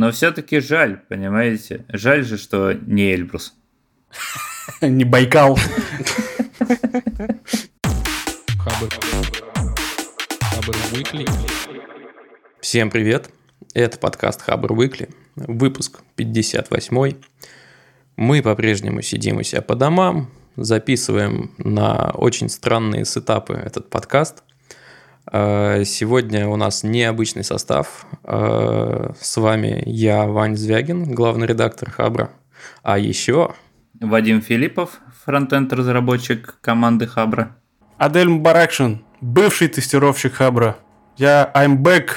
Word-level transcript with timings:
Но 0.00 0.12
все-таки 0.12 0.60
жаль, 0.60 0.98
понимаете? 1.10 1.84
Жаль 1.88 2.24
же, 2.24 2.38
что 2.38 2.72
не 2.72 3.12
Эльбрус. 3.12 3.54
Не 4.80 5.04
Байкал. 5.04 5.58
Всем 12.62 12.90
привет! 12.90 13.28
Это 13.74 13.98
подкаст 13.98 14.40
Хабр 14.40 14.72
Выкли, 14.72 15.10
выпуск 15.36 16.00
58. 16.16 17.12
Мы 18.16 18.40
по-прежнему 18.40 19.02
сидим 19.02 19.36
у 19.36 19.42
себя 19.42 19.60
по 19.60 19.74
домам, 19.74 20.30
записываем 20.56 21.50
на 21.58 22.12
очень 22.14 22.48
странные 22.48 23.04
сетапы 23.04 23.52
этот 23.52 23.90
подкаст– 23.90 24.44
сегодня 25.32 26.48
у 26.48 26.56
нас 26.56 26.82
необычный 26.82 27.44
состав. 27.44 28.06
Э, 28.24 29.12
с 29.20 29.36
вами 29.36 29.82
я, 29.86 30.26
Вань 30.26 30.56
Звягин, 30.56 31.14
главный 31.14 31.46
редактор 31.46 31.90
Хабра. 31.90 32.30
А 32.82 32.98
еще... 32.98 33.54
Вадим 34.00 34.40
Филиппов, 34.40 35.00
фронтенд-разработчик 35.24 36.58
команды 36.60 37.06
Хабра. 37.06 37.56
Адель 37.98 38.28
Мбаракшин, 38.28 39.04
бывший 39.20 39.68
тестировщик 39.68 40.34
Хабра. 40.34 40.78
Я 41.16 41.50
I'm 41.54 41.76
back. 41.76 42.08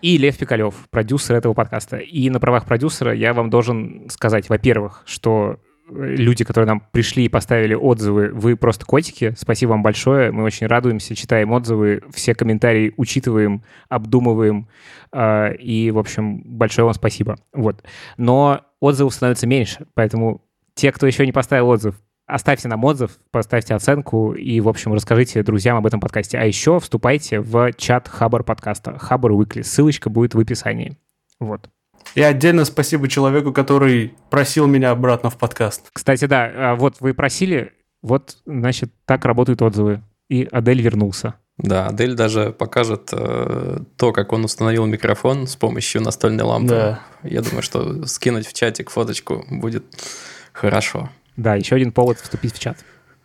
И 0.00 0.16
Лев 0.16 0.38
Пикалев, 0.38 0.74
продюсер 0.90 1.36
этого 1.36 1.54
подкаста. 1.54 1.96
И 1.98 2.30
на 2.30 2.40
правах 2.40 2.64
продюсера 2.64 3.12
я 3.12 3.34
вам 3.34 3.50
должен 3.50 4.08
сказать, 4.10 4.48
во-первых, 4.48 5.02
что 5.06 5.58
люди, 5.90 6.44
которые 6.44 6.68
нам 6.68 6.82
пришли 6.92 7.24
и 7.24 7.28
поставили 7.28 7.74
отзывы, 7.74 8.30
вы 8.32 8.56
просто 8.56 8.84
котики. 8.84 9.34
Спасибо 9.36 9.70
вам 9.70 9.82
большое. 9.82 10.30
Мы 10.30 10.44
очень 10.44 10.66
радуемся, 10.66 11.14
читаем 11.14 11.52
отзывы, 11.52 12.02
все 12.12 12.34
комментарии 12.34 12.92
учитываем, 12.96 13.62
обдумываем. 13.88 14.68
Э, 15.12 15.54
и, 15.54 15.90
в 15.90 15.98
общем, 15.98 16.42
большое 16.44 16.84
вам 16.84 16.94
спасибо. 16.94 17.36
Вот. 17.52 17.82
Но 18.16 18.62
отзывов 18.80 19.14
становится 19.14 19.46
меньше, 19.46 19.86
поэтому 19.94 20.42
те, 20.74 20.92
кто 20.92 21.06
еще 21.06 21.26
не 21.26 21.32
поставил 21.32 21.68
отзыв, 21.68 21.96
оставьте 22.26 22.68
нам 22.68 22.84
отзыв, 22.84 23.18
поставьте 23.30 23.74
оценку 23.74 24.32
и, 24.32 24.60
в 24.60 24.68
общем, 24.68 24.92
расскажите 24.92 25.42
друзьям 25.42 25.76
об 25.76 25.86
этом 25.86 25.98
подкасте. 25.98 26.38
А 26.38 26.44
еще 26.44 26.78
вступайте 26.78 27.40
в 27.40 27.72
чат 27.72 28.06
Хабар 28.06 28.44
подкаста, 28.44 28.98
Хабар 28.98 29.32
Weekly. 29.32 29.62
Ссылочка 29.62 30.10
будет 30.10 30.34
в 30.34 30.38
описании. 30.38 30.96
Вот. 31.40 31.68
И 32.14 32.22
отдельно 32.22 32.64
спасибо 32.64 33.08
человеку, 33.08 33.52
который 33.52 34.14
просил 34.30 34.66
меня 34.66 34.90
обратно 34.90 35.30
в 35.30 35.36
подкаст. 35.36 35.88
Кстати, 35.92 36.26
да, 36.26 36.50
а 36.54 36.74
вот 36.74 36.96
вы 37.00 37.14
просили, 37.14 37.72
вот, 38.02 38.38
значит, 38.46 38.92
так 39.04 39.24
работают 39.24 39.62
отзывы. 39.62 40.02
И 40.28 40.46
Адель 40.50 40.82
вернулся. 40.82 41.34
Да, 41.58 41.86
Адель 41.86 42.14
даже 42.14 42.52
покажет 42.52 43.08
э, 43.12 43.80
то, 43.96 44.12
как 44.12 44.32
он 44.32 44.44
установил 44.44 44.86
микрофон 44.86 45.46
с 45.46 45.56
помощью 45.56 46.02
настольной 46.02 46.44
лампы. 46.44 46.68
Да. 46.68 47.00
Я 47.24 47.42
думаю, 47.42 47.62
что 47.62 48.06
скинуть 48.06 48.46
в 48.46 48.52
чатик 48.52 48.90
фоточку 48.90 49.44
будет 49.50 49.84
хорошо. 50.52 51.10
Да, 51.36 51.56
еще 51.56 51.74
один 51.74 51.90
повод 51.90 52.18
вступить 52.18 52.54
в 52.54 52.60
чат. 52.60 52.78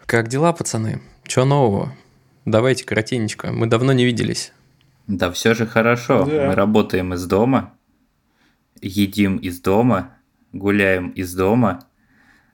Как 0.06 0.30
дела, 0.30 0.52
пацаны? 0.52 1.02
Че 1.26 1.46
нового? 1.46 1.94
Давайте 2.46 2.86
коротенечко. 2.86 3.52
Мы 3.52 3.68
давно 3.68 3.94
не 3.94 4.04
виделись. 4.04 4.52
Да 5.08 5.32
все 5.32 5.54
же 5.54 5.68
хорошо. 5.68 6.26
Да. 6.26 6.48
Мы 6.48 6.56
работаем 6.56 7.14
из 7.14 7.26
дома 7.26 7.74
едим 8.84 9.38
из 9.38 9.60
дома, 9.62 10.12
гуляем 10.52 11.10
из 11.10 11.34
дома, 11.34 11.86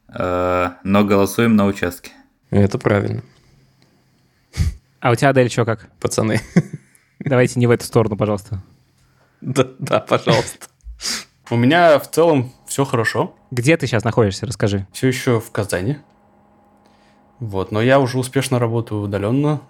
э, 0.07 0.69
но 0.83 1.03
голосуем 1.03 1.55
на 1.55 1.65
участке. 1.65 2.11
Это 2.49 2.77
правильно. 2.77 3.23
А 4.99 5.11
у 5.11 5.15
тебя, 5.15 5.29
Адель, 5.29 5.49
что 5.49 5.65
как? 5.65 5.89
Пацаны. 5.99 6.41
Давайте 7.19 7.59
не 7.59 7.67
в 7.67 7.71
эту 7.71 7.85
сторону, 7.85 8.17
пожалуйста. 8.17 8.61
Да, 9.41 9.67
да, 9.79 9.99
пожалуйста. 9.99 10.67
У 11.49 11.55
меня 11.55 11.97
в 11.99 12.09
целом 12.09 12.51
все 12.67 12.85
хорошо. 12.85 13.35
Где 13.49 13.75
ты 13.77 13.87
сейчас 13.87 14.03
находишься, 14.03 14.45
расскажи. 14.45 14.87
Все 14.91 15.07
еще 15.07 15.39
в 15.39 15.51
Казани. 15.51 15.97
Вот, 17.39 17.71
но 17.71 17.81
я 17.81 17.99
уже 17.99 18.19
успешно 18.19 18.59
работаю 18.59 19.01
удаленно, 19.01 19.61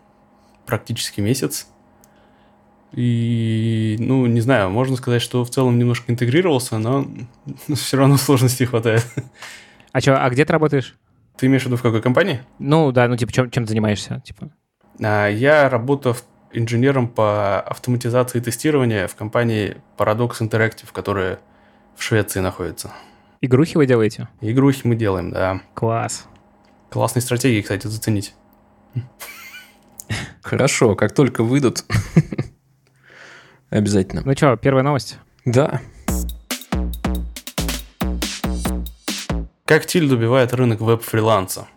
практически 0.66 1.22
месяц. 1.22 1.68
И, 2.94 3.98
ну, 4.00 4.26
не 4.26 4.42
знаю, 4.42 4.70
можно 4.70 4.96
сказать, 4.96 5.22
что 5.22 5.44
в 5.44 5.50
целом 5.50 5.78
немножко 5.78 6.12
интегрировался, 6.12 6.78
но 6.78 7.08
все 7.74 7.98
равно 7.98 8.18
сложностей 8.18 8.66
хватает. 8.66 9.06
А 9.92 10.02
что, 10.02 10.24
а 10.24 10.30
где 10.30 10.46
ты 10.46 10.54
работаешь? 10.54 10.96
Ты 11.38 11.46
имеешь 11.46 11.64
в 11.64 11.66
виду 11.68 11.78
в 11.78 11.82
какой 11.82 12.02
компании? 12.02 12.42
Ну, 12.58 12.92
да, 12.92 13.08
ну, 13.08 13.16
типа, 13.16 13.32
чем, 13.32 13.52
чем 13.52 13.64
ты 13.64 13.70
занимаешься? 13.70 14.22
Типа? 14.26 14.50
А, 15.02 15.28
я 15.28 15.70
работаю 15.70 16.16
инженером 16.52 17.08
по 17.08 17.62
автоматизации 17.62 18.40
тестирования 18.40 19.08
в 19.08 19.16
компании 19.16 19.78
Paradox 19.98 20.42
Interactive, 20.42 20.90
которая 20.92 21.40
в 21.96 22.04
Швеции 22.04 22.40
находится. 22.40 22.92
Игрухи 23.42 23.78
вы 23.78 23.86
делаете? 23.86 24.28
Игрухи 24.42 24.82
мы 24.86 24.96
делаем, 24.96 25.32
да. 25.32 25.62
Класс. 25.74 26.28
Классные 26.90 27.22
стратегии, 27.22 27.62
кстати, 27.62 27.88
заценить. 27.88 28.34
Хорошо, 30.42 30.96
как 30.96 31.14
только 31.14 31.44
выйдут 31.44 31.86
Обязательно. 33.70 34.24
Ну 34.26 34.34
что, 34.34 34.56
первая 34.56 34.84
новость? 34.84 35.18
Да. 35.46 35.82
Как 39.66 39.86
Тиль 39.86 40.10
добивает 40.10 40.54
рынок 40.54 40.82
веб-фриланса? 40.82 41.68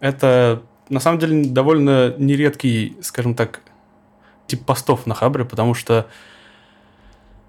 Это, 0.00 0.62
на 0.88 1.00
самом 1.00 1.18
деле, 1.18 1.44
довольно 1.44 2.14
нередкий, 2.16 2.96
скажем 3.02 3.34
так, 3.34 3.60
тип 4.46 4.64
постов 4.64 5.06
на 5.06 5.14
Хабре, 5.14 5.44
потому 5.44 5.74
что 5.74 6.06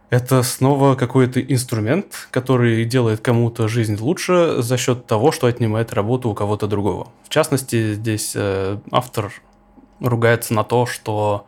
это 0.09 0.43
снова 0.43 0.95
какой-то 0.95 1.39
инструмент, 1.39 2.27
который 2.31 2.83
делает 2.83 3.21
кому-то 3.21 3.67
жизнь 3.67 3.95
лучше 3.97 4.61
за 4.61 4.75
счет 4.77 5.05
того, 5.05 5.31
что 5.31 5.47
отнимает 5.47 5.93
работу 5.93 6.29
у 6.29 6.33
кого-то 6.33 6.67
другого. 6.67 7.09
В 7.23 7.29
частности, 7.29 7.93
здесь 7.93 8.33
э, 8.35 8.79
автор 8.91 9.31
ругается 10.01 10.53
на 10.53 10.63
то, 10.63 10.85
что 10.85 11.45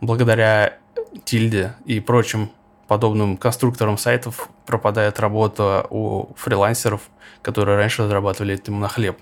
благодаря 0.00 0.78
тильде 1.24 1.74
и 1.84 2.00
прочим 2.00 2.50
подобным 2.88 3.36
конструкторам 3.36 3.98
сайтов 3.98 4.48
пропадает 4.66 5.20
работа 5.20 5.86
у 5.90 6.34
фрилансеров, 6.36 7.02
которые 7.42 7.76
раньше 7.76 8.06
зарабатывали 8.06 8.54
этим 8.54 8.80
на 8.80 8.88
хлеб. 8.88 9.16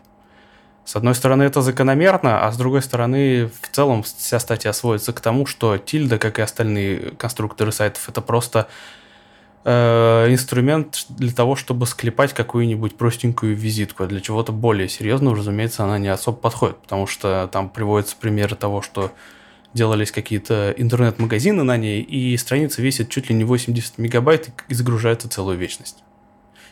С 0.89 0.97
одной 0.97 1.15
стороны, 1.15 1.43
это 1.43 1.61
закономерно, 1.61 2.47
а 2.47 2.51
с 2.51 2.57
другой 2.57 2.81
стороны, 2.81 3.51
в 3.61 3.69
целом 3.71 4.03
вся 4.03 4.41
статья 4.41 4.73
сводится 4.73 5.13
к 5.13 5.21
тому, 5.21 5.45
что 5.45 5.77
тильда, 5.77 6.19
как 6.19 6.39
и 6.39 6.43
остальные 6.43 7.11
конструкторы 7.19 7.73
сайтов, 7.73 8.09
это 8.09 8.23
просто 8.23 8.69
э, 9.65 10.27
инструмент 10.31 11.05
для 11.11 11.31
того, 11.31 11.57
чтобы 11.57 11.85
склепать 11.85 12.33
какую-нибудь 12.33 12.97
простенькую 12.97 13.55
визитку. 13.55 14.07
Для 14.07 14.23
чего-то 14.23 14.53
более 14.53 14.89
серьезного, 14.89 15.37
разумеется, 15.37 15.85
она 15.85 15.99
не 15.99 16.09
особо 16.09 16.39
подходит, 16.39 16.79
потому 16.79 17.07
что 17.07 17.51
там 17.53 17.69
приводятся 17.69 18.17
примеры 18.17 18.57
того, 18.57 18.81
что 18.81 19.13
делались 19.79 20.11
какие-то 20.11 20.75
интернет-магазины 20.77 21.63
на 21.63 21.77
ней, 21.77 22.03
и 22.03 22.37
страница 22.37 22.83
весит 22.83 23.09
чуть 23.09 23.31
ли 23.31 23.35
не 23.35 23.45
80 23.45 23.97
мегабайт 23.97 24.51
и 24.69 24.75
загружается 24.75 25.29
целую 25.29 25.57
вечность. 25.57 26.03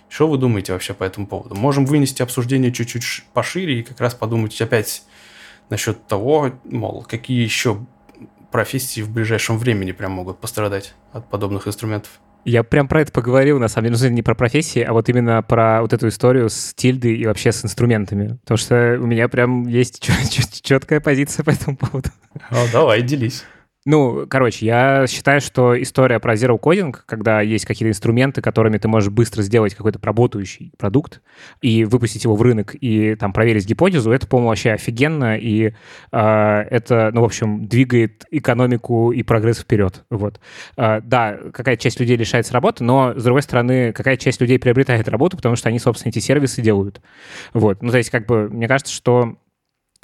Что 0.09 0.29
вы 0.29 0.39
думаете 0.39 0.73
вообще 0.73 0.93
по 0.93 1.05
этому 1.05 1.27
поводу? 1.27 1.55
Можем 1.55 1.87
вынести 1.87 2.23
обсуждение 2.23 2.73
чуть-чуть 2.73 3.25
пошире 3.33 3.81
и 3.81 3.83
как 3.83 4.01
раз 4.01 4.15
подумать 4.15 4.61
опять 4.61 5.05
насчет 5.71 6.07
того, 6.07 6.53
мол, 6.65 7.05
какие 7.09 7.43
еще 7.43 7.85
профессии 8.51 9.01
в 9.01 9.11
ближайшем 9.11 9.59
времени 9.59 9.93
прям 9.93 10.13
могут 10.13 10.39
пострадать 10.39 10.95
от 11.13 11.29
подобных 11.29 11.67
инструментов. 11.67 12.21
Я 12.47 12.63
прям 12.63 12.87
про 12.87 13.01
это 13.01 13.11
поговорил, 13.11 13.59
на 13.59 13.67
самом 13.67 13.91
деле, 13.91 14.09
ну, 14.09 14.15
не 14.15 14.23
про 14.23 14.37
профессии, 14.37 14.81
а 14.81 14.93
вот 14.93 15.09
именно 15.09 15.43
про 15.43 15.83
вот 15.83 15.93
эту 15.93 16.07
историю 16.07 16.49
с 16.49 16.73
тильдой 16.75 17.17
и 17.17 17.27
вообще 17.27 17.51
с 17.51 17.65
инструментами. 17.65 18.39
Потому 18.43 18.57
что 18.57 18.99
у 19.01 19.07
меня 19.07 19.29
прям 19.29 19.67
есть 19.67 20.01
четкая 20.63 21.01
позиция 21.01 21.43
по 21.43 21.51
этому 21.51 21.77
поводу. 21.77 22.11
О, 22.51 22.65
давай, 22.73 23.03
делись. 23.03 23.45
Ну, 23.87 24.27
короче, 24.29 24.67
я 24.67 25.07
считаю, 25.07 25.41
что 25.41 25.81
история 25.81 26.19
про 26.19 26.35
Zero 26.35 26.59
Coding, 26.61 26.93
когда 27.07 27.41
есть 27.41 27.65
какие-то 27.65 27.91
инструменты, 27.91 28.43
которыми 28.43 28.79
ты 28.79 28.89
можешь 28.89 29.11
быстро 29.11 29.43
сделать 29.43 29.77
какой-то 29.77 30.01
работающий 30.03 30.73
продукт 30.77 31.23
и 31.63 31.85
выпустить 31.85 32.25
его 32.25 32.35
в 32.35 32.43
рынок 32.43 32.75
и 32.75 33.15
там 33.15 33.33
проверить 33.33 33.65
гипотезу, 33.65 34.11
это, 34.11 34.27
по-моему, 34.27 34.49
вообще 34.49 34.73
офигенно, 34.73 35.39
и 35.39 35.73
э, 36.11 36.59
это, 36.69 37.11
ну, 37.15 37.21
в 37.21 37.25
общем, 37.27 37.69
двигает 37.69 38.25
экономику 38.33 39.13
и 39.13 39.23
прогресс 39.23 39.61
вперед. 39.61 40.05
Вот. 40.11 40.41
Э, 40.77 41.01
да, 41.01 41.39
какая-то 41.53 41.81
часть 41.81 42.01
людей 42.01 42.17
лишается 42.17 42.53
работы, 42.55 42.83
но, 42.83 43.15
с 43.17 43.23
другой 43.23 43.43
стороны, 43.43 43.93
какая 43.93 44.17
часть 44.17 44.41
людей 44.41 44.59
приобретает 44.59 45.09
работу, 45.09 45.37
потому 45.37 45.55
что 45.55 45.69
они, 45.69 45.79
собственно, 45.79 46.11
эти 46.11 46.19
сервисы 46.19 46.61
делают. 46.61 47.01
Вот. 47.55 47.85
Ну, 47.85 47.93
то 47.93 47.99
есть, 47.99 48.11
как 48.11 48.27
бы, 48.27 48.49
мне 48.49 48.67
кажется, 48.67 48.93
что 48.93 49.37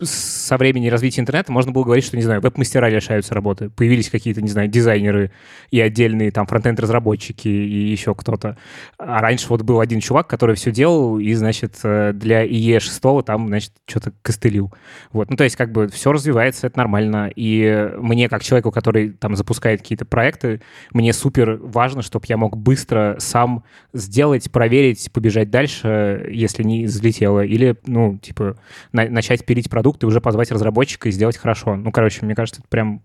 со 0.00 0.56
времени 0.56 0.88
развития 0.88 1.20
интернета 1.20 1.52
можно 1.52 1.72
было 1.72 1.84
говорить, 1.84 2.04
что, 2.04 2.16
не 2.16 2.22
знаю, 2.22 2.40
веб-мастера 2.40 2.88
лишаются 2.88 3.34
работы. 3.34 3.70
Появились 3.70 4.10
какие-то, 4.10 4.40
не 4.42 4.48
знаю, 4.48 4.68
дизайнеры 4.68 5.30
и 5.70 5.80
отдельные 5.80 6.30
там 6.30 6.46
фронтенд-разработчики 6.46 7.48
и 7.48 7.90
еще 7.90 8.14
кто-то. 8.14 8.56
А 8.98 9.20
раньше 9.20 9.46
вот 9.48 9.62
был 9.62 9.80
один 9.80 10.00
чувак, 10.00 10.26
который 10.28 10.56
все 10.56 10.72
делал 10.72 11.18
и, 11.18 11.32
значит, 11.34 11.78
э, 11.84 12.12
для 12.14 12.44
IE6 12.44 13.22
там, 13.22 13.48
значит, 13.48 13.72
что-то 13.86 14.12
костылил. 14.22 14.72
Вот. 15.12 15.30
Ну, 15.30 15.36
то 15.36 15.44
есть 15.44 15.56
как 15.56 15.72
бы 15.72 15.88
все 15.88 16.12
развивается, 16.12 16.66
это 16.66 16.78
нормально. 16.78 17.30
И 17.36 17.90
мне, 17.98 18.28
как 18.28 18.42
человеку, 18.42 18.70
который 18.70 19.10
там 19.10 19.36
запускает 19.36 19.82
какие-то 19.82 20.04
проекты, 20.04 20.62
мне 20.92 21.12
супер 21.12 21.58
важно, 21.62 22.02
чтобы 22.02 22.26
я 22.28 22.36
мог 22.36 22.56
быстро 22.56 23.16
сам 23.18 23.64
сделать, 23.92 24.50
проверить, 24.50 25.10
побежать 25.12 25.50
дальше, 25.50 26.28
если 26.32 26.62
не 26.62 26.86
взлетело. 26.86 27.44
Или, 27.44 27.76
ну, 27.86 28.18
типа, 28.18 28.56
на- 28.92 29.08
начать 29.08 29.44
пилить 29.44 29.68
продукт 29.70 29.81
продукт 29.82 30.04
и 30.04 30.06
уже 30.06 30.20
позвать 30.20 30.52
разработчика 30.52 31.08
и 31.08 31.12
сделать 31.12 31.36
хорошо. 31.36 31.74
Ну, 31.74 31.90
короче, 31.90 32.24
мне 32.24 32.36
кажется, 32.36 32.60
это 32.60 32.68
прям 32.68 33.02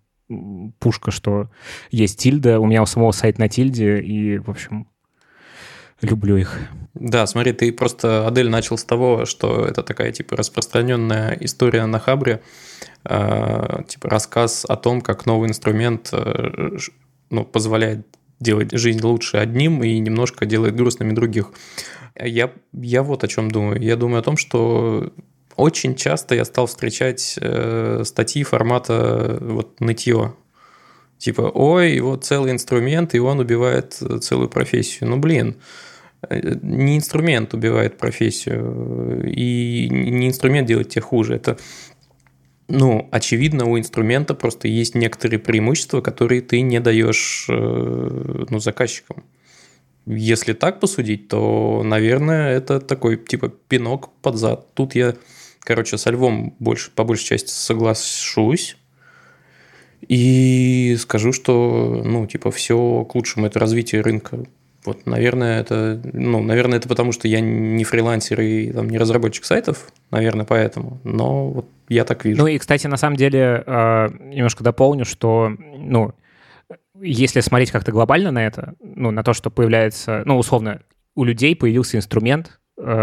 пушка, 0.78 1.10
что 1.10 1.50
есть 1.90 2.20
тильда. 2.20 2.60
У 2.60 2.68
меня 2.68 2.84
у 2.84 2.86
самого 2.86 3.12
сайт 3.14 3.40
на 3.40 3.50
тильде, 3.50 3.98
и, 3.98 4.38
в 4.38 4.48
общем, 4.48 4.88
люблю 6.02 6.38
их. 6.38 6.60
Да, 6.94 7.26
смотри, 7.26 7.54
ты 7.54 7.72
просто, 7.72 8.28
Адель, 8.28 8.50
начал 8.50 8.78
с 8.78 8.84
того, 8.84 9.26
что 9.26 9.66
это 9.66 9.82
такая, 9.82 10.12
типа, 10.12 10.36
распространенная 10.36 11.36
история 11.42 11.88
на 11.88 11.98
Хабре, 11.98 12.42
э, 13.06 13.84
типа, 13.88 14.10
рассказ 14.10 14.64
о 14.70 14.76
том, 14.76 15.02
как 15.02 15.26
новый 15.26 15.50
инструмент 15.50 16.10
э, 16.12 16.78
ну, 17.32 17.44
позволяет 17.44 18.06
делать 18.40 18.72
жизнь 18.72 19.02
лучше 19.02 19.38
одним 19.38 19.84
и 19.84 19.98
немножко 19.98 20.46
делает 20.46 20.76
грустными 20.76 21.14
других. 21.14 21.52
Я, 22.20 22.52
я 22.74 23.02
вот 23.02 23.24
о 23.24 23.28
чем 23.28 23.50
думаю. 23.50 23.82
Я 23.82 23.96
думаю 23.96 24.20
о 24.20 24.24
том, 24.24 24.38
что 24.38 25.12
очень 25.58 25.96
часто 25.96 26.36
я 26.36 26.46
стал 26.46 26.68
встречать 26.68 27.38
э, 27.42 28.04
статьи 28.06 28.44
формата 28.44 29.38
вот 29.42 29.80
нытье. 29.82 30.34
Типа, 31.18 31.52
ой, 31.54 32.00
вот 32.00 32.24
целый 32.24 32.52
инструмент, 32.52 33.16
и 33.16 33.20
он 33.20 33.40
убивает 33.40 33.98
э, 34.02 34.20
целую 34.20 34.50
профессию. 34.50 35.10
Ну, 35.10 35.18
блин, 35.18 35.56
э, 36.30 36.56
не 36.62 36.98
инструмент 36.98 37.56
убивает 37.56 37.98
профессию, 37.98 39.24
и 39.28 39.90
не 39.90 40.28
инструмент 40.28 40.68
делает 40.68 40.90
тебе 40.90 41.02
хуже. 41.02 41.36
Это, 41.36 41.58
ну, 42.68 43.10
очевидно, 43.12 43.66
у 43.66 43.80
инструмента 43.80 44.36
просто 44.36 44.68
есть 44.68 44.94
некоторые 44.94 45.40
преимущества, 45.40 46.02
которые 46.02 46.42
ты 46.42 46.62
не 46.62 46.80
даешь 46.80 47.48
э, 47.50 48.46
ну, 48.50 48.60
заказчикам. 48.60 49.24
Если 50.06 50.54
так 50.54 50.80
посудить, 50.80 51.30
то, 51.30 51.82
наверное, 51.84 52.56
это 52.56 52.80
такой 52.80 53.18
типа 53.18 53.50
пинок 53.50 54.10
под 54.22 54.36
зад. 54.36 54.74
Тут 54.76 54.94
я 54.94 55.16
Короче, 55.68 55.98
со 55.98 56.12
Львом 56.12 56.56
больше, 56.60 56.92
по 56.92 57.04
большей 57.04 57.26
части 57.26 57.50
соглашусь. 57.50 58.78
И 60.08 60.96
скажу, 60.98 61.34
что, 61.34 62.02
ну, 62.06 62.26
типа, 62.26 62.52
все 62.52 63.04
к 63.04 63.14
лучшему, 63.16 63.48
это 63.48 63.60
развитие 63.60 64.00
рынка. 64.00 64.46
Вот, 64.86 65.06
наверное, 65.06 65.60
это, 65.60 66.00
ну, 66.14 66.42
наверное, 66.42 66.78
это 66.78 66.88
потому, 66.88 67.12
что 67.12 67.28
я 67.28 67.42
не 67.42 67.84
фрилансер 67.84 68.40
и 68.40 68.72
там, 68.72 68.90
не 68.90 68.98
разработчик 68.98 69.44
сайтов, 69.44 69.92
наверное, 70.10 70.46
поэтому. 70.46 71.02
Но 71.04 71.50
вот 71.50 71.70
я 71.90 72.06
так 72.06 72.24
вижу. 72.24 72.42
Ну 72.42 72.48
и, 72.48 72.58
кстати, 72.60 72.88
на 72.88 72.96
самом 72.96 73.18
деле, 73.18 73.62
э, 73.66 74.08
немножко 74.22 74.64
дополню, 74.64 75.04
что, 75.04 75.50
ну, 75.50 76.14
если 77.02 77.42
смотреть 77.42 77.72
как-то 77.72 77.92
глобально 77.92 78.32
на 78.32 78.48
это, 78.48 78.76
ну, 78.80 79.12
на 79.12 79.22
то, 79.22 79.34
что 79.34 79.50
появляется, 79.50 80.22
ну, 80.24 80.38
условно, 80.38 80.80
у 81.14 81.26
людей 81.26 81.58
появился 81.58 81.98
инструмент, 81.98 82.58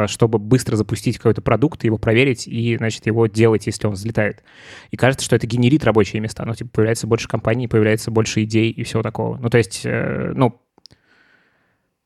чтобы 0.06 0.38
быстро 0.38 0.76
запустить 0.76 1.16
какой-то 1.16 1.42
продукт, 1.42 1.82
его 1.84 1.98
проверить 1.98 2.46
и, 2.46 2.76
значит, 2.76 3.06
его 3.06 3.26
делать, 3.26 3.66
если 3.66 3.86
он 3.86 3.94
взлетает. 3.94 4.44
И 4.90 4.96
кажется, 4.96 5.24
что 5.24 5.34
это 5.34 5.46
генерит 5.46 5.84
рабочие 5.84 6.20
места. 6.20 6.44
Ну, 6.44 6.54
типа, 6.54 6.70
появляется 6.70 7.06
больше 7.06 7.28
компаний, 7.28 7.66
появляется 7.66 8.10
больше 8.10 8.44
идей 8.44 8.70
и 8.70 8.84
всего 8.84 9.02
такого. 9.02 9.36
Ну, 9.38 9.50
то 9.50 9.58
есть, 9.58 9.80
э, 9.84 10.32
ну, 10.34 10.60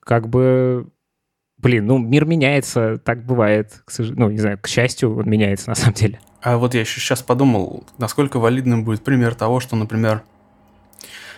как 0.01 0.29
бы, 0.31 0.89
блин, 1.59 1.85
ну, 1.87 1.99
мир 1.99 2.25
меняется, 2.25 2.97
так 2.97 3.27
бывает. 3.27 3.83
К 3.85 3.91
сож... 3.91 4.09
Ну, 4.11 4.31
не 4.31 4.39
знаю, 4.39 4.59
к 4.59 4.67
счастью, 4.67 5.19
он 5.19 5.29
меняется 5.29 5.69
на 5.69 5.75
самом 5.75 5.95
деле. 5.95 6.21
А 6.41 6.57
вот 6.57 6.73
я 6.73 6.81
еще 6.81 7.01
сейчас 7.01 7.23
подумал, 7.23 7.85
насколько 7.99 8.39
валидным 8.39 8.85
будет 8.85 9.05
пример 9.05 9.35
того, 9.35 9.61
что, 9.61 9.77
например, 9.77 10.23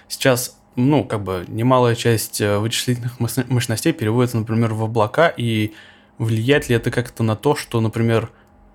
сейчас 0.07 0.61
ну, 0.77 1.05
как 1.05 1.25
бы 1.25 1.45
немалая 1.49 1.95
часть 1.95 2.41
э, 2.41 2.59
вычислительных 2.59 3.19
мощностей 3.19 3.93
переводится, 3.93 4.39
например, 4.39 4.73
в 4.75 4.85
облака, 4.85 5.29
и 5.29 5.73
влияет 6.21 6.69
ли 6.69 6.77
это 6.77 6.91
как-то 6.91 7.23
на 7.23 7.35
то, 7.35 7.57
что, 7.57 7.81
например, 7.81 8.31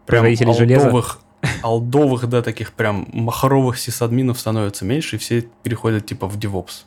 прям 0.08 0.26
алдовых, 0.26 1.20
алдовых, 1.62 2.28
да, 2.28 2.42
таких 2.42 2.74
прям 2.74 3.08
махровых 3.14 3.78
сисадминов 3.78 4.40
становится 4.40 4.84
меньше, 4.84 5.16
и 5.16 5.20
все 5.20 5.42
переходят 5.64 6.06
типа 6.06 6.28
в 6.28 6.38
DevOps? 6.38 6.86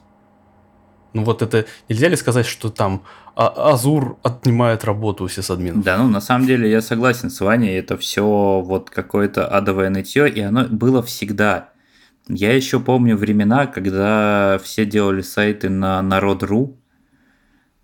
Ну 1.15 1.25
вот 1.25 1.43
это 1.43 1.65
нельзя 1.89 2.09
ли 2.09 2.17
сказать, 2.17 2.45
что 2.45 2.71
там 2.71 3.05
а, 3.35 3.73
Азур 3.73 4.19
отнимает 4.25 4.85
работу 4.85 5.25
у 5.25 5.29
сисадминов? 5.29 5.85
Да, 5.85 5.97
ну 5.97 6.09
на 6.09 6.21
самом 6.21 6.47
деле 6.47 6.69
я 6.69 6.83
согласен 6.83 7.31
с 7.31 7.41
Ваней, 7.41 7.79
это 7.79 7.97
все 7.97 8.61
вот 8.61 8.91
какое-то 8.91 9.47
адовое 9.47 9.91
нытье, 9.91 10.29
и 10.29 10.41
оно 10.41 10.65
было 10.65 11.03
всегда. 11.03 11.71
Я 12.29 12.55
еще 12.55 12.81
помню 12.81 13.17
времена, 13.17 13.67
когда 13.67 14.61
все 14.63 14.85
делали 14.85 15.23
сайты 15.23 15.71
на 15.71 16.03
народ.ру, 16.03 16.78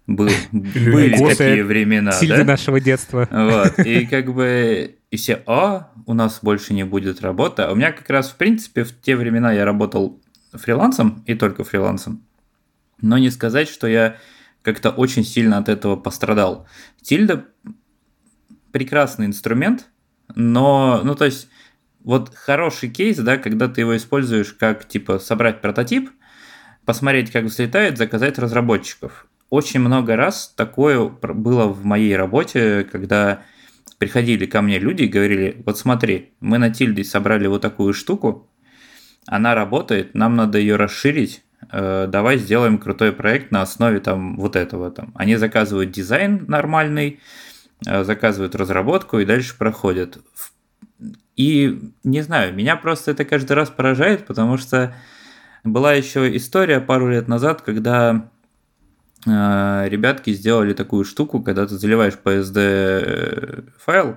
был, 0.07 0.29
были 0.53 1.17
такие 1.17 1.65
времена, 1.65 2.13
Сильно 2.13 2.39
да? 2.39 2.45
нашего 2.45 2.81
детства. 2.81 3.29
Вот, 3.31 3.79
и 3.87 4.07
как 4.07 4.33
бы 4.33 4.97
и 5.11 5.17
все, 5.17 5.43
а, 5.47 5.93
у 6.07 6.15
нас 6.15 6.41
больше 6.43 6.75
не 6.75 6.85
будет 6.85 7.21
работы. 7.23 7.63
А 7.63 7.73
у 7.73 7.75
меня 7.75 7.93
как 7.93 8.09
раз, 8.11 8.31
в 8.31 8.37
принципе, 8.37 8.85
в 8.85 9.01
те 9.01 9.17
времена 9.17 9.53
я 9.53 9.65
работал 9.65 10.21
фрилансом 10.53 11.23
и 11.27 11.35
только 11.35 11.65
фрилансом. 11.65 12.25
Но 13.01 13.19
не 13.19 13.31
сказать, 13.31 13.69
что 13.69 13.87
я 13.87 14.17
как-то 14.63 14.91
очень 14.91 15.25
сильно 15.25 15.59
от 15.59 15.69
этого 15.69 15.97
пострадал. 15.97 16.67
Тильда 17.01 17.45
прекрасный 18.73 19.27
инструмент, 19.27 19.87
но, 20.35 21.01
ну, 21.05 21.15
то 21.15 21.27
есть, 21.27 21.49
вот 22.03 22.35
хороший 22.35 22.91
кейс, 22.91 23.17
да, 23.19 23.37
когда 23.37 23.69
ты 23.69 23.83
его 23.83 23.97
используешь 23.97 24.53
как, 24.53 24.89
типа, 24.89 25.19
собрать 25.19 25.61
прототип, 25.61 26.11
посмотреть, 26.85 27.31
как 27.31 27.45
взлетает, 27.45 27.99
заказать 27.99 28.39
разработчиков 28.39 29.29
очень 29.51 29.81
много 29.81 30.17
раз 30.17 30.53
такое 30.57 31.09
было 31.09 31.67
в 31.67 31.85
моей 31.85 32.17
работе, 32.17 32.87
когда 32.91 33.43
приходили 33.99 34.47
ко 34.47 34.63
мне 34.63 34.79
люди 34.79 35.05
и 35.05 35.09
говорили, 35.09 35.63
вот 35.65 35.79
смотри, 35.79 36.33
мы 36.41 36.59
на 36.59 36.71
Тильде 36.71 37.05
собрали 37.05 37.47
вот 37.47 37.63
такую 37.63 37.95
штуку, 37.95 38.51
она 39.27 39.55
работает, 39.55 40.15
нам 40.15 40.37
надо 40.37 40.59
ее 40.59 40.77
расширить, 40.77 41.45
э, 41.71 42.07
давай 42.09 42.39
сделаем 42.39 42.79
крутой 42.79 43.13
проект 43.13 43.51
на 43.51 43.63
основе 43.63 44.01
там 44.01 44.37
вот 44.37 44.57
этого 44.57 44.91
там. 44.91 45.13
Они 45.15 45.37
заказывают 45.37 45.91
дизайн 45.91 46.45
нормальный, 46.49 47.21
э, 47.87 48.05
заказывают 48.05 48.55
разработку 48.55 49.19
и 49.19 49.25
дальше 49.25 49.57
проходят. 49.57 50.19
И 51.37 51.93
не 52.05 52.21
знаю, 52.23 52.55
меня 52.55 52.77
просто 52.77 53.13
это 53.13 53.25
каждый 53.25 53.53
раз 53.55 53.71
поражает, 53.71 54.27
потому 54.27 54.57
что 54.57 54.95
была 55.65 55.95
еще 55.95 56.37
история 56.37 56.81
пару 56.81 57.09
лет 57.09 57.27
назад, 57.27 57.63
когда 57.63 58.31
ребятки 59.27 60.33
сделали 60.33 60.75
такую 60.75 61.05
штуку, 61.05 61.43
когда 61.43 61.67
ты 61.67 61.77
заливаешь 61.77 62.19
PSD 62.23 62.57
э, 62.57 63.63
файл, 63.79 64.09
угу. 64.09 64.17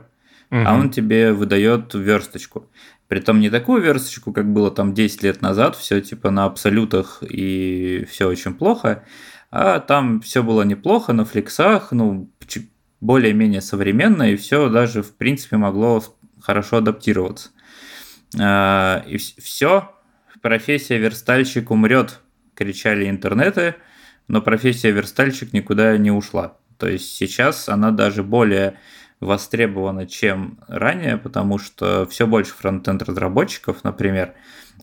а 0.65 0.73
он 0.75 0.89
тебе 0.89 1.33
выдает 1.33 1.93
версточку. 1.93 2.69
Притом 3.07 3.39
не 3.39 3.49
такую 3.49 3.81
версточку, 3.81 4.33
как 4.33 4.51
было 4.51 4.69
там 4.69 4.93
10 4.93 5.23
лет 5.23 5.41
назад, 5.41 5.75
все 5.75 6.01
типа 6.01 6.29
на 6.29 6.45
абсолютах 6.45 7.23
и 7.23 8.05
все 8.09 8.27
очень 8.27 8.53
плохо, 8.53 9.03
а 9.49 9.79
там 9.79 10.19
все 10.19 10.43
было 10.43 10.63
неплохо 10.63 11.13
на 11.13 11.23
флексах, 11.23 11.91
ну, 11.91 12.29
более-менее 12.99 13.61
современно, 13.61 14.31
и 14.31 14.35
все 14.35 14.69
даже, 14.69 15.03
в 15.03 15.15
принципе, 15.15 15.57
могло 15.57 16.03
хорошо 16.41 16.77
адаптироваться. 16.77 17.51
Э, 18.37 19.03
и 19.07 19.17
все, 19.17 19.91
профессия 20.41 20.97
верстальщик 20.97 21.71
умрет, 21.71 22.19
кричали 22.55 23.09
интернеты, 23.09 23.75
но 24.27 24.41
профессия 24.41 24.91
верстальщик 24.91 25.53
никуда 25.53 25.97
не 25.97 26.11
ушла. 26.11 26.57
То 26.77 26.87
есть 26.87 27.15
сейчас 27.15 27.69
она 27.69 27.91
даже 27.91 28.23
более 28.23 28.77
востребована, 29.19 30.05
чем 30.05 30.59
ранее, 30.67 31.17
потому 31.17 31.57
что 31.57 32.05
все 32.05 32.27
больше 32.27 32.53
фронтенд 32.53 33.01
разработчиков, 33.01 33.83
например, 33.83 34.33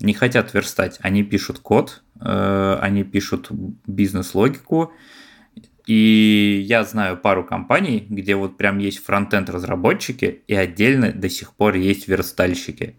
не 0.00 0.12
хотят 0.12 0.52
верстать. 0.54 0.98
Они 1.02 1.22
пишут 1.22 1.60
код, 1.60 2.02
э, 2.20 2.78
они 2.80 3.04
пишут 3.04 3.48
бизнес-логику, 3.86 4.92
и 5.86 6.64
я 6.66 6.82
знаю 6.84 7.16
пару 7.16 7.44
компаний, 7.44 8.06
где 8.08 8.34
вот 8.34 8.56
прям 8.56 8.78
есть 8.78 9.04
фронтенд 9.04 9.50
разработчики, 9.50 10.42
и 10.48 10.54
отдельно 10.54 11.12
до 11.12 11.28
сих 11.28 11.52
пор 11.54 11.74
есть 11.74 12.08
верстальщики. 12.08 12.98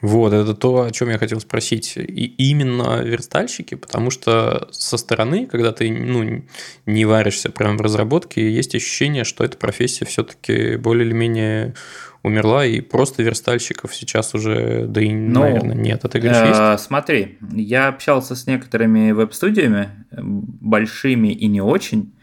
Вот, 0.00 0.32
это 0.32 0.54
то, 0.54 0.84
о 0.84 0.90
чем 0.90 1.10
я 1.10 1.18
хотел 1.18 1.40
спросить. 1.40 1.96
И 1.96 2.26
именно 2.50 3.02
верстальщики, 3.02 3.74
потому 3.74 4.10
что 4.10 4.68
со 4.72 4.96
стороны, 4.96 5.46
когда 5.46 5.72
ты 5.72 5.90
ну, 5.92 6.42
не 6.86 7.04
варишься 7.04 7.50
прямо 7.50 7.76
в 7.76 7.80
разработке, 7.82 8.50
есть 8.50 8.74
ощущение, 8.74 9.24
что 9.24 9.44
эта 9.44 9.58
профессия 9.58 10.06
все-таки 10.06 10.76
более 10.76 11.06
или 11.06 11.12
менее 11.12 11.74
умерла, 12.22 12.66
и 12.66 12.80
просто 12.80 13.22
верстальщиков 13.22 13.94
сейчас 13.94 14.34
уже, 14.34 14.86
да 14.86 15.00
и, 15.00 15.12
ну, 15.12 15.40
наверное, 15.40 15.76
нет. 15.76 16.04
А 16.04 16.08
ты 16.08 16.18
говоришь, 16.18 16.40
э, 16.42 16.72
есть? 16.72 16.84
Смотри, 16.84 17.38
я 17.52 17.88
общался 17.88 18.34
с 18.36 18.46
некоторыми 18.46 19.12
веб-студиями, 19.12 19.90
большими 20.12 21.28
и 21.28 21.46
не 21.46 21.62
очень, 21.62 22.14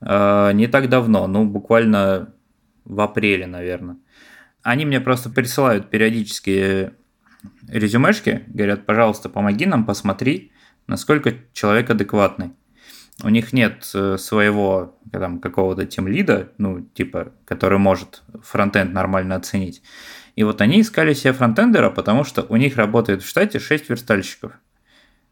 э, 0.00 0.52
не 0.54 0.68
так 0.68 0.88
давно, 0.88 1.26
ну, 1.26 1.44
буквально 1.44 2.32
в 2.84 3.00
апреле, 3.00 3.46
наверное. 3.46 3.96
Они 4.62 4.84
мне 4.84 5.00
просто 5.00 5.28
присылают 5.28 5.90
периодически 5.90 6.92
резюмешки, 7.68 8.44
говорят, 8.48 8.86
пожалуйста, 8.86 9.28
помоги 9.28 9.66
нам, 9.66 9.84
посмотри, 9.84 10.52
насколько 10.86 11.34
человек 11.52 11.90
адекватный. 11.90 12.52
У 13.22 13.28
них 13.28 13.52
нет 13.52 13.88
э, 13.94 14.16
своего 14.18 14.98
там, 15.10 15.38
какого-то 15.38 15.86
тимлида, 15.86 16.50
ну, 16.58 16.80
типа, 16.80 17.32
который 17.44 17.78
может 17.78 18.22
фронтенд 18.42 18.92
нормально 18.92 19.36
оценить. 19.36 19.82
И 20.34 20.44
вот 20.44 20.60
они 20.60 20.80
искали 20.80 21.12
себе 21.12 21.32
фронтендера, 21.32 21.90
потому 21.90 22.24
что 22.24 22.42
у 22.48 22.56
них 22.56 22.76
работает 22.76 23.22
в 23.22 23.28
штате 23.28 23.58
6 23.58 23.90
верстальщиков. 23.90 24.52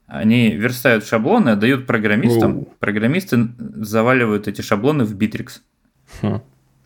Они 0.06 0.50
верстают 0.50 1.06
шаблоны, 1.06 1.50
отдают 1.50 1.86
программистам. 1.86 2.58
Оу. 2.58 2.74
Программисты 2.80 3.48
заваливают 3.58 4.48
эти 4.48 4.60
шаблоны 4.60 5.04
в 5.04 5.16
Bittrex. 5.16 5.60
Хм. 6.20 6.42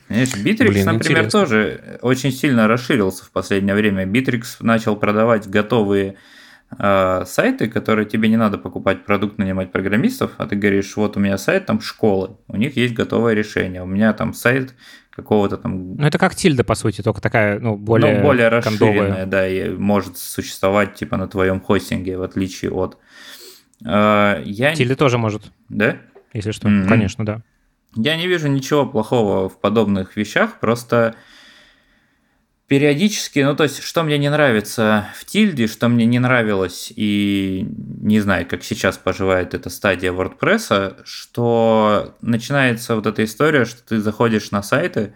Знаешь, 0.08 0.34
Bittrex, 0.34 0.68
Блин, 0.68 0.86
например, 0.86 1.24
интересно. 1.24 1.30
тоже 1.30 1.98
очень 2.02 2.30
сильно 2.30 2.68
расширился 2.68 3.24
в 3.24 3.30
последнее 3.30 3.74
время. 3.74 4.04
Bittrex 4.04 4.56
начал 4.60 4.96
продавать 4.96 5.48
готовые 5.48 6.16
э, 6.78 7.22
сайты, 7.26 7.68
которые 7.68 8.06
тебе 8.06 8.28
не 8.28 8.36
надо 8.36 8.58
покупать 8.58 9.04
продукт, 9.04 9.38
нанимать 9.38 9.72
программистов, 9.72 10.32
а 10.36 10.46
ты 10.46 10.56
говоришь, 10.56 10.94
вот 10.96 11.16
у 11.16 11.20
меня 11.20 11.38
сайт 11.38 11.66
там 11.66 11.80
школы, 11.80 12.36
у 12.48 12.56
них 12.56 12.76
есть 12.76 12.94
готовое 12.94 13.34
решение, 13.34 13.82
у 13.82 13.86
меня 13.86 14.12
там 14.12 14.34
сайт 14.34 14.74
какого-то 15.10 15.56
там... 15.56 15.96
Ну, 15.96 16.06
это 16.06 16.18
как 16.18 16.34
тильда, 16.34 16.64
по 16.64 16.74
сути, 16.74 17.02
только 17.02 17.20
такая, 17.20 17.58
ну, 17.60 17.76
более... 17.76 18.18
Ну, 18.18 18.22
более 18.22 18.48
расширенная, 18.48 19.26
да, 19.26 19.48
и 19.48 19.70
может 19.70 20.18
существовать, 20.18 20.94
типа, 20.94 21.16
на 21.16 21.28
твоем 21.28 21.60
хостинге, 21.60 22.18
в 22.18 22.22
отличие 22.22 22.72
от... 22.72 22.98
Э, 23.86 24.42
я... 24.44 24.74
Тильда 24.74 24.96
тоже 24.96 25.18
может. 25.18 25.44
Да? 25.68 25.96
Если 26.32 26.50
что, 26.50 26.68
mm-hmm. 26.68 26.88
конечно, 26.88 27.24
да. 27.24 27.42
Я 27.96 28.16
не 28.16 28.26
вижу 28.26 28.48
ничего 28.48 28.86
плохого 28.86 29.48
в 29.48 29.60
подобных 29.60 30.16
вещах, 30.16 30.58
просто 30.60 31.14
периодически, 32.66 33.40
ну 33.40 33.54
то 33.54 33.64
есть, 33.64 33.82
что 33.82 34.02
мне 34.02 34.18
не 34.18 34.30
нравится 34.30 35.08
в 35.16 35.24
тильде, 35.24 35.66
что 35.66 35.88
мне 35.88 36.06
не 36.06 36.18
нравилось, 36.18 36.92
и 36.96 37.66
не 38.00 38.20
знаю, 38.20 38.46
как 38.46 38.64
сейчас 38.64 38.96
поживает 38.96 39.54
эта 39.54 39.70
стадия 39.70 40.12
WordPress, 40.12 41.02
что 41.04 42.16
начинается 42.20 42.96
вот 42.96 43.06
эта 43.06 43.22
история, 43.24 43.64
что 43.64 43.82
ты 43.86 44.00
заходишь 44.00 44.50
на 44.50 44.62
сайты, 44.62 45.14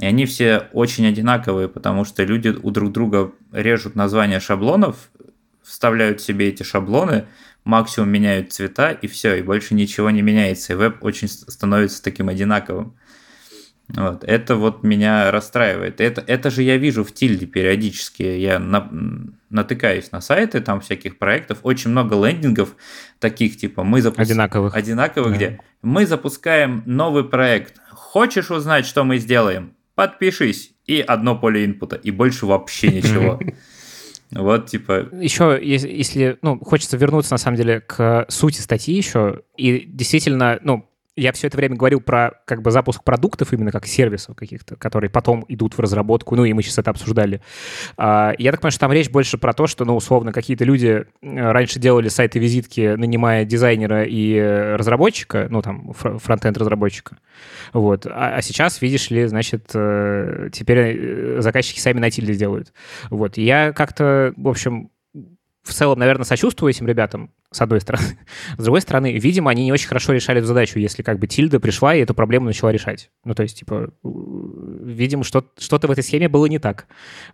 и 0.00 0.06
они 0.06 0.26
все 0.26 0.68
очень 0.72 1.06
одинаковые, 1.06 1.68
потому 1.68 2.04
что 2.04 2.24
люди 2.24 2.48
у 2.48 2.70
друг 2.70 2.92
друга 2.92 3.32
режут 3.52 3.94
названия 3.94 4.40
шаблонов, 4.40 5.10
вставляют 5.62 6.20
себе 6.22 6.48
эти 6.48 6.62
шаблоны, 6.62 7.26
максимум 7.68 8.08
меняют 8.08 8.52
цвета, 8.52 8.92
и 8.92 9.06
все, 9.06 9.36
и 9.36 9.42
больше 9.42 9.74
ничего 9.74 10.10
не 10.10 10.22
меняется, 10.22 10.72
и 10.72 10.76
веб 10.76 11.04
очень 11.04 11.28
становится 11.28 12.02
таким 12.02 12.30
одинаковым. 12.30 12.96
Вот. 13.88 14.24
Это 14.24 14.56
вот 14.56 14.82
меня 14.82 15.30
расстраивает. 15.30 16.00
Это, 16.00 16.22
это 16.26 16.50
же 16.50 16.62
я 16.62 16.76
вижу 16.76 17.04
в 17.04 17.12
тильде 17.12 17.46
периодически. 17.46 18.22
Я 18.22 18.58
на, 18.58 18.90
натыкаюсь 19.48 20.12
на 20.12 20.20
сайты 20.20 20.60
там 20.60 20.80
всяких 20.80 21.18
проектов. 21.18 21.58
Очень 21.62 21.90
много 21.90 22.14
лендингов 22.14 22.74
таких, 23.18 23.56
типа 23.56 23.84
мы 23.84 24.02
запускаем... 24.02 24.28
Одинаковых. 24.30 24.74
Одинаковых, 24.74 25.30
да. 25.30 25.36
где 25.36 25.60
мы 25.80 26.06
запускаем 26.06 26.82
новый 26.86 27.24
проект. 27.24 27.80
Хочешь 27.90 28.50
узнать, 28.50 28.84
что 28.86 29.04
мы 29.04 29.18
сделаем? 29.18 29.74
Подпишись. 29.94 30.72
И 30.84 31.00
одно 31.00 31.38
поле 31.38 31.64
инпута. 31.64 31.96
И 31.96 32.10
больше 32.10 32.46
вообще 32.46 32.88
ничего. 32.92 33.40
Вот, 34.30 34.66
типа... 34.66 35.08
Еще, 35.12 35.58
если, 35.62 36.38
ну, 36.42 36.58
хочется 36.58 36.96
вернуться, 36.96 37.32
на 37.32 37.38
самом 37.38 37.56
деле, 37.56 37.80
к 37.80 38.26
сути 38.28 38.60
статьи 38.60 38.94
еще, 38.94 39.42
и 39.56 39.84
действительно, 39.86 40.58
ну, 40.62 40.88
я 41.18 41.32
все 41.32 41.48
это 41.48 41.56
время 41.56 41.76
говорил 41.76 42.00
про 42.00 42.40
как 42.44 42.62
бы 42.62 42.70
запуск 42.70 43.02
продуктов 43.02 43.52
именно 43.52 43.72
как 43.72 43.86
сервисов 43.86 44.36
каких-то, 44.36 44.76
которые 44.76 45.10
потом 45.10 45.44
идут 45.48 45.74
в 45.74 45.80
разработку, 45.80 46.36
ну 46.36 46.44
и 46.44 46.52
мы 46.52 46.62
сейчас 46.62 46.78
это 46.78 46.90
обсуждали. 46.90 47.40
А, 47.96 48.32
я 48.38 48.50
так 48.50 48.60
понимаю, 48.60 48.72
что 48.72 48.80
там 48.80 48.92
речь 48.92 49.10
больше 49.10 49.38
про 49.38 49.52
то, 49.52 49.66
что, 49.66 49.84
ну, 49.84 49.96
условно, 49.96 50.32
какие-то 50.32 50.64
люди 50.64 51.06
раньше 51.22 51.78
делали 51.78 52.08
сайты-визитки, 52.08 52.94
нанимая 52.96 53.44
дизайнера 53.44 54.04
и 54.04 54.38
разработчика, 54.38 55.48
ну, 55.50 55.62
там, 55.62 55.92
фронтенд-разработчика, 55.94 57.18
вот. 57.72 58.06
А, 58.06 58.36
а 58.36 58.42
сейчас, 58.42 58.80
видишь 58.80 59.10
ли, 59.10 59.26
значит, 59.26 59.70
э, 59.74 60.50
теперь 60.52 60.78
э, 60.78 61.40
заказчики 61.40 61.80
сами 61.80 61.98
на 61.98 62.10
тильде 62.10 62.34
делают. 62.34 62.72
Вот. 63.10 63.36
я 63.36 63.72
как-то, 63.72 64.32
в 64.36 64.48
общем, 64.48 64.90
в 65.68 65.74
целом, 65.74 65.98
наверное, 65.98 66.24
сочувствую 66.24 66.70
этим 66.70 66.86
ребятам, 66.86 67.30
с 67.50 67.60
одной 67.60 67.80
стороны. 67.80 68.18
С 68.58 68.62
другой 68.62 68.80
стороны, 68.80 69.18
видимо, 69.18 69.50
они 69.50 69.64
не 69.64 69.72
очень 69.72 69.88
хорошо 69.88 70.12
решали 70.12 70.38
эту 70.38 70.48
задачу, 70.48 70.78
если 70.78 71.02
как 71.02 71.18
бы 71.18 71.26
Тильда 71.26 71.60
пришла 71.60 71.94
и 71.94 72.00
эту 72.00 72.14
проблему 72.14 72.46
начала 72.46 72.70
решать. 72.70 73.10
Ну, 73.24 73.34
то 73.34 73.42
есть, 73.42 73.58
типа, 73.58 73.90
видимо, 74.02 75.24
что-то 75.24 75.86
в 75.86 75.90
этой 75.90 76.02
схеме 76.02 76.28
было 76.28 76.46
не 76.46 76.58
так. 76.58 76.86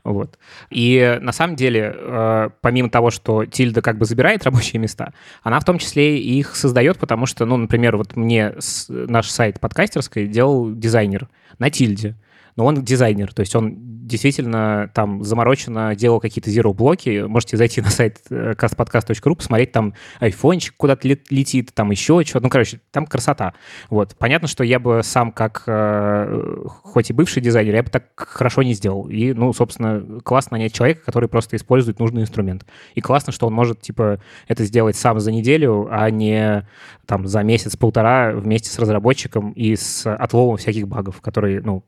Вот. 0.03 0.39
И 0.71 1.19
на 1.21 1.33
самом 1.33 1.57
деле, 1.57 1.95
э, 1.97 2.51
помимо 2.61 2.91
того, 2.91 3.11
что 3.11 3.45
Тильда 3.45 3.83
как 3.83 3.99
бы 3.99 4.05
забирает 4.05 4.45
рабочие 4.45 4.81
места, 4.81 5.15
она 5.43 5.61
в 5.61 5.65
том 5.65 5.79
числе 5.79 6.19
их 6.19 6.57
создает, 6.57 6.99
потому 6.99 7.27
что, 7.27 7.47
ну, 7.47 7.57
например, 7.57 7.97
вот 7.97 8.17
мне 8.17 8.55
наш 8.89 9.29
сайт 9.29 9.61
подкастерской 9.61 10.27
делал 10.27 10.75
дизайнер 10.75 11.29
на 11.59 11.71
Тильде 11.71 12.17
но 12.57 12.67
он 12.67 12.83
дизайнер, 12.83 13.33
то 13.33 13.41
есть 13.41 13.55
он 13.55 13.95
действительно 14.07 14.91
там 14.95 15.25
замороченно 15.25 15.95
делал 15.95 16.21
какие-то 16.21 16.51
zero-блоки. 16.51 17.25
Можете 17.27 17.57
зайти 17.57 17.81
на 17.81 17.91
сайт 17.91 18.21
castpodcast.ru, 18.31 19.33
э, 19.33 19.35
посмотреть, 19.35 19.73
там 19.73 19.95
айфончик 20.21 20.75
куда-то 20.77 21.09
летит, 21.09 21.73
там 21.75 21.91
еще 21.91 22.23
что-то. 22.25 22.45
Ну, 22.45 22.51
короче, 22.51 22.81
там 22.91 23.07
красота. 23.07 23.55
Вот. 23.91 24.15
Понятно, 24.19 24.49
что 24.49 24.63
я 24.63 24.79
бы 24.79 25.01
сам, 25.03 25.33
как 25.33 25.65
э, 25.67 26.65
хоть 26.67 27.11
и 27.11 27.13
бывший 27.13 27.43
дизайнер, 27.43 27.75
я 27.75 27.83
бы 27.83 27.91
так 27.91 28.05
хорошо 28.17 28.63
не 28.63 28.75
сделал. 28.75 29.09
И, 29.09 29.33
ну, 29.33 29.53
собственно, 29.53 30.21
классно 30.21 30.59
нанять 30.59 30.75
человека, 30.75 31.03
который 31.05 31.29
просто 31.29 31.57
использует 31.57 31.99
нужный 31.99 32.23
инструмент. 32.23 32.67
И 32.95 33.01
классно, 33.01 33.33
что 33.33 33.47
он 33.47 33.55
может, 33.55 33.81
типа, 33.81 34.21
это 34.49 34.65
сделать 34.65 34.97
сам 34.97 35.19
за 35.19 35.33
неделю, 35.33 35.89
а 35.91 36.11
не 36.11 36.67
там 37.07 37.27
за 37.27 37.43
месяц-полтора 37.43 38.33
вместе 38.33 38.71
с 38.71 38.79
разработчиком 38.79 39.53
и 39.53 39.77
с 39.77 40.07
отловом 40.07 40.57
всяких 40.59 40.89
багов, 40.89 41.21
которые, 41.21 41.61
ну, 41.63 41.85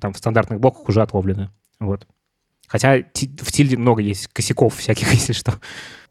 там, 0.00 0.12
в 0.12 0.18
стандартных 0.18 0.60
блоках 0.60 0.88
уже 0.88 1.02
отловлены. 1.02 1.50
Вот. 1.80 2.06
Хотя 2.66 2.98
в 2.98 3.52
тильде 3.52 3.76
много 3.76 4.02
есть 4.02 4.28
косяков 4.28 4.76
всяких, 4.76 5.12
если 5.12 5.32
что. 5.32 5.54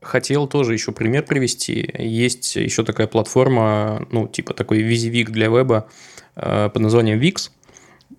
Хотел 0.02 0.48
тоже 0.48 0.74
еще 0.74 0.92
пример 0.92 1.24
привести. 1.24 1.90
Есть 1.98 2.56
еще 2.56 2.84
такая 2.84 3.08
платформа, 3.08 4.06
ну, 4.12 4.28
типа 4.28 4.54
такой 4.54 4.80
визивик 4.80 5.30
для 5.30 5.48
веба 5.48 5.88
э, 6.36 6.70
под 6.74 6.82
названием 6.82 7.20
Wix. 7.20 7.52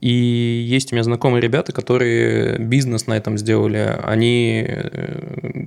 И 0.01 0.11
есть 0.11 0.93
у 0.93 0.95
меня 0.95 1.03
знакомые 1.03 1.41
ребята, 1.41 1.73
которые 1.73 2.59
бизнес 2.59 3.07
на 3.07 3.17
этом 3.17 3.39
сделали. 3.39 3.99
Они 4.03 4.65
э, 4.67 5.67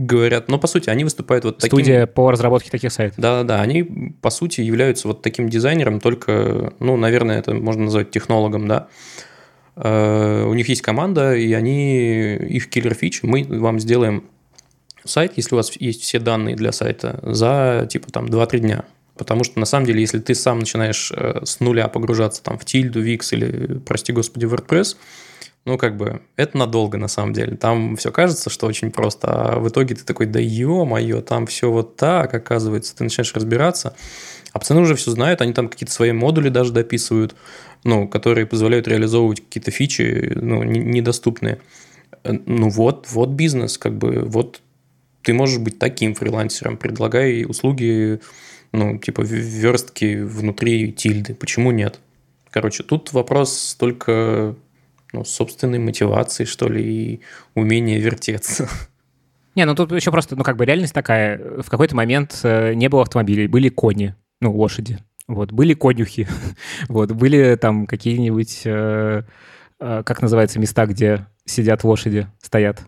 говорят, 0.00 0.48
но 0.48 0.58
по 0.58 0.66
сути 0.66 0.90
они 0.90 1.04
выступают 1.04 1.44
вот 1.44 1.58
таким... 1.58 1.78
Студия 1.78 2.06
по 2.06 2.30
разработке 2.30 2.70
таких 2.70 2.92
сайтов. 2.92 3.18
Да-да-да, 3.18 3.60
они 3.60 3.82
по 4.20 4.30
сути 4.30 4.60
являются 4.60 5.08
вот 5.08 5.22
таким 5.22 5.48
дизайнером, 5.48 6.00
только, 6.00 6.72
ну, 6.78 6.96
наверное, 6.96 7.38
это 7.38 7.54
можно 7.54 7.84
назвать 7.84 8.10
технологом, 8.10 8.66
да. 8.68 8.88
Uh, 9.76 10.44
у 10.46 10.54
них 10.54 10.68
есть 10.68 10.82
команда, 10.82 11.34
и 11.34 11.52
они, 11.52 12.34
их 12.34 12.68
киллер 12.68 12.92
фич, 12.92 13.22
мы 13.22 13.44
вам 13.48 13.78
сделаем 13.80 14.24
сайт, 15.04 15.32
если 15.36 15.54
у 15.54 15.56
вас 15.56 15.72
есть 15.76 16.02
все 16.02 16.18
данные 16.18 16.56
для 16.56 16.72
сайта, 16.72 17.20
за 17.22 17.86
типа 17.90 18.10
там 18.12 18.26
2-3 18.26 18.58
дня. 18.58 18.84
Потому 19.16 19.44
что 19.44 19.60
на 19.60 19.66
самом 19.66 19.86
деле, 19.86 20.00
если 20.00 20.18
ты 20.18 20.34
сам 20.34 20.60
начинаешь 20.60 21.12
э, 21.14 21.44
с 21.44 21.60
нуля 21.60 21.88
погружаться 21.88 22.42
там 22.42 22.58
в 22.58 22.64
тильду, 22.64 23.04
Wix 23.04 23.28
или, 23.32 23.78
прости 23.78 24.12
господи, 24.12 24.46
WordPress, 24.46 24.96
ну, 25.66 25.78
как 25.78 25.96
бы, 25.96 26.22
это 26.36 26.56
надолго 26.58 26.98
на 26.98 27.08
самом 27.08 27.32
деле. 27.32 27.56
Там 27.56 27.96
все 27.96 28.10
кажется, 28.10 28.50
что 28.50 28.66
очень 28.66 28.90
просто, 28.90 29.28
а 29.28 29.58
в 29.60 29.68
итоге 29.68 29.94
ты 29.94 30.04
такой, 30.04 30.26
да 30.26 30.40
ё-моё, 30.40 31.20
там 31.22 31.46
все 31.46 31.70
вот 31.70 31.96
так, 31.96 32.32
оказывается, 32.34 32.96
ты 32.96 33.04
начинаешь 33.04 33.34
разбираться. 33.34 33.94
А 34.52 34.58
пацаны 34.58 34.80
уже 34.80 34.94
все 34.96 35.10
знают, 35.12 35.40
они 35.42 35.52
там 35.52 35.68
какие-то 35.68 35.92
свои 35.92 36.12
модули 36.12 36.48
даже 36.48 36.72
дописывают, 36.72 37.36
ну, 37.84 38.08
которые 38.08 38.46
позволяют 38.46 38.88
реализовывать 38.88 39.40
какие-то 39.40 39.70
фичи, 39.70 40.32
ну, 40.34 40.62
недоступные. 40.64 41.58
Ну 42.24 42.68
вот, 42.70 43.06
вот 43.10 43.30
бизнес, 43.30 43.78
как 43.78 43.96
бы, 43.96 44.22
вот 44.26 44.60
ты 45.22 45.34
можешь 45.34 45.58
быть 45.58 45.78
таким 45.78 46.14
фрилансером, 46.14 46.76
предлагай 46.78 47.44
услуги, 47.44 48.20
ну, 48.72 48.98
типа 48.98 49.22
верстки 49.22 50.22
внутри 50.22 50.92
тильды, 50.92 51.34
почему 51.34 51.70
нет? 51.70 52.00
Короче, 52.50 52.82
тут 52.82 53.12
вопрос 53.12 53.76
только 53.78 54.56
ну, 55.12 55.24
собственной 55.24 55.78
мотивации, 55.78 56.44
что 56.44 56.68
ли, 56.68 56.82
и 56.82 57.20
умения 57.54 57.98
вертеться. 57.98 58.68
Не, 59.56 59.64
ну 59.64 59.74
тут 59.74 59.92
еще 59.92 60.10
просто, 60.10 60.36
ну 60.36 60.44
как 60.44 60.56
бы 60.56 60.64
реальность 60.64 60.94
такая. 60.94 61.38
В 61.60 61.68
какой-то 61.68 61.96
момент 61.96 62.38
э, 62.44 62.74
не 62.74 62.88
было 62.88 63.02
автомобилей, 63.02 63.48
были 63.48 63.68
кони, 63.68 64.14
ну 64.40 64.52
лошади. 64.52 64.98
Вот, 65.26 65.52
были 65.52 65.74
конюхи. 65.74 66.28
вот, 66.88 67.12
были 67.12 67.56
там 67.56 67.86
какие-нибудь, 67.86 68.62
э, 68.64 69.22
э, 69.80 70.02
как 70.04 70.22
называется, 70.22 70.58
места, 70.58 70.86
где 70.86 71.26
сидят 71.44 71.84
лошади, 71.84 72.28
стоят. 72.40 72.82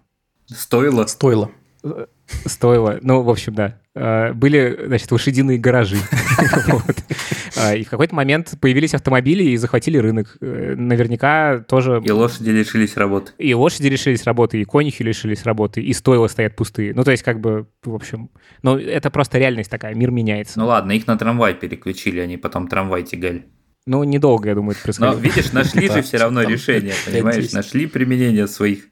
Стоило? 0.47 1.07
Стоило. 1.07 1.51
Стоило. 2.47 2.99
Ну, 3.03 3.23
в 3.23 3.31
общем, 3.31 3.55
да. 3.55 3.79
Э, 3.95 4.33
были, 4.33 4.85
значит, 4.87 5.11
лошадиные 5.11 5.59
гаражи. 5.59 5.97
А, 7.55 7.75
и 7.75 7.85
в 7.85 7.91
какой-то 7.91 8.15
момент 8.15 8.55
появились 8.61 8.95
автомобили 8.95 9.45
и 9.45 9.57
захватили 9.59 9.99
рынок. 9.99 10.39
Э, 10.41 10.75
наверняка 10.75 11.59
тоже... 11.61 12.03
И 12.03 12.11
лошади 12.11 12.49
лишились 12.49 12.97
работы. 12.97 13.33
И 13.37 13.53
лошади 13.53 13.89
лишились 13.89 14.25
работы, 14.25 14.61
и 14.61 14.65
конюхи 14.65 15.03
лишились 15.03 15.45
работы, 15.45 15.83
и 15.83 15.93
стойла 15.93 16.29
стоят 16.29 16.57
пустые. 16.57 16.95
Ну, 16.95 17.05
то 17.05 17.11
есть, 17.11 17.23
как 17.23 17.41
бы, 17.41 17.67
в 17.85 17.95
общем... 17.95 18.31
Ну, 18.63 18.79
это 18.79 19.11
просто 19.11 19.39
реальность 19.39 19.71
такая, 19.71 19.95
мир 19.95 20.11
меняется. 20.11 20.59
Ну 20.59 20.67
ладно, 20.67 20.93
их 20.93 21.07
на 21.07 21.19
трамвай 21.19 21.55
переключили, 21.55 22.21
они 22.21 22.39
потом 22.39 22.69
трамвай 22.69 23.03
тягали. 23.03 23.45
Ну, 23.87 24.03
недолго, 24.05 24.49
я 24.49 24.55
думаю, 24.55 24.73
это 24.73 24.83
происходило. 24.83 25.15
Но, 25.15 25.21
видишь, 25.21 25.53
нашли 25.53 25.89
же 25.89 26.03
все 26.03 26.17
равно 26.17 26.43
решение, 26.43 26.95
понимаешь? 27.05 27.53
Нашли 27.53 27.87
применение 27.87 28.47
своих 28.47 28.85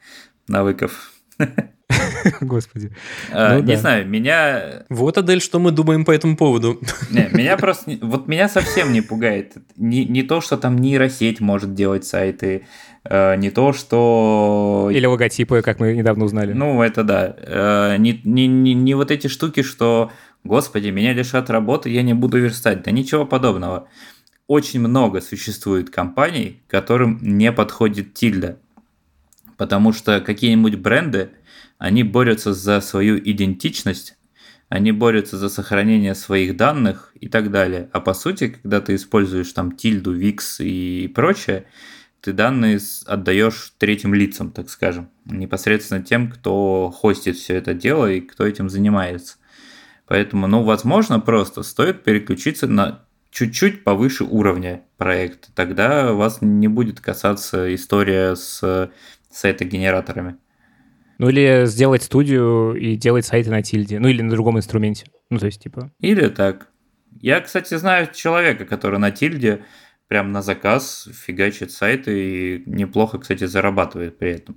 навыков. 0.49 1.13
Господи. 2.41 2.93
А, 3.33 3.55
Ну 3.55 3.61
не 3.61 3.75
да. 3.75 3.77
знаю, 3.77 4.07
меня... 4.07 4.85
Вот, 4.89 5.19
Адель, 5.19 5.41
что 5.41 5.59
мы 5.59 5.71
думаем 5.71 6.05
по 6.05 6.11
этому 6.11 6.37
поводу. 6.37 6.81
Не, 7.11 7.29
меня 7.33 7.57
просто... 7.57 7.99
Вот 8.03 8.29
меня 8.29 8.49
совсем 8.49 8.93
не 8.93 9.01
пугает. 9.01 9.55
Не, 9.77 10.05
не 10.05 10.23
то, 10.23 10.41
что 10.41 10.57
там 10.57 10.79
нейросеть 10.79 11.41
может 11.41 11.75
делать 11.75 12.05
сайты, 12.05 12.67
э, 13.05 13.37
не 13.37 13.51
то, 13.51 13.73
что... 13.73 14.91
Или 14.93 15.07
логотипы, 15.07 15.63
как 15.63 15.81
мы 15.81 15.95
недавно 15.95 16.25
узнали. 16.25 16.53
Ну, 16.53 16.83
это 16.83 17.05
да. 17.05 17.35
Э, 17.39 17.97
Не, 17.99 18.21
не, 18.25 18.47
не, 18.47 18.75
не 18.75 18.95
вот 18.95 19.11
эти 19.11 19.27
штуки, 19.27 19.63
что, 19.63 20.11
господи, 20.45 20.89
меня 20.89 21.13
лишат 21.13 21.51
работы, 21.51 21.91
я 21.91 22.03
не 22.03 22.15
буду 22.15 22.39
верстать. 22.39 22.83
Да 22.83 22.91
ничего 22.91 23.25
подобного. 23.27 23.89
Очень 24.47 24.81
много 24.81 25.21
существует 25.21 25.91
компаний, 25.91 26.61
которым 26.67 27.19
не 27.23 27.53
подходит 27.53 28.15
тильда. 28.15 28.59
Потому 29.57 29.93
что 29.93 30.21
какие-нибудь 30.21 30.77
бренды, 30.77 31.31
они 31.81 32.05
борются 32.05 32.53
за 32.53 32.83
свою 32.83 33.19
идентичность, 33.19 34.19
они 34.69 34.93
борются 34.93 35.39
за 35.39 35.49
сохранение 35.49 36.15
своих 36.15 36.57
данных 36.57 37.13
и 37.19 37.27
так 37.27 37.51
далее. 37.51 37.89
А 37.93 38.01
по 38.01 38.13
сути, 38.13 38.49
когда 38.49 38.83
ты 38.83 38.95
используешь 38.97 39.51
там 39.53 39.73
тильду, 39.73 40.13
викс 40.13 40.61
и 40.61 41.11
прочее, 41.13 41.65
ты 42.21 42.35
данные 42.35 42.79
отдаешь 43.07 43.73
третьим 43.79 44.13
лицам, 44.13 44.53
так 44.53 44.69
скажем, 44.69 45.09
непосредственно 45.25 46.03
тем, 46.03 46.31
кто 46.31 46.91
хостит 46.91 47.37
все 47.37 47.55
это 47.55 47.73
дело 47.73 48.13
и 48.13 48.21
кто 48.21 48.47
этим 48.47 48.69
занимается. 48.69 49.39
Поэтому, 50.07 50.47
ну, 50.49 50.63
возможно, 50.63 51.19
просто 51.19 51.63
стоит 51.63 52.05
переключиться 52.05 52.67
на 52.67 53.07
чуть-чуть 53.31 53.85
повыше 53.85 54.25
уровня 54.25 54.83
проекта. 54.99 55.49
Тогда 55.55 56.13
вас 56.13 56.43
не 56.43 56.69
будет 56.69 57.01
касаться 57.01 57.75
история 57.75 58.37
с 58.37 58.91
сайтогенераторами. 59.31 60.37
Ну 61.21 61.29
или 61.29 61.67
сделать 61.67 62.03
студию 62.03 62.73
и 62.73 62.97
делать 62.97 63.27
сайты 63.27 63.51
на 63.51 63.61
тильде. 63.61 63.99
Ну 63.99 64.09
или 64.09 64.23
на 64.23 64.31
другом 64.31 64.57
инструменте. 64.57 65.05
Ну 65.29 65.39
то 65.39 65.45
есть, 65.45 65.63
типа... 65.63 65.93
Или 66.01 66.29
так. 66.29 66.69
Я, 67.21 67.43
кстати, 67.43 67.75
знаю 67.75 68.09
человека, 68.11 68.65
который 68.65 68.99
на 68.99 69.11
тильде 69.11 69.63
прям 70.09 70.33
на 70.33 70.41
заказ 70.41 71.07
фигачит 71.13 71.73
сайты 71.73 72.13
и 72.25 72.63
неплохо, 72.65 73.19
кстати, 73.19 73.45
зарабатывает 73.45 74.17
при 74.17 74.31
этом. 74.31 74.57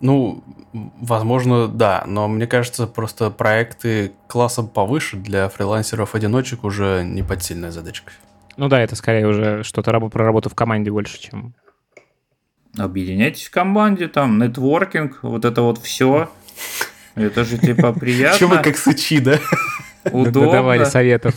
Ну, 0.00 0.44
возможно, 0.72 1.66
да, 1.66 2.04
но 2.06 2.28
мне 2.28 2.46
кажется, 2.46 2.86
просто 2.86 3.32
проекты 3.32 4.12
классом 4.28 4.68
повыше 4.68 5.16
для 5.16 5.48
фрилансеров-одиночек 5.48 6.62
уже 6.62 7.02
не 7.02 7.24
под 7.24 7.42
сильной 7.42 7.72
задачкой. 7.72 8.14
Ну 8.56 8.68
да, 8.68 8.80
это 8.80 8.94
скорее 8.94 9.26
уже 9.26 9.64
что-то 9.64 9.90
рабо- 9.90 10.10
про 10.10 10.24
работу 10.24 10.50
в 10.50 10.54
команде 10.54 10.92
больше, 10.92 11.18
чем... 11.20 11.56
Объединяйтесь 12.78 13.46
в 13.46 13.50
команде, 13.50 14.08
там, 14.08 14.38
нетворкинг, 14.38 15.20
вот 15.22 15.44
это 15.44 15.62
вот 15.62 15.78
все. 15.78 16.30
Это 17.14 17.44
же 17.44 17.58
типа 17.58 17.92
приятно, 17.98 18.38
Че 18.38 18.46
вы 18.46 18.58
как 18.62 18.76
сычи, 18.76 19.18
да? 19.20 19.38
удобно. 20.12 20.52
Давали 20.52 20.84
советов. 20.84 21.34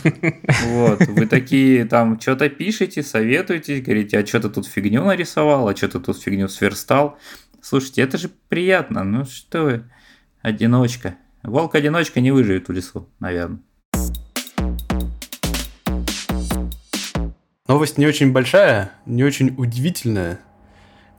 Вот, 0.66 1.00
вы 1.06 1.26
такие 1.26 1.84
там 1.86 2.20
что-то 2.20 2.48
пишете, 2.48 3.02
советуете, 3.02 3.80
говорите, 3.80 4.18
а 4.18 4.26
что 4.26 4.40
ты 4.40 4.50
тут 4.50 4.66
фигню 4.66 5.04
нарисовал, 5.04 5.68
а 5.68 5.76
что 5.76 5.88
ты 5.88 6.00
тут 6.00 6.20
фигню 6.20 6.48
сверстал. 6.48 7.18
Слушайте, 7.62 8.02
это 8.02 8.18
же 8.18 8.30
приятно, 8.48 9.04
ну 9.04 9.24
что 9.24 9.62
вы, 9.62 9.84
одиночка. 10.42 11.16
Волк-одиночка 11.42 12.20
не 12.20 12.30
выживет 12.30 12.68
в 12.68 12.72
лесу, 12.72 13.08
наверное. 13.18 13.60
Новость 17.66 17.98
не 17.98 18.06
очень 18.06 18.32
большая, 18.32 18.90
не 19.06 19.22
очень 19.22 19.54
удивительная, 19.56 20.40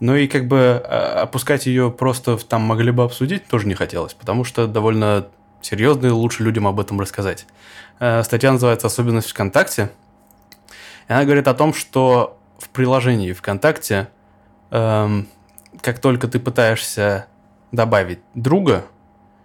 но 0.02 0.18
и 0.18 0.28
как 0.28 0.48
бы 0.48 0.84
а, 0.84 1.22
опускать 1.22 1.68
ее 1.68 1.92
просто 1.92 2.36
там 2.38 2.64
могли 2.64 2.92
бы 2.92 3.04
обсудить 3.04 3.48
тоже 3.48 3.68
не 3.68 3.76
хотелось, 3.76 4.14
потому 4.14 4.44
что 4.44 4.68
довольно 4.68 5.28
серьезно 5.62 6.08
и 6.08 6.10
лучше 6.10 6.44
людям 6.44 6.68
об 6.68 6.80
этом 6.80 7.00
рассказать. 7.00 7.46
Э, 8.00 8.24
Статья 8.24 8.52
называется 8.52 8.88
«Особенность 8.88 9.30
ВКонтакте». 9.30 9.92
И 11.08 11.14
она 11.14 11.24
говорит 11.24 11.48
о 11.48 11.54
том, 11.54 11.74
что 11.74 12.40
в 12.58 12.70
приложении 12.70 13.32
ВКонтакте, 13.32 14.10
эм, 14.72 15.28
как 15.82 16.00
только 16.00 16.28
ты 16.28 16.40
пытаешься 16.40 17.28
добавить 17.72 18.20
друга 18.34 18.86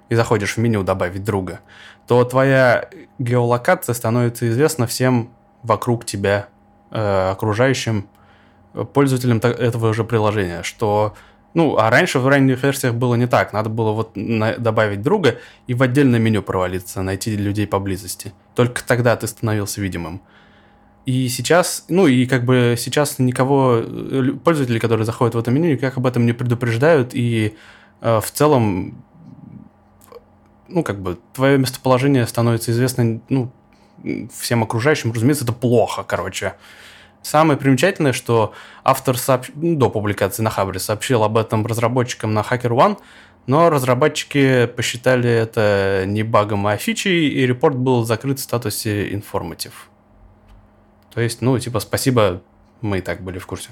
и 0.09 0.15
заходишь 0.15 0.57
в 0.57 0.59
меню 0.59 0.83
«Добавить 0.83 1.23
друга», 1.23 1.61
то 2.07 2.25
твоя 2.25 2.89
геолокация 3.19 3.93
становится 3.93 4.49
известна 4.49 4.87
всем 4.87 5.31
вокруг 5.63 6.07
тебя 6.07 6.49
э, 6.93 7.31
окружающим 7.31 8.09
пользователям 8.85 9.39
этого 9.39 9.95
же 9.95 10.05
приложения, 10.05 10.63
что 10.63 11.15
ну, 11.55 11.79
а 11.79 11.89
раньше 11.89 12.19
в 12.19 12.29
ранних 12.29 12.63
версиях 12.63 12.95
было 12.95 13.15
не 13.15 13.27
так. 13.27 13.55
Надо 13.55 13.71
было 13.71 13.93
вот 13.93 14.15
на- 14.15 14.59
добавить 14.59 15.01
друга 15.01 15.39
и 15.67 15.73
в 15.73 15.83
отдельное 15.83 16.21
меню 16.21 16.43
провалиться, 16.43 17.01
найти 17.01 17.35
людей 17.35 17.67
поблизости. 17.67 18.35
Только 18.55 18.85
тогда 18.85 19.17
ты 19.17 19.27
становился 19.27 19.81
видимым. 19.81 20.21
И 21.07 21.29
сейчас, 21.29 21.87
ну 21.89 22.09
и 22.09 22.27
как 22.27 22.45
бы 22.45 22.75
сейчас 22.77 23.19
никого, 23.19 23.81
э, 23.83 24.33
пользователи, 24.45 24.79
которые 24.79 25.07
заходят 25.07 25.35
в 25.35 25.39
это 25.39 25.51
меню, 25.51 25.71
никак 25.73 25.97
об 25.97 26.07
этом 26.07 26.27
не 26.27 26.35
предупреждают, 26.35 27.15
и 27.15 27.57
э, 28.03 28.21
в 28.21 28.31
целом, 28.31 29.03
ну 30.69 30.83
как 30.83 31.01
бы, 31.01 31.19
твое 31.33 31.57
местоположение 31.57 32.27
становится 32.27 32.71
известно, 32.73 33.21
ну, 33.31 33.51
всем 34.39 34.63
окружающим, 34.63 35.13
разумеется, 35.13 35.45
это 35.45 35.53
плохо, 35.53 36.03
короче. 36.03 36.55
Самое 37.27 37.59
примечательное, 37.59 38.13
что 38.13 38.53
автор 38.85 39.17
сообщ- 39.17 39.51
ну, 39.57 39.75
до 39.75 39.91
публикации 39.91 40.45
на 40.45 40.51
Хабре 40.51 40.79
сообщил 40.79 41.25
об 41.25 41.37
этом 41.37 41.67
разработчикам 41.67 42.33
на 42.33 42.43
HackerOne, 42.49 42.99
но 43.49 43.69
разработчики 43.69 44.67
посчитали 44.67 45.29
это 45.29 46.05
не 46.07 46.23
багом, 46.23 46.69
а 46.69 46.77
фичей, 46.77 47.29
и 47.29 47.45
репорт 47.45 47.75
был 47.77 48.05
закрыт 48.05 48.39
в 48.39 48.43
статусе 48.43 49.09
informative. 49.11 49.73
То 51.13 51.21
есть, 51.21 51.43
ну, 51.43 51.59
типа, 51.59 51.81
спасибо, 51.81 52.43
мы 52.81 52.99
и 52.99 53.01
так 53.01 53.23
были 53.23 53.41
в 53.41 53.47
курсе. 53.49 53.71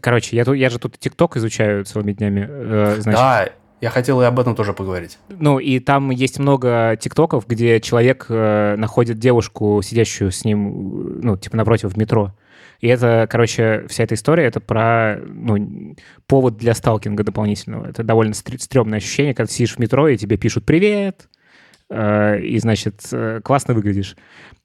Короче, 0.00 0.34
я, 0.34 0.44
тут, 0.44 0.56
я 0.56 0.68
же 0.68 0.80
тут 0.80 0.98
ТикТок 0.98 1.36
изучаю 1.36 1.84
целыми 1.84 2.10
днями. 2.14 2.48
э, 2.50 2.96
значит, 2.98 3.20
Да, 3.20 3.48
я 3.80 3.90
хотел 3.90 4.20
и 4.20 4.24
об 4.24 4.40
этом 4.40 4.56
тоже 4.56 4.72
поговорить. 4.72 5.18
Ну, 5.28 5.60
и 5.60 5.78
там 5.78 6.10
есть 6.10 6.40
много 6.40 6.98
тиктоков, 7.00 7.46
где 7.46 7.80
человек 7.80 8.26
э, 8.28 8.74
находит 8.76 9.20
девушку, 9.20 9.80
сидящую 9.84 10.32
с 10.32 10.44
ним, 10.44 10.68
э, 10.68 11.20
ну, 11.22 11.36
типа 11.36 11.56
напротив 11.56 11.92
в 11.92 11.96
метро. 11.96 12.32
И 12.82 12.88
это, 12.88 13.26
короче, 13.30 13.86
вся 13.88 14.02
эта 14.04 14.16
история, 14.16 14.44
это 14.44 14.58
про, 14.60 15.16
ну, 15.24 15.94
повод 16.26 16.56
для 16.56 16.74
сталкинга 16.74 17.22
дополнительного. 17.22 17.86
Это 17.86 18.02
довольно 18.02 18.34
стр- 18.34 18.58
стрёмное 18.60 18.98
ощущение, 18.98 19.34
когда 19.34 19.46
ты 19.46 19.54
сидишь 19.54 19.76
в 19.76 19.78
метро, 19.78 20.08
и 20.08 20.16
тебе 20.16 20.36
пишут 20.36 20.66
«Привет!», 20.66 21.28
э, 21.88 22.40
и, 22.40 22.58
значит, 22.58 23.00
э, 23.12 23.40
классно 23.44 23.74
выглядишь. 23.74 24.16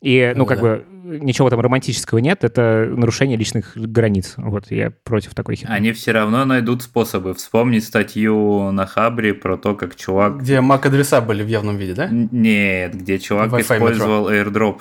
И, 0.02 0.32
ну, 0.34 0.40
Ну 0.40 0.46
как 0.48 0.58
да. 0.58 0.64
бы, 0.64 0.86
ничего 1.20 1.50
там 1.52 1.60
романтического 1.60 2.18
нет, 2.18 2.44
это 2.44 2.92
нарушение 2.92 3.38
личных 3.38 3.78
границ. 3.78 4.34
Вот, 4.38 4.72
я 4.72 4.92
против 5.04 5.36
такой 5.36 5.56
херни. 5.56 5.76
Они 5.76 5.92
все 5.92 6.12
равно 6.12 6.44
найдут 6.44 6.82
способы. 6.82 7.36
Вспомнить 7.36 7.84
статью 7.84 8.72
на 8.72 8.88
Хабре 8.88 9.36
про 9.36 9.58
то, 9.58 9.76
как 9.76 9.96
чувак... 9.96 10.40
Где 10.40 10.56
MAC-адреса 10.56 11.22
были 11.22 11.44
в 11.44 11.48
явном 11.48 11.78
виде, 11.78 11.94
да? 11.94 12.10
Нет, 12.12 12.96
где 12.96 13.20
чувак 13.20 13.54
использовал 13.60 14.28
airdrop, 14.32 14.80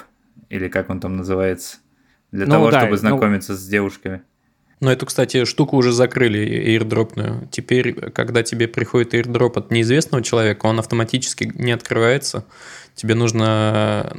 или 0.49 0.69
как 0.69 0.89
он 0.89 1.01
там 1.01 1.19
называется, 1.19 1.79
для 2.37 2.47
Ну 2.47 2.53
того, 2.53 2.71
да, 2.71 2.79
чтобы 2.81 2.93
ну- 2.93 2.99
знакомиться 2.99 3.57
с 3.57 3.67
девушками. 3.67 4.23
Но 4.79 4.93
эту, 4.93 5.07
кстати, 5.07 5.47
штуку 5.47 5.77
уже 5.79 5.91
закрыли, 5.91 6.39
airdropную. 6.77 7.49
Теперь, 7.51 7.95
когда 8.11 8.43
тебе 8.43 8.69
приходит 8.69 9.15
airdrop 9.15 9.53
от 9.59 9.71
неизвестного 9.71 10.23
человека, 10.23 10.67
он 10.67 10.79
автоматически 10.79 11.51
не 11.55 11.73
открывается. 11.73 12.45
Тебе 12.95 13.15
нужно... 13.15 14.13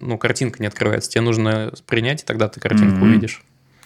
Ну, 0.00 0.18
картинка 0.18 0.58
не 0.60 0.66
открывается. 0.66 1.10
Тебе 1.10 1.22
нужно 1.22 1.72
принять, 1.86 2.22
и 2.22 2.26
тогда 2.26 2.48
ты 2.48 2.60
картинку 2.60 2.96
Мгм. 2.96 3.02
увидишь. 3.10 3.42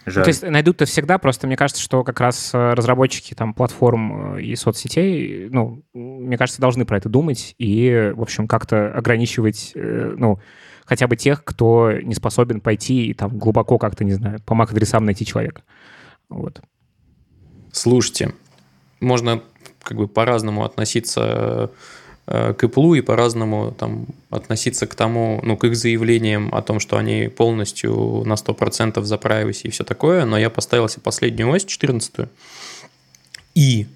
Жаль. 0.06 0.22
Ну, 0.22 0.24
то 0.24 0.28
есть 0.30 0.42
найдут-то 0.42 0.84
всегда, 0.86 1.18
просто 1.18 1.46
мне 1.46 1.56
кажется, 1.56 1.82
что 1.82 2.02
как 2.02 2.18
раз 2.20 2.50
э, 2.54 2.72
разработчики 2.72 3.34
там 3.34 3.52
платформ 3.54 4.36
э, 4.36 4.42
и 4.42 4.56
соцсетей, 4.56 5.48
ну, 5.50 5.84
мне 5.92 6.38
кажется, 6.38 6.60
должны 6.60 6.86
про 6.86 6.96
это 6.96 7.08
думать 7.10 7.54
и, 7.58 8.10
в 8.16 8.22
общем, 8.22 8.48
как-то 8.48 8.92
ограничивать, 8.92 9.72
э, 9.74 10.14
ну, 10.16 10.40
хотя 10.90 11.06
бы 11.06 11.16
тех, 11.16 11.42
кто 11.44 11.92
не 12.02 12.14
способен 12.14 12.60
пойти 12.60 13.06
и 13.06 13.14
там 13.14 13.38
глубоко 13.38 13.78
как-то, 13.78 14.04
не 14.04 14.12
знаю, 14.12 14.40
по 14.44 14.52
MAC-адресам 14.52 15.06
найти 15.06 15.24
человека. 15.24 15.62
Вот. 16.28 16.60
Слушайте, 17.72 18.34
можно 19.00 19.40
как 19.82 19.96
бы 19.96 20.06
по-разному 20.06 20.64
относиться 20.64 21.70
Э, 22.32 22.54
к 22.54 22.62
Apple 22.62 22.98
и 22.98 23.00
по-разному 23.00 23.74
там 23.76 24.06
относиться 24.30 24.86
к 24.86 24.94
тому, 24.94 25.40
ну, 25.42 25.56
к 25.56 25.64
их 25.64 25.74
заявлениям 25.74 26.54
о 26.54 26.62
том, 26.62 26.78
что 26.78 26.96
они 26.96 27.28
полностью 27.28 28.22
на 28.24 28.34
100% 28.34 29.02
за 29.02 29.16
privacy 29.16 29.62
и 29.64 29.70
все 29.70 29.82
такое, 29.82 30.24
но 30.24 30.38
я 30.38 30.48
поставил 30.48 30.88
себе 30.88 31.02
последнюю 31.02 31.50
ось, 31.50 31.64
14 31.64 32.28
и 33.56 33.88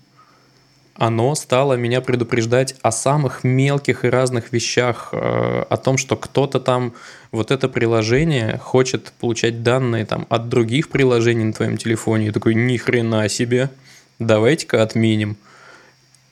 оно 0.97 1.35
стало 1.35 1.75
меня 1.75 2.01
предупреждать 2.01 2.77
о 2.83 2.93
самых 2.93 3.43
мелких 3.43 4.05
и 4.05 4.09
разных 4.09 4.53
вещах, 4.53 5.09
э, 5.13 5.65
о 5.69 5.77
том, 5.77 5.99
что 5.99 6.17
кто-то 6.17 6.61
там 6.61 6.95
вот 7.33 7.51
это 7.51 7.69
приложение 7.69 8.59
хочет 8.59 9.13
получать 9.19 9.63
данные 9.63 10.07
там 10.07 10.27
от 10.29 10.49
других 10.49 10.89
приложений 10.89 11.45
на 11.45 11.53
твоем 11.53 11.77
телефоне. 11.77 12.27
Я 12.27 12.33
такой, 12.33 12.55
ни 12.55 12.77
хрена 12.77 13.29
себе, 13.29 13.71
давайте-ка 14.19 14.83
отменим. 14.83 15.37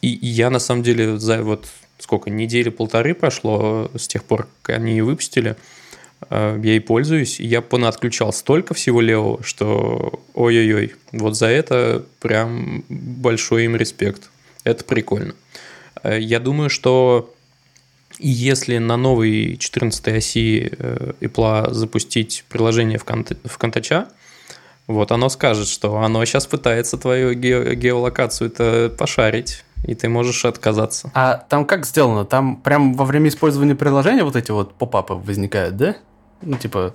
И 0.00 0.08
я 0.08 0.50
на 0.50 0.58
самом 0.58 0.82
деле 0.82 1.18
за 1.18 1.42
вот 1.42 1.66
сколько, 1.98 2.30
недели 2.30 2.68
полторы 2.68 3.14
прошло 3.14 3.90
с 3.96 4.08
тех 4.08 4.24
пор, 4.24 4.48
как 4.62 4.76
они 4.76 4.92
ее 4.92 5.04
выпустили. 5.04 5.56
Э, 6.30 6.58
я 6.62 6.70
ей 6.70 6.80
пользуюсь, 6.80 7.40
и 7.40 7.46
я 7.46 7.62
понадключал 7.62 8.32
столько 8.32 8.74
всего 8.74 9.00
левого, 9.00 9.42
что 9.42 10.22
ой-ой-ой, 10.34 10.94
вот 11.12 11.36
за 11.36 11.46
это 11.46 12.04
прям 12.20 12.84
большой 12.88 13.64
им 13.64 13.76
респект. 13.76 14.30
Это 14.64 14.84
прикольно. 14.84 15.34
Э, 16.02 16.18
я 16.18 16.40
думаю, 16.40 16.70
что 16.70 17.32
если 18.18 18.78
на 18.78 18.96
новой 18.96 19.56
14 19.56 20.08
оси 20.08 20.70
э, 20.70 21.12
Apple 21.20 21.72
запустить 21.72 22.44
приложение 22.48 22.98
в, 22.98 23.04
конт... 23.04 23.32
в 23.44 23.58
Контача, 23.58 24.08
вот 24.86 25.12
оно 25.12 25.28
скажет, 25.28 25.68
что 25.68 25.98
оно 25.98 26.24
сейчас 26.24 26.46
пытается 26.46 26.98
твою 26.98 27.34
ге... 27.34 27.74
геолокацию 27.74 28.50
это 28.50 28.94
пошарить 28.96 29.64
и 29.84 29.94
ты 29.94 30.08
можешь 30.08 30.44
отказаться. 30.44 31.10
А 31.14 31.44
там 31.48 31.64
как 31.64 31.86
сделано? 31.86 32.24
Там 32.24 32.56
прям 32.56 32.94
во 32.94 33.04
время 33.04 33.28
использования 33.28 33.74
приложения 33.74 34.22
вот 34.24 34.36
эти 34.36 34.50
вот 34.50 34.74
поп-апы 34.74 35.14
возникают, 35.14 35.76
да? 35.76 35.96
Ну, 36.40 36.56
типа... 36.56 36.94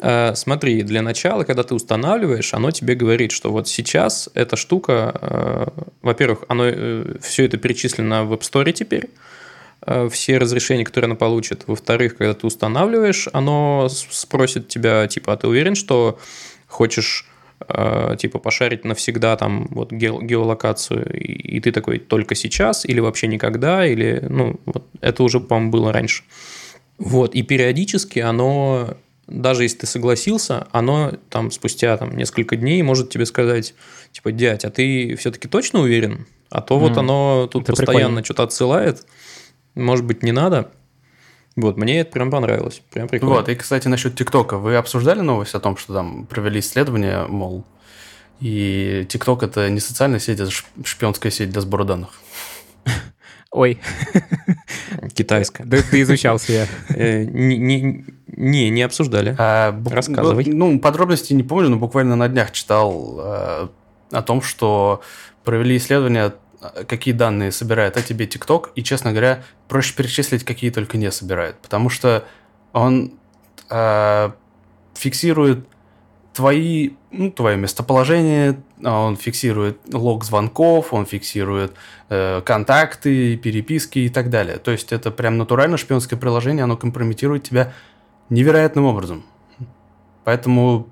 Э, 0.00 0.34
смотри, 0.34 0.82
для 0.82 1.02
начала, 1.02 1.44
когда 1.44 1.62
ты 1.62 1.74
устанавливаешь, 1.74 2.54
оно 2.54 2.70
тебе 2.70 2.94
говорит, 2.94 3.32
что 3.32 3.50
вот 3.50 3.68
сейчас 3.68 4.28
эта 4.34 4.56
штука, 4.56 5.18
э, 5.20 5.66
во-первых, 6.02 6.44
оно 6.48 6.64
э, 6.66 7.16
все 7.20 7.46
это 7.46 7.56
перечислено 7.56 8.24
в 8.24 8.32
App 8.32 8.40
Store 8.40 8.72
теперь, 8.72 9.08
все 10.10 10.38
разрешения, 10.38 10.84
которые 10.84 11.06
оно 11.06 11.16
получит. 11.16 11.64
Во-вторых, 11.66 12.16
когда 12.16 12.34
ты 12.34 12.46
устанавливаешь, 12.46 13.28
оно 13.32 13.88
спросит 13.88 14.68
тебя, 14.68 15.06
типа, 15.06 15.34
а 15.34 15.36
ты 15.36 15.46
уверен, 15.46 15.74
что 15.76 16.18
хочешь 16.66 17.26
типа 18.18 18.38
пошарить 18.38 18.84
навсегда 18.84 19.36
там 19.36 19.68
вот 19.70 19.92
геолокацию, 19.92 21.14
и, 21.16 21.56
и 21.56 21.60
ты 21.60 21.72
такой 21.72 21.98
только 21.98 22.34
сейчас 22.34 22.84
или 22.84 23.00
вообще 23.00 23.28
никогда, 23.28 23.86
или, 23.86 24.24
ну, 24.28 24.58
вот 24.66 24.86
это 25.00 25.22
уже, 25.22 25.40
по-моему, 25.40 25.70
было 25.70 25.92
раньше. 25.92 26.24
Вот, 26.98 27.34
и 27.34 27.42
периодически 27.42 28.18
оно, 28.20 28.96
даже 29.26 29.64
если 29.64 29.78
ты 29.78 29.86
согласился, 29.86 30.66
оно 30.72 31.14
там 31.30 31.50
спустя 31.50 31.96
там 31.96 32.16
несколько 32.16 32.56
дней 32.56 32.82
может 32.82 33.10
тебе 33.10 33.26
сказать, 33.26 33.74
типа, 34.12 34.32
дядь, 34.32 34.64
а 34.64 34.70
ты 34.70 35.16
все-таки 35.16 35.48
точно 35.48 35.80
уверен? 35.80 36.26
А 36.50 36.60
то 36.60 36.76
mm, 36.76 36.78
вот 36.78 36.96
оно 36.96 37.48
тут 37.50 37.66
постоянно 37.66 38.24
что-то 38.24 38.44
отсылает, 38.44 39.04
может 39.74 40.04
быть, 40.04 40.22
не 40.22 40.32
надо. 40.32 40.70
Вот, 41.56 41.76
мне 41.76 42.00
это 42.00 42.12
прям 42.12 42.30
понравилось. 42.30 42.82
Прям 42.92 43.08
прикольно. 43.08 43.36
Вот, 43.36 43.48
и, 43.48 43.54
кстати, 43.54 43.88
насчет 43.88 44.14
ТикТока. 44.14 44.58
Вы 44.58 44.76
обсуждали 44.76 45.20
новость 45.20 45.54
о 45.54 45.60
том, 45.60 45.76
что 45.76 45.94
там 45.94 46.26
провели 46.26 46.60
исследование, 46.60 47.26
мол, 47.26 47.64
и 48.40 49.06
ТикТок 49.08 49.42
это 49.42 49.70
не 49.70 49.80
социальная 49.80 50.18
сеть, 50.18 50.40
это 50.40 50.50
шпионская 50.84 51.32
сеть 51.32 51.50
для 51.50 51.62
сбора 51.62 51.84
данных. 51.84 52.10
Ой. 53.50 53.78
Китайская. 55.14 55.64
Да 55.64 55.78
ты 55.82 56.02
изучался 56.02 56.52
я. 56.52 56.66
Э, 56.88 57.24
не, 57.24 58.70
не 58.70 58.82
обсуждали. 58.82 59.34
А, 59.38 59.78
Рассказывай. 59.86 60.44
Ну, 60.46 60.78
подробности 60.78 61.32
не 61.32 61.42
помню, 61.42 61.70
но 61.70 61.76
буквально 61.76 62.16
на 62.16 62.28
днях 62.28 62.52
читал 62.52 63.18
э, 63.18 63.68
о 64.10 64.22
том, 64.22 64.42
что 64.42 65.00
провели 65.44 65.76
исследование 65.76 66.32
какие 66.88 67.14
данные 67.14 67.52
собирает 67.52 67.96
о 67.96 68.02
тебе 68.02 68.26
ТикТок, 68.26 68.72
и, 68.74 68.82
честно 68.82 69.10
говоря, 69.10 69.44
проще 69.68 69.94
перечислить, 69.94 70.44
какие 70.44 70.70
только 70.70 70.96
не 70.96 71.10
собирает, 71.10 71.56
потому 71.58 71.90
что 71.90 72.24
он 72.72 73.12
э, 73.70 74.30
фиксирует 74.94 75.66
твои, 76.36 76.90
ну, 77.10 77.30
твое 77.30 77.56
местоположение, 77.56 78.60
он 78.84 79.16
фиксирует 79.16 79.78
лог 79.90 80.22
звонков, 80.22 80.92
он 80.92 81.06
фиксирует 81.06 81.72
э, 82.10 82.42
контакты, 82.44 83.38
переписки 83.38 84.00
и 84.00 84.10
так 84.10 84.28
далее. 84.28 84.58
То 84.58 84.70
есть 84.70 84.92
это 84.92 85.10
прям 85.10 85.38
натурально 85.38 85.78
шпионское 85.78 86.18
приложение, 86.18 86.64
оно 86.64 86.76
компрометирует 86.76 87.44
тебя 87.44 87.72
невероятным 88.28 88.84
образом. 88.84 89.24
Поэтому 90.24 90.90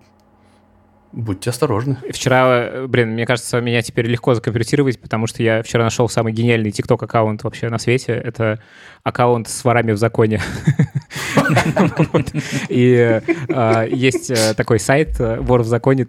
Будьте 1.16 1.50
осторожны. 1.50 1.96
Вчера, 2.10 2.88
блин, 2.88 3.10
мне 3.10 3.24
кажется, 3.24 3.60
меня 3.60 3.82
теперь 3.82 4.06
легко 4.06 4.34
закомпьютировать, 4.34 5.00
потому 5.00 5.28
что 5.28 5.44
я 5.44 5.62
вчера 5.62 5.84
нашел 5.84 6.08
самый 6.08 6.32
гениальный 6.32 6.70
TikTok 6.70 7.04
аккаунт 7.04 7.44
вообще 7.44 7.68
на 7.68 7.78
свете. 7.78 8.14
Это 8.14 8.58
аккаунт 9.04 9.46
с 9.46 9.62
ворами 9.62 9.92
в 9.92 9.96
законе. 9.96 10.40
И 12.68 13.20
а, 13.48 13.84
есть 13.84 14.30
э, 14.30 14.54
такой 14.54 14.78
сайт 14.78 15.20
э, 15.20 15.40
воровзаконе. 15.40 16.06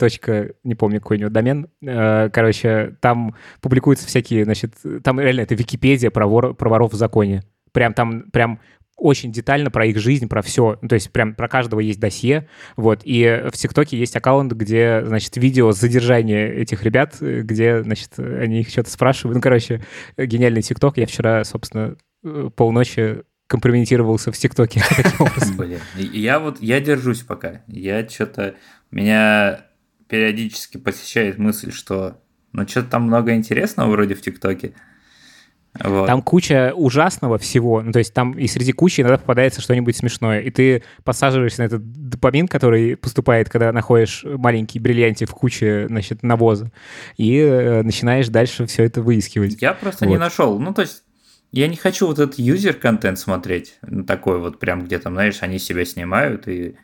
Не 0.63 0.75
помню, 0.75 0.99
какой 0.99 1.17
у 1.17 1.19
него 1.21 1.29
домен. 1.29 1.67
Э, 1.81 2.29
короче, 2.31 2.95
там 3.01 3.35
публикуются 3.61 4.07
всякие, 4.07 4.45
значит, 4.45 4.73
там 5.03 5.19
реально 5.19 5.41
это 5.41 5.55
Википедия 5.55 6.09
про 6.11 6.27
воров 6.27 6.93
в 6.93 6.95
законе. 6.95 7.43
Прям 7.71 7.93
там, 7.93 8.23
прям 8.31 8.59
очень 8.97 9.31
детально 9.31 9.71
про 9.71 9.85
их 9.85 9.97
жизнь, 9.97 10.27
про 10.27 10.41
все. 10.41 10.77
Ну, 10.81 10.87
то 10.87 10.95
есть 10.95 11.11
прям 11.11 11.35
про 11.35 11.47
каждого 11.47 11.79
есть 11.79 11.99
досье. 11.99 12.47
Вот. 12.77 13.01
И 13.03 13.43
в 13.51 13.57
ТикТоке 13.57 13.97
есть 13.97 14.15
аккаунт, 14.15 14.53
где, 14.53 15.03
значит, 15.05 15.35
видео 15.37 15.71
задержания 15.71 16.47
этих 16.47 16.83
ребят, 16.83 17.17
где, 17.19 17.83
значит, 17.83 18.17
они 18.17 18.61
их 18.61 18.69
что-то 18.69 18.89
спрашивают. 18.89 19.35
Ну, 19.35 19.41
короче, 19.41 19.83
гениальный 20.17 20.61
ТикТок. 20.61 20.97
Я 20.97 21.07
вчера, 21.07 21.43
собственно, 21.43 21.97
э, 22.23 22.49
полночи 22.55 23.23
компрометировался 23.47 24.31
в 24.31 24.37
ТикТоке. 24.37 24.83
Блин, 25.57 25.79
я 25.95 26.39
вот, 26.39 26.61
я 26.61 26.79
держусь 26.79 27.21
пока. 27.21 27.61
Я 27.67 28.07
что-то, 28.07 28.55
меня 28.91 29.65
периодически 30.07 30.77
посещает 30.77 31.37
мысль, 31.37 31.71
что 31.71 32.21
ну 32.53 32.67
что-то 32.67 32.91
там 32.91 33.03
много 33.03 33.33
интересного 33.33 33.91
вроде 33.91 34.15
в 34.15 34.21
ТикТоке. 34.21 34.73
Вот. 35.77 36.07
Там 36.07 36.21
куча 36.21 36.71
ужасного 36.73 37.37
всего. 37.37 37.81
Ну, 37.81 37.91
то 37.91 37.99
есть 37.99 38.13
там 38.13 38.31
и 38.31 38.47
среди 38.47 38.71
кучи 38.71 39.01
иногда 39.01 39.17
попадается 39.17 39.61
что-нибудь 39.61 39.97
смешное. 39.97 40.39
И 40.39 40.49
ты 40.49 40.83
подсаживаешься 41.03 41.63
на 41.63 41.65
этот 41.65 42.09
допамин, 42.09 42.47
который 42.47 42.95
поступает, 42.95 43.49
когда 43.49 43.73
находишь 43.73 44.23
маленький 44.23 44.79
бриллиантик 44.79 45.29
в 45.29 45.33
куче, 45.33 45.87
значит, 45.89 46.23
навоза. 46.23 46.71
И 47.17 47.37
э, 47.37 47.81
начинаешь 47.83 48.29
дальше 48.29 48.65
все 48.67 48.83
это 48.85 49.01
выискивать. 49.01 49.61
Я 49.61 49.73
просто 49.73 50.05
вот. 50.05 50.11
не 50.11 50.17
нашел. 50.17 50.57
Ну, 50.59 50.73
то 50.73 50.81
есть 50.81 51.03
я 51.55 51.67
не 51.67 51.77
хочу 51.77 52.07
вот 52.07 52.19
этот 52.19 52.37
юзер-контент 52.37 53.17
смотреть. 53.17 53.75
Ну, 53.81 54.03
такой 54.03 54.39
вот 54.39 54.59
прям, 54.59 54.83
где 54.83 54.99
там, 54.99 55.13
знаешь, 55.13 55.37
они 55.41 55.57
себя 55.57 55.85
снимают 55.85 56.47
и 56.47 56.75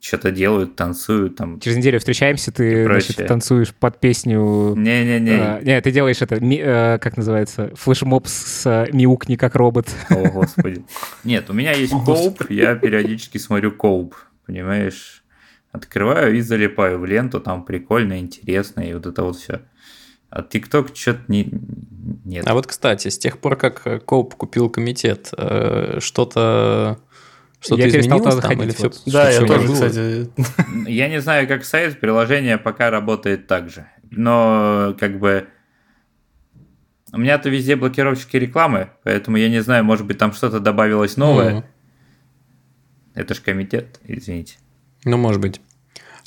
что-то 0.00 0.30
делают, 0.30 0.76
танцуют 0.76 1.36
там. 1.36 1.60
Через 1.60 1.76
неделю 1.76 1.98
встречаемся, 1.98 2.50
ты 2.50 2.84
значит, 2.84 3.16
танцуешь 3.26 3.74
под 3.74 4.00
песню. 4.00 4.74
Не-не-не. 4.76 5.32
А, 5.32 5.60
не, 5.60 5.80
ты 5.82 5.90
делаешь 5.90 6.22
это, 6.22 6.42
ми, 6.42 6.58
а, 6.58 6.98
как 6.98 7.18
называется, 7.18 7.70
флешмоб 7.74 8.26
с 8.28 8.64
а, 8.64 8.86
мяукни 8.92 9.36
как 9.36 9.54
робот. 9.56 9.88
О, 10.08 10.30
господи. 10.30 10.84
Нет, 11.24 11.50
у 11.50 11.52
меня 11.52 11.72
есть 11.72 11.92
коуп, 11.92 12.48
я 12.48 12.76
периодически 12.76 13.36
смотрю 13.36 13.72
коуп, 13.72 14.14
понимаешь? 14.46 15.22
Открываю 15.70 16.34
и 16.34 16.40
залипаю 16.40 16.98
в 16.98 17.04
ленту, 17.04 17.40
там 17.40 17.64
прикольно, 17.64 18.18
интересно, 18.18 18.80
и 18.80 18.94
вот 18.94 19.04
это 19.04 19.22
вот 19.22 19.36
все. 19.36 19.60
А 20.30 20.42
ТикТок 20.42 20.94
что-то 20.94 21.20
не, 21.28 21.50
нет. 22.24 22.46
А 22.46 22.54
вот, 22.54 22.66
кстати, 22.66 23.08
с 23.08 23.18
тех 23.18 23.38
пор, 23.38 23.56
как 23.56 24.04
Коуп 24.04 24.34
купил 24.34 24.68
комитет, 24.68 25.30
э, 25.36 25.98
что-то 26.00 26.98
что-то 27.60 27.82
я 27.82 27.90
перестал 27.90 28.18
туда 28.18 28.30
заходить. 28.32 28.64
Или 28.64 28.82
вот, 28.82 28.94
все, 28.94 29.10
да, 29.10 29.30
я 29.30 29.44
тоже, 29.44 29.66
было? 29.66 29.74
кстати. 29.74 30.30
Я 30.86 31.08
не 31.08 31.20
знаю, 31.20 31.48
как 31.48 31.64
сайт, 31.64 31.98
приложение 31.98 32.58
пока 32.58 32.90
работает 32.90 33.46
так 33.46 33.68
же. 33.70 33.88
Но 34.10 34.94
как 35.00 35.18
бы 35.18 35.48
у 37.12 37.18
меня-то 37.18 37.48
везде 37.48 37.74
блокировщики 37.74 38.36
рекламы, 38.36 38.90
поэтому 39.02 39.38
я 39.38 39.48
не 39.48 39.60
знаю, 39.60 39.84
может 39.84 40.06
быть, 40.06 40.18
там 40.18 40.32
что-то 40.32 40.60
добавилось 40.60 41.16
новое. 41.16 41.54
Mm. 41.54 41.64
Это 43.14 43.34
ж 43.34 43.40
комитет, 43.40 43.98
извините. 44.04 44.56
Ну, 45.04 45.16
может 45.16 45.40
быть. 45.40 45.60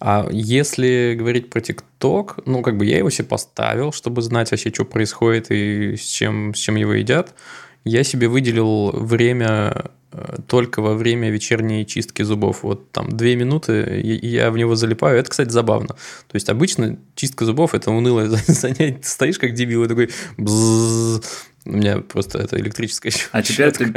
А 0.04 0.28
если 0.32 1.16
говорить 1.18 1.52
про 1.52 1.62
ТикТок, 1.62 2.40
ну, 2.48 2.64
как 2.64 2.76
бы 2.76 2.86
я 2.88 2.98
его 2.98 3.12
себе 3.12 3.28
поставил, 3.28 3.92
чтобы 3.92 4.24
знать 4.24 4.50
вообще, 4.50 4.74
что 4.74 4.84
происходит 4.84 5.52
и 5.52 5.96
с 5.96 6.02
чем, 6.02 6.56
с 6.56 6.58
чем 6.58 6.76
его 6.76 6.94
едят. 6.94 7.36
Я 7.84 8.04
себе 8.04 8.28
выделил 8.28 8.90
время 8.90 9.92
э, 10.12 10.38
только 10.48 10.82
во 10.82 10.96
время 10.96 11.30
вечерней 11.30 11.86
чистки 11.86 12.24
зубов. 12.24 12.64
Вот 12.64 12.92
там 12.92 13.16
две 13.16 13.36
минуты, 13.36 14.02
и 14.02 14.28
я 14.28 14.50
в 14.50 14.58
него 14.58 14.74
залипаю. 14.74 15.20
Это, 15.20 15.30
кстати, 15.30 15.50
забавно. 15.50 15.90
То 15.90 16.34
есть 16.34 16.50
обычно 16.50 16.98
чистка 17.14 17.46
зубов– 17.46 17.74
это 17.76 17.92
унылое 17.92 18.28
занятие. 18.48 19.00
Ты 19.04 19.08
стоишь 19.08 19.38
как 19.38 19.54
дебил 19.54 19.84
и 19.84 19.88
такой 19.88 20.10
бззз. 20.38 21.46
У 21.66 21.74
меня 21.74 22.00
просто 22.00 22.40
это 22.40 22.60
электрическая 22.60 23.14
А 23.34 23.44
теперь 23.44 23.72
ты 23.72 23.94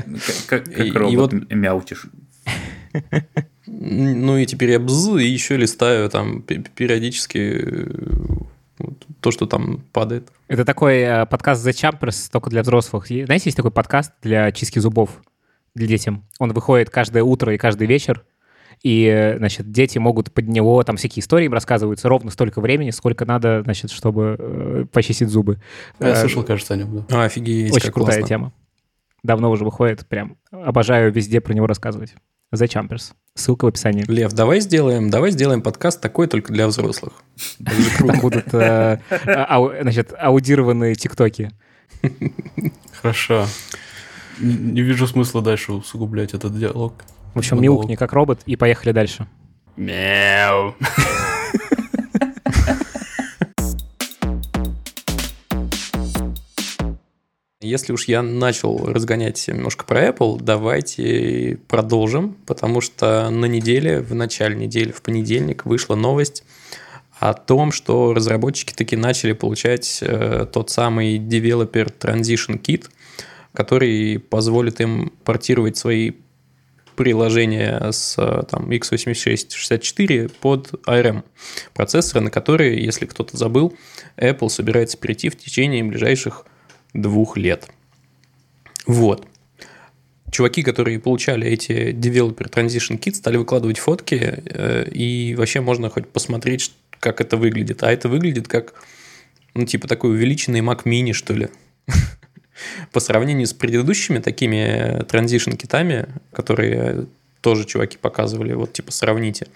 как, 0.48 0.64
как 0.64 0.94
робот 0.94 1.32
и 1.32 1.36
вот... 1.36 1.50
мяутишь. 1.50 2.06
Ну 3.66 4.37
и 4.37 4.46
теперь 4.46 4.70
я 4.70 4.79
бз, 4.79 5.09
и 5.18 5.27
еще 5.27 5.57
листаю 5.57 6.11
там 6.11 6.42
периодически 6.42 7.88
то, 9.20 9.31
что 9.31 9.46
там 9.46 9.83
падает. 9.92 10.29
Это 10.48 10.64
такой 10.64 10.98
э, 10.98 11.27
подкаст 11.27 11.66
The 11.66 11.70
Champers, 11.72 12.29
только 12.31 12.50
для 12.50 12.62
взрослых. 12.62 13.07
Знаете, 13.07 13.44
есть 13.46 13.57
такой 13.57 13.70
подкаст 13.70 14.12
для 14.22 14.53
чистки 14.53 14.79
зубов 14.79 15.22
для 15.74 15.87
детям. 15.87 16.24
Он 16.38 16.53
выходит 16.53 16.90
каждое 16.90 17.22
утро 17.22 17.55
и 17.55 17.59
каждый 17.59 17.87
вечер. 17.87 18.24
И, 18.83 19.35
значит, 19.38 19.70
дети 19.70 19.96
могут 19.96 20.33
под 20.33 20.46
него, 20.48 20.83
там 20.83 20.96
всякие 20.96 21.22
истории 21.22 21.46
им 21.46 21.55
рассказываются 21.55 22.09
ровно 22.09 22.31
столько 22.31 22.61
времени, 22.61 22.90
сколько 22.90 23.24
надо, 23.24 23.62
значит, 23.62 23.90
чтобы 23.90 24.37
э, 24.38 24.85
почистить 24.92 25.29
зубы. 25.29 25.59
Я 26.00 26.09
э, 26.09 26.16
слышал, 26.16 26.42
кажется, 26.42 26.74
о 26.74 26.77
нем, 26.77 27.07
да. 27.09 27.22
А, 27.22 27.24
офигеть, 27.24 27.72
Очень 27.72 27.92
крутая 27.92 28.18
классно. 28.18 28.29
тема. 28.29 28.53
Давно 29.22 29.50
уже 29.50 29.64
выходит, 29.64 30.07
прям 30.07 30.37
обожаю 30.50 31.11
везде 31.12 31.40
про 31.40 31.55
него 31.55 31.66
рассказывать. 31.66 32.14
The 32.52 32.66
Champers. 32.66 33.12
Ссылка 33.35 33.64
в 33.64 33.68
описании. 33.68 34.04
Лев, 34.07 34.33
давай 34.33 34.61
сделаем, 34.61 35.11
давай 35.11 35.30
сделаем 35.33 35.61
подкаст 35.61 36.00
такой 36.00 36.28
только 36.28 36.52
для 36.52 36.68
взрослых. 36.68 37.12
Там 37.98 38.20
будут 38.20 38.52
э, 38.52 38.98
значит, 39.83 40.12
аудированные 40.18 40.94
тиктоки. 40.94 41.50
Хорошо. 43.02 43.46
Не 44.40 44.83
вижу 44.83 45.07
смысла 45.07 45.42
дальше 45.42 45.72
усугублять 45.72 46.35
этот 46.35 46.59
диалог. 46.59 47.04
В 47.35 47.38
общем, 47.38 47.61
мяукни 47.61 47.96
как 47.96 48.12
робот 48.12 48.40
и 48.46 48.57
поехали 48.57 48.92
дальше. 48.92 49.26
Мяу. 49.76 50.74
Если 57.64 57.94
уж 57.94 58.09
я 58.09 58.20
начал 58.20 58.85
разгонять 58.85 59.48
немножко 59.48 59.87
про 59.87 60.09
Apple, 60.09 60.38
давайте 60.38 61.59
продолжим, 61.66 62.37
потому 62.44 62.83
что 62.83 63.31
на 63.31 63.46
неделе, 63.46 64.00
в 64.00 64.14
начале 64.14 64.55
недели, 64.55 64.92
в 64.92 65.00
понедельник 65.00 65.64
вышла 65.64 65.94
новость 65.94 66.44
о 67.18 67.33
том, 67.33 67.72
что 67.72 68.12
разработчики 68.12 68.74
таки 68.74 68.96
начали 68.96 69.33
получать 69.33 70.00
э, 70.03 70.46
тот 70.53 70.68
самый 70.68 71.16
Developer 71.16 71.90
Transition 71.98 72.61
Kit, 72.61 72.90
который 73.55 74.18
позволит 74.18 74.83
им 74.83 75.11
портировать 75.24 75.79
свои 75.79 76.12
приложения 76.96 77.90
с 77.90 78.14
там, 78.50 78.70
x86-64 78.70 80.31
под 80.38 80.70
ARM 80.87 81.22
процессоры, 81.72 82.20
на 82.20 82.31
которые, 82.31 82.85
если 82.85 83.07
кто-то 83.07 83.38
забыл, 83.38 83.74
Apple 84.18 84.50
собирается 84.50 84.98
перейти 84.98 85.31
в 85.31 85.38
течение 85.38 85.83
ближайших 85.83 86.44
двух 86.94 87.37
лет. 87.37 87.68
Вот. 88.87 89.26
Чуваки, 90.30 90.62
которые 90.62 90.98
получали 90.98 91.46
эти 91.46 91.92
Developer 91.92 92.50
Transition 92.50 92.98
Kit, 92.98 93.14
стали 93.14 93.37
выкладывать 93.37 93.78
фотки, 93.78 94.42
э, 94.46 94.88
и 94.90 95.35
вообще 95.37 95.61
можно 95.61 95.90
хоть 95.90 96.09
посмотреть, 96.09 96.72
как 96.98 97.20
это 97.20 97.37
выглядит. 97.37 97.83
А 97.83 97.92
это 97.92 98.09
выглядит 98.09 98.48
как, 98.48 98.74
ну, 99.54 99.64
типа 99.64 99.87
такой 99.87 100.11
увеличенный 100.11 100.61
Mac 100.61 100.85
Mini, 100.85 101.12
что 101.12 101.35
ли. 101.35 101.48
По 102.92 103.00
сравнению 103.00 103.46
с 103.46 103.52
предыдущими 103.52 104.18
такими 104.18 105.04
transition 105.04 105.57
китами, 105.57 106.07
которые 106.33 107.07
тоже 107.40 107.64
чуваки 107.64 107.98
показывали, 107.98 108.54
вот 108.54 108.72
типа 108.72 108.90
сравните. 108.90 109.46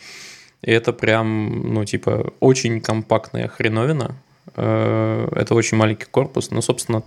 Это 0.62 0.92
прям, 0.92 1.72
ну, 1.74 1.84
типа, 1.84 2.32
очень 2.40 2.80
компактная 2.80 3.48
хреновина. 3.48 4.16
Э, 4.56 5.28
это 5.34 5.54
очень 5.54 5.76
маленький 5.76 6.06
корпус. 6.10 6.50
Ну, 6.50 6.60
собственно, 6.62 7.02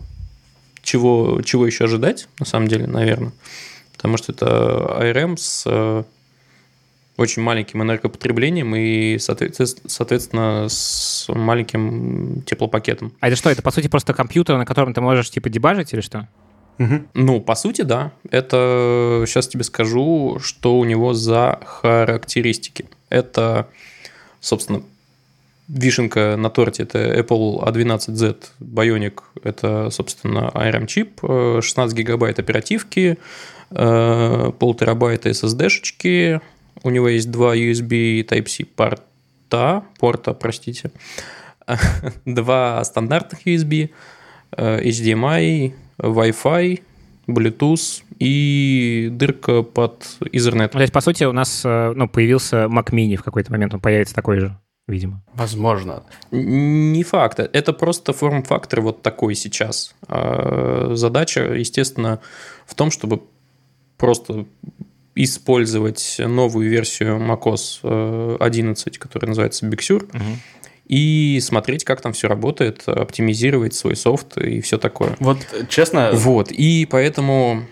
чего, 0.92 1.42
чего 1.42 1.66
еще 1.66 1.86
ожидать, 1.86 2.28
на 2.40 2.46
самом 2.46 2.68
деле, 2.68 2.86
наверное. 2.86 3.32
Потому 3.96 4.18
что 4.18 4.34
это 4.34 4.46
ARM 5.00 5.38
с 5.38 5.64
э, 5.66 6.04
очень 7.16 7.42
маленьким 7.42 7.82
энергопотреблением 7.82 8.76
и, 8.76 9.18
соответственно, 9.18 10.68
с 10.68 11.28
маленьким 11.30 12.42
теплопакетом. 12.46 13.14
А 13.22 13.28
это 13.28 13.38
что, 13.38 13.50
это 13.50 13.62
по 13.62 13.72
сути 13.72 13.88
просто 13.88 14.14
компьютер, 14.14 14.58
на 14.58 14.66
котором 14.66 14.94
ты 14.94 15.00
можешь 15.00 15.30
типа 15.30 15.50
дебажить 15.50 15.94
или 15.94 16.02
что? 16.02 16.28
Угу. 16.78 17.02
Ну, 17.14 17.40
по 17.40 17.56
сути, 17.56 17.84
да. 17.84 18.12
Это 18.30 19.24
сейчас 19.28 19.48
тебе 19.48 19.64
скажу, 19.64 20.40
что 20.42 20.78
у 20.78 20.84
него 20.84 21.14
за 21.14 21.60
характеристики. 21.66 22.86
Это, 23.10 23.68
собственно, 24.42 24.82
вишенка 25.72 26.36
на 26.38 26.50
торте– 26.50 26.84
это 26.84 27.00
Apple 27.00 27.64
A12Z 27.64 28.38
Bionic, 28.60 29.22
это, 29.44 29.90
собственно, 29.90 30.52
ARM 30.54 30.88
чип, 30.88 31.22
16 31.22 31.98
гигабайт 31.98 32.40
оперативки, 32.40 33.18
э, 33.70 34.52
пол 34.60 34.76
терабайта 34.76 35.30
SSD-шечки, 35.30 36.42
у 36.84 36.90
него 36.90 37.08
есть 37.08 37.32
два 37.32 37.56
USB 37.56 38.24
Type-C 38.24 38.66
порта, 38.66 39.84
порта, 40.00 40.34
простите, 40.34 40.92
два 42.26 42.84
стандартных 42.84 43.48
USB, 43.48 43.92
э, 44.58 44.84
HDMI, 44.84 45.74
Wi-Fi, 46.00 46.82
Bluetooth 47.28 48.04
и 48.20 49.10
дырка 49.12 49.62
под 49.62 50.06
Ethernet. 50.20 50.70
То 50.70 50.82
есть, 50.82 50.92
по 50.92 51.02
сути, 51.02 51.24
у 51.24 51.32
нас 51.32 51.62
э, 51.64 51.94
ну, 51.96 52.10
появился 52.10 52.66
Mac 52.66 52.92
Mini 52.92 53.16
в 53.16 53.24
какой-то 53.24 53.52
момент, 53.52 53.74
он 53.74 53.80
появится 53.80 54.14
такой 54.14 54.40
же 54.40 54.58
видимо. 54.92 55.24
Возможно. 55.34 56.04
Не 56.32 57.04
факт. 57.04 57.40
Это 57.40 57.74
просто 57.74 58.14
форм-фактор 58.14 58.82
вот 58.82 59.02
такой 59.02 59.36
сейчас. 59.36 59.96
А 60.08 60.92
задача, 60.94 61.42
естественно, 61.54 62.20
в 62.66 62.76
том, 62.76 62.92
чтобы 62.92 63.22
просто 63.98 64.46
использовать 65.16 66.18
новую 66.20 66.70
версию 66.70 67.18
macOS 67.20 68.38
11, 68.40 68.96
э, 68.96 69.00
которая 69.00 69.30
называется 69.30 69.66
Big 69.68 69.80
Sur, 69.80 70.04
угу. 70.04 70.38
и 70.88 71.40
смотреть, 71.42 71.84
как 71.84 72.02
там 72.02 72.14
все 72.14 72.28
работает, 72.28 72.84
оптимизировать 72.88 73.74
свой 73.74 73.96
софт 73.96 74.38
и 74.38 74.62
все 74.62 74.78
такое. 74.78 75.16
Вот, 75.20 75.38
честно... 75.70 76.12
Вот, 76.14 76.52
и 76.52 76.88
поэтому... 76.90 77.66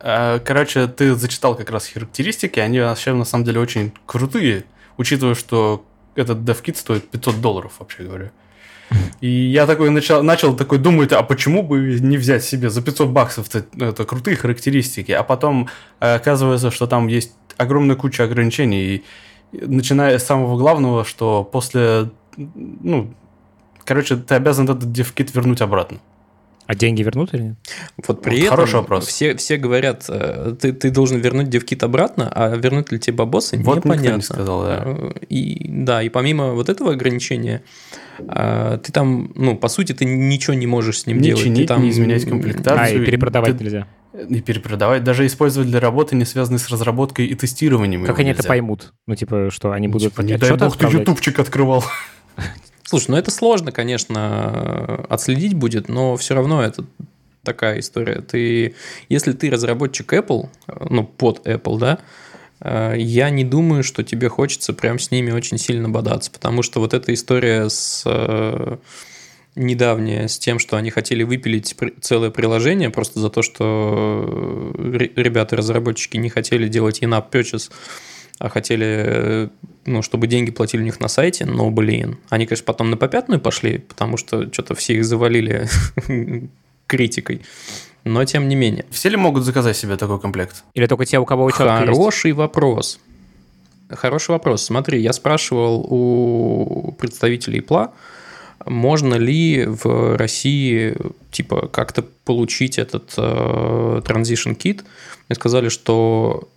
Э, 0.00 0.40
короче, 0.44 0.86
ты 0.86 1.14
зачитал 1.14 1.54
как 1.54 1.70
раз 1.70 1.86
характеристики, 1.86 2.60
они 2.60 2.80
вообще 2.80 3.12
на 3.12 3.24
самом 3.24 3.44
деле 3.44 3.60
очень 3.60 3.92
крутые, 4.06 4.64
учитывая, 4.96 5.34
что 5.34 5.84
этот 6.16 6.38
DevKit 6.38 6.76
стоит 6.76 7.08
500 7.08 7.40
долларов, 7.40 7.72
вообще 7.78 8.04
говоря. 8.04 8.32
И 9.20 9.28
я 9.28 9.66
такой 9.66 9.90
начал, 9.90 10.22
начал 10.22 10.54
такой 10.54 10.78
думать, 10.78 11.12
а 11.12 11.22
почему 11.22 11.62
бы 11.62 11.98
не 12.00 12.16
взять 12.16 12.44
себе 12.44 12.70
за 12.70 12.82
500 12.82 13.08
баксов 13.08 13.52
это, 13.52 13.66
это 13.84 14.04
крутые 14.04 14.36
характеристики, 14.36 15.12
а 15.12 15.22
потом 15.22 15.68
э, 16.00 16.14
оказывается, 16.14 16.70
что 16.70 16.86
там 16.86 17.08
есть 17.08 17.32
огромная 17.56 17.96
куча 17.96 18.24
ограничений, 18.24 18.84
и 18.84 19.04
начиная 19.52 20.18
с 20.18 20.26
самого 20.26 20.56
главного, 20.56 21.04
что 21.04 21.42
после, 21.44 22.10
ну, 22.36 23.12
короче, 23.84 24.16
ты 24.16 24.34
обязан 24.34 24.68
этот 24.68 24.84
DevKit 24.84 25.30
вернуть 25.34 25.60
обратно. 25.60 25.98
А 26.66 26.74
деньги 26.74 27.02
вернут 27.02 27.32
или 27.32 27.42
нет? 27.42 27.56
Вот 28.06 28.22
при 28.22 28.30
вот 28.30 28.38
этом 28.38 28.50
хороший 28.50 28.74
вопрос. 28.74 29.06
Все, 29.06 29.36
все 29.36 29.56
говорят, 29.56 30.06
э, 30.08 30.54
ты, 30.60 30.72
ты 30.72 30.90
должен 30.90 31.20
вернуть 31.20 31.48
девкит 31.48 31.84
обратно, 31.84 32.28
а 32.34 32.56
вернуть 32.56 32.90
ли 32.90 32.98
тебе 32.98 33.16
бабосы, 33.16 33.56
вот 33.58 33.84
непонятно. 33.84 34.16
Не 34.16 34.22
сказал, 34.22 34.62
да. 34.62 34.82
Э, 34.84 35.12
и, 35.28 35.66
да, 35.68 36.02
и 36.02 36.08
помимо 36.08 36.54
вот 36.54 36.68
этого 36.68 36.92
ограничения, 36.92 37.62
э, 38.18 38.78
ты 38.82 38.90
там, 38.90 39.30
ну, 39.36 39.56
по 39.56 39.68
сути, 39.68 39.92
ты 39.92 40.04
ничего 40.04 40.54
не 40.54 40.66
можешь 40.66 41.00
с 41.00 41.06
ним 41.06 41.18
не 41.18 41.28
делать. 41.28 41.44
Чинить, 41.44 41.62
ты 41.62 41.66
там... 41.66 41.82
не 41.82 41.90
изменять 41.90 42.24
комплектацию. 42.24 42.98
А, 42.98 43.02
и 43.02 43.04
перепродавать 43.04 43.58
ты... 43.58 43.64
нельзя. 43.64 43.86
И 44.28 44.40
перепродавать, 44.40 45.04
даже 45.04 45.26
использовать 45.26 45.68
для 45.68 45.78
работы, 45.78 46.16
не 46.16 46.24
связанной 46.24 46.58
с 46.58 46.68
разработкой 46.68 47.26
и 47.26 47.34
тестированием. 47.34 48.04
Как 48.04 48.18
они 48.18 48.30
нельзя. 48.30 48.40
это 48.40 48.48
поймут? 48.48 48.92
Ну, 49.06 49.14
типа, 49.14 49.50
что 49.50 49.70
они 49.70 49.86
ну, 49.86 49.92
будут... 49.92 50.12
Типа, 50.12 50.22
не 50.22 50.36
дай 50.36 50.56
бог, 50.56 50.76
ты 50.76 50.86
ютубчик 50.86 51.38
открывал. 51.38 51.84
Слушай, 52.86 53.10
ну 53.10 53.16
это 53.16 53.30
сложно, 53.32 53.72
конечно, 53.72 55.04
отследить 55.08 55.54
будет, 55.54 55.88
но 55.88 56.16
все 56.16 56.34
равно 56.34 56.62
это 56.62 56.84
такая 57.42 57.80
история. 57.80 58.20
Ты, 58.20 58.74
если 59.08 59.32
ты 59.32 59.50
разработчик 59.50 60.12
Apple, 60.12 60.48
ну, 60.88 61.04
под 61.04 61.46
Apple, 61.46 61.78
да, 61.78 61.98
э, 62.60 62.94
я 62.98 63.30
не 63.30 63.44
думаю, 63.44 63.82
что 63.82 64.04
тебе 64.04 64.28
хочется 64.28 64.72
прям 64.72 64.98
с 64.98 65.10
ними 65.10 65.32
очень 65.32 65.58
сильно 65.58 65.88
бодаться, 65.88 66.30
потому 66.30 66.62
что 66.62 66.80
вот 66.80 66.94
эта 66.94 67.12
история 67.12 67.68
с 67.68 68.02
э, 68.04 68.76
недавняя 69.56 70.28
с 70.28 70.38
тем, 70.38 70.58
что 70.58 70.76
они 70.76 70.90
хотели 70.90 71.24
выпилить 71.24 71.74
целое 72.00 72.30
приложение 72.30 72.90
просто 72.90 73.18
за 73.18 73.30
то, 73.30 73.42
что 73.42 74.72
ребята-разработчики 74.76 76.18
не 76.18 76.28
хотели 76.28 76.68
делать 76.68 77.02
in-app 77.02 77.30
purchase 77.32 77.72
а 78.38 78.48
хотели, 78.48 79.50
ну, 79.86 80.02
чтобы 80.02 80.26
деньги 80.26 80.50
платили 80.50 80.82
у 80.82 80.84
них 80.84 81.00
на 81.00 81.08
сайте, 81.08 81.46
но, 81.46 81.70
блин, 81.70 82.18
они, 82.28 82.46
конечно, 82.46 82.64
потом 82.64 82.90
на 82.90 82.96
попятную 82.96 83.40
пошли, 83.40 83.78
потому 83.78 84.16
что 84.16 84.52
что-то 84.52 84.74
все 84.74 84.94
их 84.94 85.04
завалили 85.04 85.68
критикой. 86.86 87.42
Но 88.04 88.24
тем 88.24 88.48
не 88.48 88.54
менее. 88.54 88.84
Все 88.90 89.08
ли 89.08 89.16
могут 89.16 89.44
заказать 89.44 89.76
себе 89.76 89.96
такой 89.96 90.20
комплект? 90.20 90.64
Или 90.74 90.86
только 90.86 91.06
те, 91.06 91.18
у 91.18 91.24
кого 91.24 91.44
учетка 91.44 91.78
есть? 91.78 91.86
Хороший 91.86 92.32
вопрос. 92.32 93.00
Хороший 93.90 94.30
вопрос. 94.30 94.64
Смотри, 94.64 95.00
я 95.00 95.12
спрашивал 95.12 95.86
у 95.88 96.94
представителей 96.98 97.60
ПЛА, 97.60 97.92
можно 98.64 99.14
ли 99.14 99.64
в 99.64 100.16
России 100.16 100.96
типа 101.30 101.68
как-то 101.68 102.02
получить 102.24 102.78
этот 102.78 103.14
э, 103.16 104.00
Transition 104.04 104.56
Kit. 104.56 104.82
Мне 105.28 105.36
сказали, 105.36 105.68
что 105.68 106.48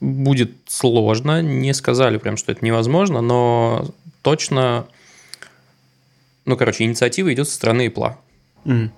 будет 0.00 0.52
сложно. 0.66 1.42
Не 1.42 1.74
сказали 1.74 2.18
прям, 2.18 2.36
что 2.36 2.52
это 2.52 2.64
невозможно, 2.64 3.20
но 3.20 3.86
точно... 4.22 4.86
Ну, 6.44 6.56
короче, 6.56 6.84
инициатива 6.84 7.32
идет 7.32 7.48
со 7.48 7.54
стороны 7.54 7.86
ИПЛА. 7.86 8.18
Мгм. 8.64 8.92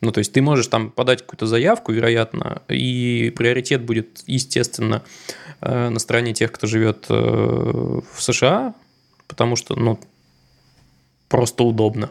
Ну, 0.00 0.12
то 0.12 0.18
есть 0.18 0.32
ты 0.32 0.42
можешь 0.42 0.66
там 0.66 0.90
подать 0.90 1.22
какую-то 1.22 1.46
заявку, 1.46 1.90
вероятно, 1.90 2.62
и 2.68 3.32
приоритет 3.34 3.82
будет, 3.82 4.22
естественно, 4.26 5.02
э, 5.62 5.88
на 5.88 5.98
стороне 5.98 6.34
тех, 6.34 6.52
кто 6.52 6.66
живет 6.66 7.06
э, 7.08 7.14
в 7.14 8.22
США, 8.22 8.74
потому 9.26 9.56
что, 9.56 9.76
ну, 9.76 9.98
просто 11.28 11.64
удобно. 11.64 12.10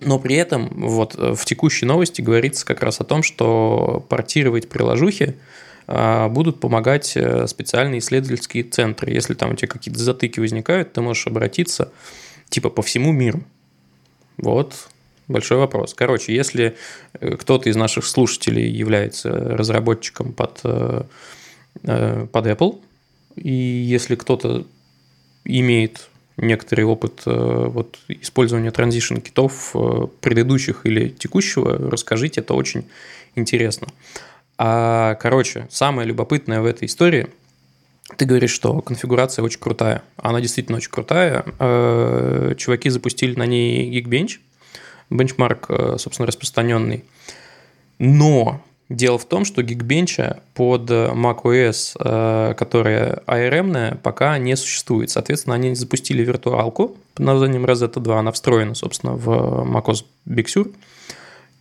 Но 0.00 0.18
при 0.18 0.36
этом 0.36 0.68
вот 0.76 1.16
э, 1.16 1.34
в 1.34 1.44
текущей 1.44 1.84
новости 1.84 2.22
говорится 2.22 2.64
как 2.64 2.82
раз 2.82 3.00
о 3.00 3.04
том, 3.04 3.22
что 3.24 4.04
портировать 4.08 4.68
приложухи 4.68 5.36
будут 6.28 6.60
помогать 6.60 7.16
э, 7.16 7.48
специальные 7.48 7.98
исследовательские 7.98 8.62
центры. 8.62 9.12
Если 9.12 9.34
там 9.34 9.52
у 9.52 9.54
тебя 9.56 9.66
какие-то 9.66 9.98
затыки 9.98 10.38
возникают, 10.38 10.92
ты 10.92 11.00
можешь 11.00 11.26
обратиться 11.26 11.90
типа 12.48 12.70
по 12.70 12.82
всему 12.82 13.10
миру. 13.10 13.42
Вот 14.36 14.88
большой 15.26 15.58
вопрос. 15.58 15.94
Короче, 15.94 16.32
если 16.32 16.76
э, 17.14 17.36
кто-то 17.36 17.68
из 17.68 17.74
наших 17.74 18.06
слушателей 18.06 18.70
является 18.70 19.30
разработчиком 19.30 20.32
под, 20.32 20.60
э, 20.62 21.02
под 21.82 22.46
Apple, 22.46 22.80
и 23.34 23.50
если 23.50 24.14
кто-то 24.14 24.66
имеет 25.44 26.08
некоторый 26.36 26.82
опыт 26.82 27.22
вот, 27.26 27.98
использования 28.08 28.70
транзишн 28.70 29.16
китов 29.16 29.74
предыдущих 30.20 30.86
или 30.86 31.08
текущего, 31.08 31.76
расскажите, 31.90 32.40
это 32.40 32.54
очень 32.54 32.84
интересно. 33.34 33.88
А, 34.62 35.14
короче, 35.14 35.66
самое 35.70 36.06
любопытное 36.06 36.60
в 36.60 36.66
этой 36.66 36.84
истории, 36.84 37.28
ты 38.18 38.26
говоришь, 38.26 38.50
что 38.50 38.82
конфигурация 38.82 39.42
очень 39.42 39.58
крутая. 39.58 40.02
Она 40.18 40.42
действительно 40.42 40.76
очень 40.76 40.90
крутая. 40.90 41.46
Э, 41.58 42.52
Чуваки 42.58 42.90
запустили 42.90 43.34
на 43.36 43.46
ней 43.46 43.90
Geekbench, 43.90 44.32
бенчмарк, 45.08 45.64
э, 45.70 45.96
собственно, 45.98 46.26
распространенный. 46.26 47.04
Но 47.98 48.60
дело 48.90 49.16
в 49.16 49.24
том, 49.24 49.46
что 49.46 49.62
Geekbench 49.62 50.42
под 50.52 50.90
macOS, 50.90 51.96
э, 51.98 52.54
которая 52.54 53.22
ARM, 53.26 53.96
пока 54.02 54.36
не 54.36 54.56
существует. 54.56 55.08
Соответственно, 55.08 55.54
они 55.54 55.74
запустили 55.74 56.22
виртуалку 56.22 56.98
под 57.14 57.24
названием 57.24 57.64
Rosetta 57.64 57.98
2. 57.98 58.18
Она 58.18 58.30
встроена, 58.30 58.74
собственно, 58.74 59.14
в 59.14 59.26
macOS 59.66 60.04
Big 60.28 60.48
Sur. 60.48 60.70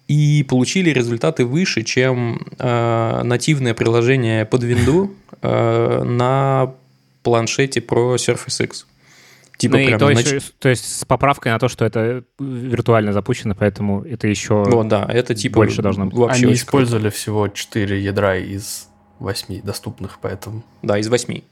И 0.10 0.44
получили 0.44 0.90
результаты 0.90 1.46
выше, 1.46 1.84
чем 1.84 2.46
э, 2.58 3.22
нативное 3.24 3.74
приложение 3.74 4.44
под 4.46 4.64
Windows 4.64 5.12
э, 5.42 6.04
на 6.04 6.74
планшете 7.24 7.80
Pro 7.80 8.16
Surface 8.16 8.66
X. 8.66 8.88
Типа 9.58 9.78
Ну 9.78 9.84
и 9.84 9.98
то, 9.98 10.10
нач- 10.10 10.36
еще- 10.36 10.52
то 10.58 10.70
есть 10.70 11.00
с 11.00 11.06
поправкой 11.06 11.52
на 11.52 11.60
то, 11.60 11.68
что 11.68 11.86
это 11.86 12.24
виртуально 12.40 13.14
запущено, 13.14 13.54
поэтому 13.54 14.04
это 14.04 14.28
еще... 14.28 14.64
Вот, 14.64 14.88
да, 14.88 15.06
это 15.08 15.36
типа 15.36 15.58
Больше 15.58 15.82
должно 15.82 16.06
быть. 16.06 16.16
Вообще 16.16 16.46
Они 16.46 16.54
очень 16.54 16.66
круто. 16.66 16.86
использовали 16.86 17.10
всего 17.10 17.48
4 17.48 18.02
ядра 18.02 18.38
из 18.38 18.88
8 19.20 19.62
доступных, 19.62 20.20
поэтому... 20.22 20.64
Да, 20.82 20.98
из 20.98 21.08
восьми. 21.08 21.44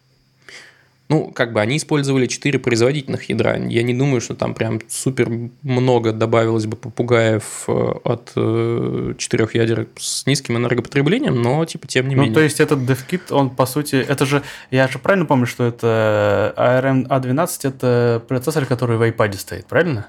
Ну, 1.10 1.32
как 1.32 1.54
бы 1.54 1.62
они 1.62 1.78
использовали 1.78 2.26
4 2.26 2.60
производительных 2.60 3.30
ядра. 3.30 3.56
Я 3.56 3.82
не 3.84 3.94
думаю, 3.94 4.20
что 4.20 4.36
там 4.36 4.54
прям 4.54 4.82
супер 4.90 5.30
много 5.62 6.12
добавилось 6.12 6.66
бы 6.66 6.76
попугаев 6.76 7.64
э, 7.70 7.72
от 8.04 8.34
э, 8.36 9.14
четырех 9.18 9.56
ядер 9.56 9.88
с 9.98 10.26
низким 10.26 10.58
энергопотреблением, 10.58 11.42
но 11.42 11.64
типа 11.64 11.88
тем 11.88 12.10
не 12.10 12.16
Ну, 12.16 12.24
менее. 12.24 12.36
то 12.36 12.42
есть 12.42 12.60
этот 12.60 12.80
DevKit, 12.80 13.32
он 13.32 13.50
по 13.52 13.66
сути, 13.66 13.96
это 13.96 14.26
же, 14.26 14.44
я 14.70 14.90
же 14.90 15.00
правильно 15.00 15.26
помню, 15.26 15.46
что 15.46 15.64
это 15.64 16.54
ARM 16.58 17.08
A12, 17.08 17.60
это 17.64 18.22
процессор, 18.28 18.66
который 18.66 18.98
в 18.98 19.02
iPad 19.02 19.34
стоит, 19.38 19.66
правильно? 19.66 20.08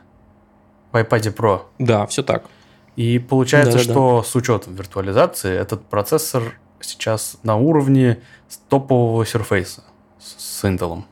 В 0.91 0.97
iPad 0.97 1.33
Pro. 1.33 1.61
Да, 1.79 2.07
все 2.07 2.25
так. 2.25 2.47
И 2.97 3.21
получается, 3.21 3.79
Да-да-да. 3.79 3.93
что 3.93 4.23
с 4.25 4.35
учетом 4.35 4.75
виртуализации 4.75 5.57
этот 5.57 5.85
процессор 5.85 6.59
сейчас 6.81 7.39
на 7.45 7.55
уровне 7.57 8.19
топового 8.69 9.23
Surface 9.23 9.81
с 10.39 10.65
Intel. 10.65 11.03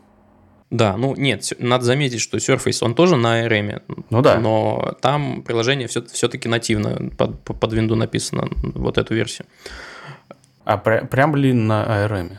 Да, 0.71 0.97
ну 0.97 1.15
нет, 1.17 1.53
надо 1.61 1.85
заметить, 1.85 2.21
что 2.21 2.39
Surface, 2.39 2.79
он 2.85 2.95
тоже 2.95 3.15
на 3.17 3.47
ARM, 3.47 3.83
Ну 4.11 4.21
да. 4.21 4.41
но 4.41 4.97
там 5.01 5.43
приложение 5.43 5.87
все, 5.87 6.03
все-таки 6.07 6.49
нативно 6.49 7.11
под, 7.17 7.41
под 7.45 7.73
Windows 7.73 7.95
написано, 7.95 8.49
вот 8.75 8.99
эту 8.99 9.15
версию. 9.15 9.47
А 10.65 10.77
пря- 10.77 11.07
прям 11.07 11.37
ли 11.37 11.53
на 11.53 11.85
ARM? 11.85 12.33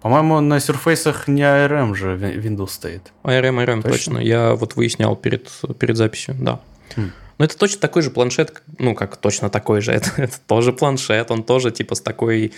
По-моему, 0.00 0.40
на 0.40 0.58
Surface 0.58 1.12
не 1.26 1.42
ARM 1.42 1.94
же 1.96 2.16
Windows 2.16 2.68
стоит. 2.68 3.12
ARM, 3.24 3.64
ARM, 3.64 3.82
Точно? 3.82 3.90
точно. 3.90 4.18
Я 4.18 4.54
вот 4.54 4.76
выяснял 4.76 5.16
перед, 5.16 5.50
перед 5.80 5.96
записью, 5.96 6.36
да. 6.38 6.60
Хм. 6.94 7.10
Но 7.38 7.44
это 7.44 7.56
точно 7.56 7.80
такой 7.80 8.02
же 8.02 8.10
планшет, 8.10 8.62
ну 8.78 8.94
как 8.94 9.16
точно 9.16 9.48
такой 9.48 9.80
же, 9.80 9.92
это, 9.94 10.10
это 10.16 10.38
тоже 10.46 10.72
планшет, 10.72 11.30
он 11.30 11.44
тоже 11.44 11.70
типа 11.70 11.94
с 11.94 12.00
такой 12.00 12.52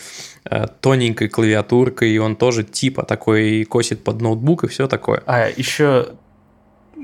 э, 0.45 0.67
тоненькой 0.81 1.29
клавиатуркой, 1.29 2.11
и 2.11 2.19
он 2.19 2.37
тоже 2.37 2.65
типа 2.65 3.05
такой 3.05 3.65
косит 3.65 4.03
под 4.03 4.21
ноутбук 4.21 4.65
и 4.65 4.69
все 4.69 4.89
такое. 4.89 5.23
А 5.27 5.49
еще 5.49 6.15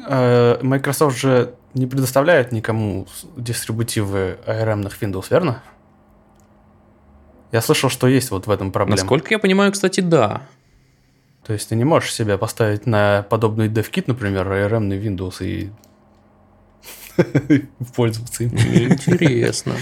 э, 0.09 0.59
Microsoft 0.63 1.19
же 1.19 1.55
не 1.75 1.87
предоставляет 1.87 2.53
никому 2.53 3.07
дистрибутивы 3.37 4.39
ARM 4.47 4.91
Windows, 5.01 5.27
верно? 5.31 5.63
Я 7.53 7.61
слышал, 7.61 7.91
что 7.91 8.07
есть 8.07 8.31
вот 8.31 8.47
в 8.47 8.51
этом 8.51 8.73
проблема. 8.73 8.97
Насколько 8.97 9.29
я 9.31 9.39
понимаю, 9.39 9.73
кстати, 9.73 10.01
да. 10.01 10.43
То 11.47 11.53
есть 11.53 11.69
ты 11.69 11.77
не 11.77 11.85
можешь 11.85 12.13
себя 12.13 12.39
поставить 12.39 12.87
на 12.87 13.25
подобный 13.29 13.69
DevKit, 13.69 14.05
например, 14.07 14.49
ARM 14.49 14.89
Windows 15.01 15.45
и 15.45 15.71
пользоваться 17.97 18.45
им. 18.45 18.51
Интересно. 18.51 19.75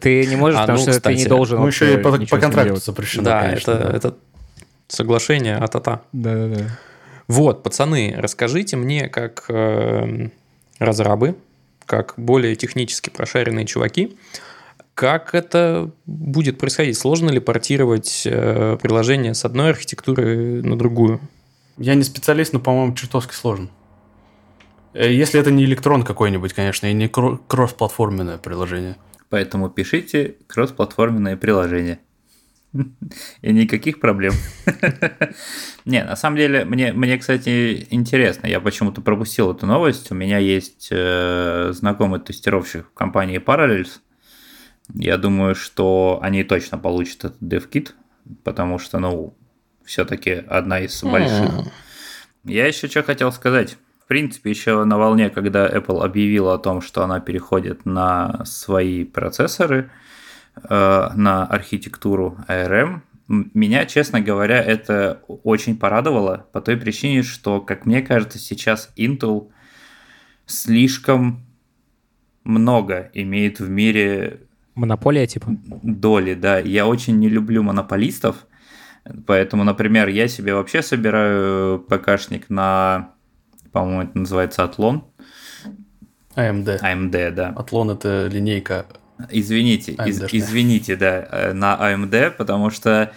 Ты 0.00 0.26
не 0.26 0.36
можешь, 0.36 0.58
А, 0.58 0.62
потому 0.62 0.78
ну, 0.78 0.82
что 0.82 0.92
ты 0.92 0.98
кстати, 0.98 1.16
не 1.18 1.24
должен 1.26 1.60
Ну, 1.60 1.66
еще 1.66 1.94
и 1.94 1.96
по, 1.96 2.12
по 2.12 2.38
контракту 2.38 2.76
запрещено, 2.76 3.24
Да, 3.24 3.42
конечно, 3.42 3.70
это, 3.72 3.88
да. 3.88 3.96
это 3.96 4.16
соглашение 4.88 5.56
а-та-та. 5.56 6.02
Да-да-да. 6.12 6.78
Вот, 7.26 7.62
пацаны, 7.62 8.14
расскажите 8.16 8.76
мне, 8.76 9.08
как 9.08 9.46
э, 9.48 10.28
разрабы, 10.78 11.36
как 11.86 12.14
более 12.16 12.54
технически 12.56 13.10
прошаренные 13.10 13.66
чуваки, 13.66 14.16
как 14.94 15.34
это 15.34 15.90
будет 16.04 16.58
происходить? 16.58 16.98
Сложно 16.98 17.30
ли 17.30 17.40
портировать 17.40 18.22
э, 18.26 18.76
приложение 18.80 19.34
с 19.34 19.44
одной 19.44 19.70
архитектуры 19.70 20.62
на 20.62 20.76
другую? 20.76 21.20
Я 21.78 21.94
не 21.94 22.02
специалист, 22.02 22.52
но, 22.52 22.60
по-моему, 22.60 22.94
чертовски 22.94 23.34
сложно. 23.34 23.68
Э, 24.94 25.12
Если 25.12 25.40
это 25.40 25.50
не 25.50 25.64
электрон 25.64 26.02
какой-нибудь, 26.02 26.52
конечно, 26.52 26.86
и 26.86 26.92
не 26.92 27.06
кро- 27.06 27.40
кроссплатформенное 27.46 28.38
приложение. 28.38 28.96
Поэтому 29.28 29.70
пишите 29.70 30.36
кроссплатформенные 30.46 31.36
приложения. 31.36 32.00
И 33.42 33.52
никаких 33.52 34.00
проблем. 34.00 34.32
Не, 35.84 36.04
на 36.04 36.16
самом 36.16 36.36
деле, 36.38 36.64
мне, 36.64 36.92
мне, 36.92 37.18
кстати, 37.18 37.86
интересно. 37.90 38.46
Я 38.46 38.60
почему-то 38.60 39.02
пропустил 39.02 39.52
эту 39.52 39.66
новость. 39.66 40.10
У 40.10 40.14
меня 40.14 40.38
есть 40.38 40.88
э, 40.90 41.70
знакомый 41.74 42.20
тестировщик 42.20 42.86
в 42.86 42.94
компании 42.94 43.38
Parallels. 43.38 44.00
Я 44.94 45.16
думаю, 45.18 45.54
что 45.54 46.18
они 46.22 46.44
точно 46.44 46.78
получат 46.78 47.24
этот 47.24 47.42
DevKit, 47.42 47.90
потому 48.42 48.78
что, 48.78 48.98
ну, 48.98 49.36
все-таки 49.84 50.30
одна 50.30 50.80
из 50.80 51.02
больших. 51.02 51.50
Я 52.44 52.66
еще 52.66 52.88
что 52.88 53.02
хотел 53.02 53.32
сказать. 53.32 53.76
В 54.12 54.14
принципе, 54.14 54.50
еще 54.50 54.84
на 54.84 54.98
волне, 54.98 55.30
когда 55.30 55.66
Apple 55.66 56.04
объявила 56.04 56.52
о 56.52 56.58
том, 56.58 56.82
что 56.82 57.02
она 57.02 57.18
переходит 57.18 57.86
на 57.86 58.44
свои 58.44 59.04
процессоры, 59.04 59.90
э, 60.54 61.08
на 61.14 61.46
архитектуру 61.46 62.36
ARM, 62.46 63.00
меня, 63.26 63.86
честно 63.86 64.20
говоря, 64.20 64.62
это 64.62 65.22
очень 65.44 65.78
порадовало 65.78 66.46
по 66.52 66.60
той 66.60 66.76
причине, 66.76 67.22
что, 67.22 67.62
как 67.62 67.86
мне 67.86 68.02
кажется, 68.02 68.38
сейчас 68.38 68.92
Intel 68.98 69.50
слишком 70.44 71.46
много 72.44 73.10
имеет 73.14 73.60
в 73.60 73.70
мире 73.70 74.40
Монополия, 74.74 75.26
типа? 75.26 75.56
доли, 75.82 76.34
да. 76.34 76.58
Я 76.58 76.86
очень 76.86 77.18
не 77.18 77.30
люблю 77.30 77.62
монополистов, 77.62 78.46
Поэтому, 79.26 79.64
например, 79.64 80.08
я 80.08 80.28
себе 80.28 80.54
вообще 80.54 80.82
собираю 80.82 81.80
ПКшник 81.80 82.50
на, 82.50 83.14
по-моему, 83.72 84.02
это 84.02 84.18
называется 84.18 84.64
Атлон. 84.64 85.04
AMD. 86.36 86.80
AMD, 86.80 87.30
да. 87.32 87.48
Атлон 87.50 87.90
это 87.90 88.28
линейка. 88.30 88.86
Извините, 89.30 89.92
из, 89.92 90.22
извините, 90.32 90.96
да, 90.96 91.26
э, 91.30 91.52
на 91.52 91.78
AMD, 91.80 92.32
потому 92.32 92.70
что, 92.70 93.12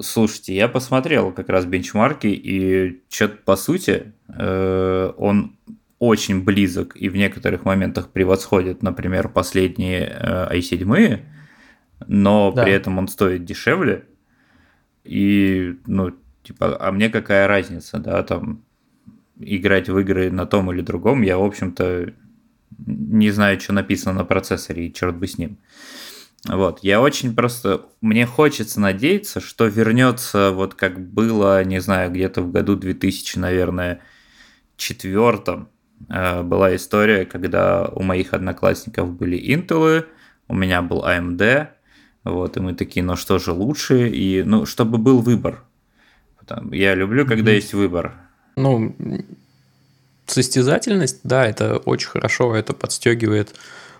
слушайте, 0.00 0.54
я 0.54 0.68
посмотрел 0.68 1.32
как 1.32 1.48
раз 1.48 1.66
бенчмарки, 1.66 2.28
и 2.28 3.02
что-то 3.08 3.36
по 3.44 3.56
сути 3.56 4.12
э, 4.28 5.12
он 5.16 5.56
очень 5.98 6.42
близок 6.42 6.96
и 6.96 7.08
в 7.10 7.16
некоторых 7.16 7.64
моментах 7.64 8.08
превосходит, 8.08 8.82
например, 8.82 9.28
последние 9.28 10.16
э, 10.18 10.56
i7, 10.56 11.20
но 12.06 12.52
да. 12.52 12.62
при 12.62 12.72
этом 12.72 12.98
он 12.98 13.08
стоит 13.08 13.44
дешевле. 13.44 14.06
И, 15.04 15.76
ну, 15.86 16.12
типа, 16.42 16.76
а 16.80 16.90
мне 16.92 17.10
какая 17.10 17.46
разница, 17.46 17.98
да, 17.98 18.22
там, 18.22 18.62
играть 19.40 19.88
в 19.88 19.98
игры 19.98 20.30
на 20.30 20.46
том 20.46 20.70
или 20.72 20.80
другом, 20.80 21.22
я, 21.22 21.38
в 21.38 21.44
общем-то, 21.44 22.12
не 22.86 23.30
знаю, 23.30 23.60
что 23.60 23.72
написано 23.72 24.14
на 24.14 24.24
процессоре, 24.24 24.86
и 24.86 24.92
черт 24.92 25.16
бы 25.16 25.26
с 25.26 25.38
ним. 25.38 25.58
Вот, 26.46 26.80
я 26.82 27.02
очень 27.02 27.34
просто, 27.34 27.86
мне 28.00 28.24
хочется 28.24 28.80
надеяться, 28.80 29.40
что 29.40 29.66
вернется 29.66 30.52
вот 30.52 30.74
как 30.74 30.98
было, 30.98 31.62
не 31.64 31.80
знаю, 31.80 32.10
где-то 32.10 32.40
в 32.40 32.50
году 32.50 32.76
2000, 32.76 33.38
наверное, 33.38 34.00
четвертом, 34.76 35.68
э, 36.08 36.42
была 36.42 36.74
история, 36.74 37.26
когда 37.26 37.86
у 37.88 38.02
моих 38.02 38.32
одноклассников 38.32 39.12
были 39.12 39.38
Intel, 39.38 40.06
у 40.48 40.54
меня 40.54 40.80
был 40.80 41.04
AMD, 41.04 41.68
вот, 42.24 42.56
и 42.56 42.60
мы 42.60 42.74
такие, 42.74 43.04
ну 43.04 43.16
что 43.16 43.38
же 43.38 43.52
лучше, 43.52 44.08
и, 44.08 44.42
ну, 44.42 44.64
чтобы 44.64 44.96
был 44.96 45.20
выбор. 45.20 45.64
Я 46.72 46.94
люблю, 46.94 47.26
когда 47.26 47.52
mm-hmm. 47.52 47.54
есть 47.54 47.74
выбор. 47.74 48.14
Ну, 48.56 48.94
состязательность, 50.26 51.20
да, 51.24 51.46
это 51.46 51.78
очень 51.78 52.08
хорошо, 52.08 52.54
это 52.54 52.72
подстегивает 52.72 53.54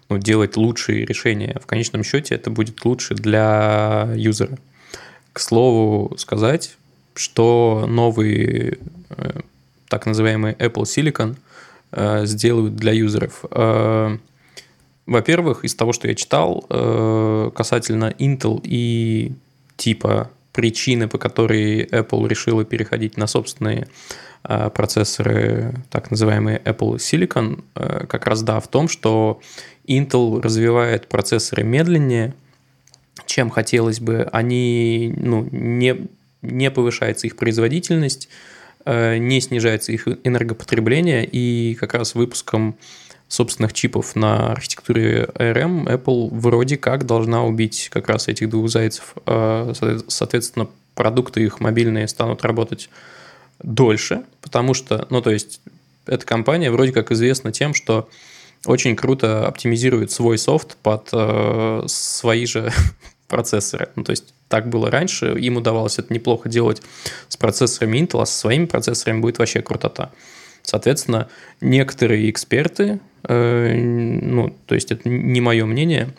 ну, 0.08 0.18
делать 0.18 0.56
лучшие 0.56 1.04
решения. 1.04 1.58
В 1.62 1.66
конечном 1.66 2.04
счете 2.04 2.34
это 2.34 2.50
будет 2.50 2.84
лучше 2.84 3.14
для 3.14 4.10
юзера. 4.14 4.58
К 5.32 5.40
слову 5.40 6.16
сказать, 6.18 6.76
что 7.14 7.86
новые 7.88 8.78
э, 9.10 9.40
так 9.88 10.06
называемые 10.06 10.54
Apple 10.54 10.82
Silicon 10.82 11.36
э, 11.92 12.26
сделают 12.26 12.76
для 12.76 12.92
юзеров. 12.92 13.44
Э, 13.50 14.16
во-первых, 15.06 15.64
из 15.64 15.74
того, 15.74 15.92
что 15.92 16.06
я 16.06 16.14
читал 16.14 16.60
касательно 17.52 18.14
Intel 18.18 18.60
и 18.62 19.32
типа 19.76 20.30
причины, 20.52 21.08
по 21.08 21.18
которой 21.18 21.84
Apple 21.84 22.28
решила 22.28 22.64
переходить 22.64 23.16
на 23.16 23.26
собственные 23.26 23.88
процессоры, 24.42 25.74
так 25.90 26.10
называемые 26.10 26.60
Apple 26.64 26.96
Silicon, 26.96 27.62
э, 27.74 28.06
как 28.06 28.26
раз 28.26 28.42
да, 28.42 28.60
в 28.60 28.68
том, 28.68 28.88
что 28.88 29.40
Intel 29.86 30.40
развивает 30.40 31.08
процессоры 31.08 31.62
медленнее, 31.62 32.34
чем 33.26 33.50
хотелось 33.50 34.00
бы. 34.00 34.28
Они, 34.32 35.14
ну, 35.16 35.48
не, 35.52 36.08
не 36.42 36.70
повышается 36.70 37.26
их 37.26 37.36
производительность, 37.36 38.28
не 38.86 39.40
снижается 39.40 39.92
их 39.92 40.08
энергопотребление, 40.24 41.26
и 41.26 41.74
как 41.74 41.92
раз 41.94 42.14
выпуском 42.14 42.76
собственных 43.28 43.72
чипов 43.74 44.16
на 44.16 44.52
архитектуре 44.52 45.28
ARM, 45.34 45.86
Apple 45.86 46.30
вроде 46.32 46.76
как 46.76 47.04
должна 47.04 47.44
убить 47.44 47.90
как 47.92 48.08
раз 48.08 48.28
этих 48.28 48.48
двух 48.48 48.70
зайцев. 48.70 49.14
Соответственно, 49.26 50.68
продукты 50.94 51.42
их 51.42 51.60
мобильные 51.60 52.08
станут 52.08 52.42
работать 52.42 52.90
дольше, 53.62 54.24
потому 54.40 54.74
что, 54.74 55.06
ну, 55.10 55.20
то 55.22 55.30
есть, 55.30 55.60
эта 56.06 56.24
компания 56.24 56.70
вроде 56.70 56.92
как 56.92 57.12
известна 57.12 57.52
тем, 57.52 57.74
что 57.74 58.08
очень 58.66 58.96
круто 58.96 59.46
оптимизирует 59.46 60.10
свой 60.10 60.38
софт 60.38 60.76
под 60.82 61.08
э, 61.12 61.82
свои 61.86 62.46
же 62.46 62.72
процессоры. 63.28 63.88
Ну, 63.96 64.04
то 64.04 64.10
есть, 64.10 64.34
так 64.48 64.68
было 64.68 64.90
раньше, 64.90 65.38
им 65.38 65.56
удавалось 65.56 65.98
это 65.98 66.12
неплохо 66.12 66.48
делать 66.48 66.82
с 67.28 67.36
процессорами 67.36 67.98
Intel, 67.98 68.22
а 68.22 68.26
со 68.26 68.36
своими 68.36 68.66
процессорами 68.66 69.20
будет 69.20 69.38
вообще 69.38 69.62
крутота. 69.62 70.10
Соответственно, 70.62 71.28
некоторые 71.60 72.28
эксперты, 72.30 73.00
э, 73.24 73.74
ну, 73.76 74.54
то 74.66 74.74
есть 74.74 74.90
это 74.90 75.08
не 75.08 75.40
мое 75.40 75.64
мнение, 75.66 76.10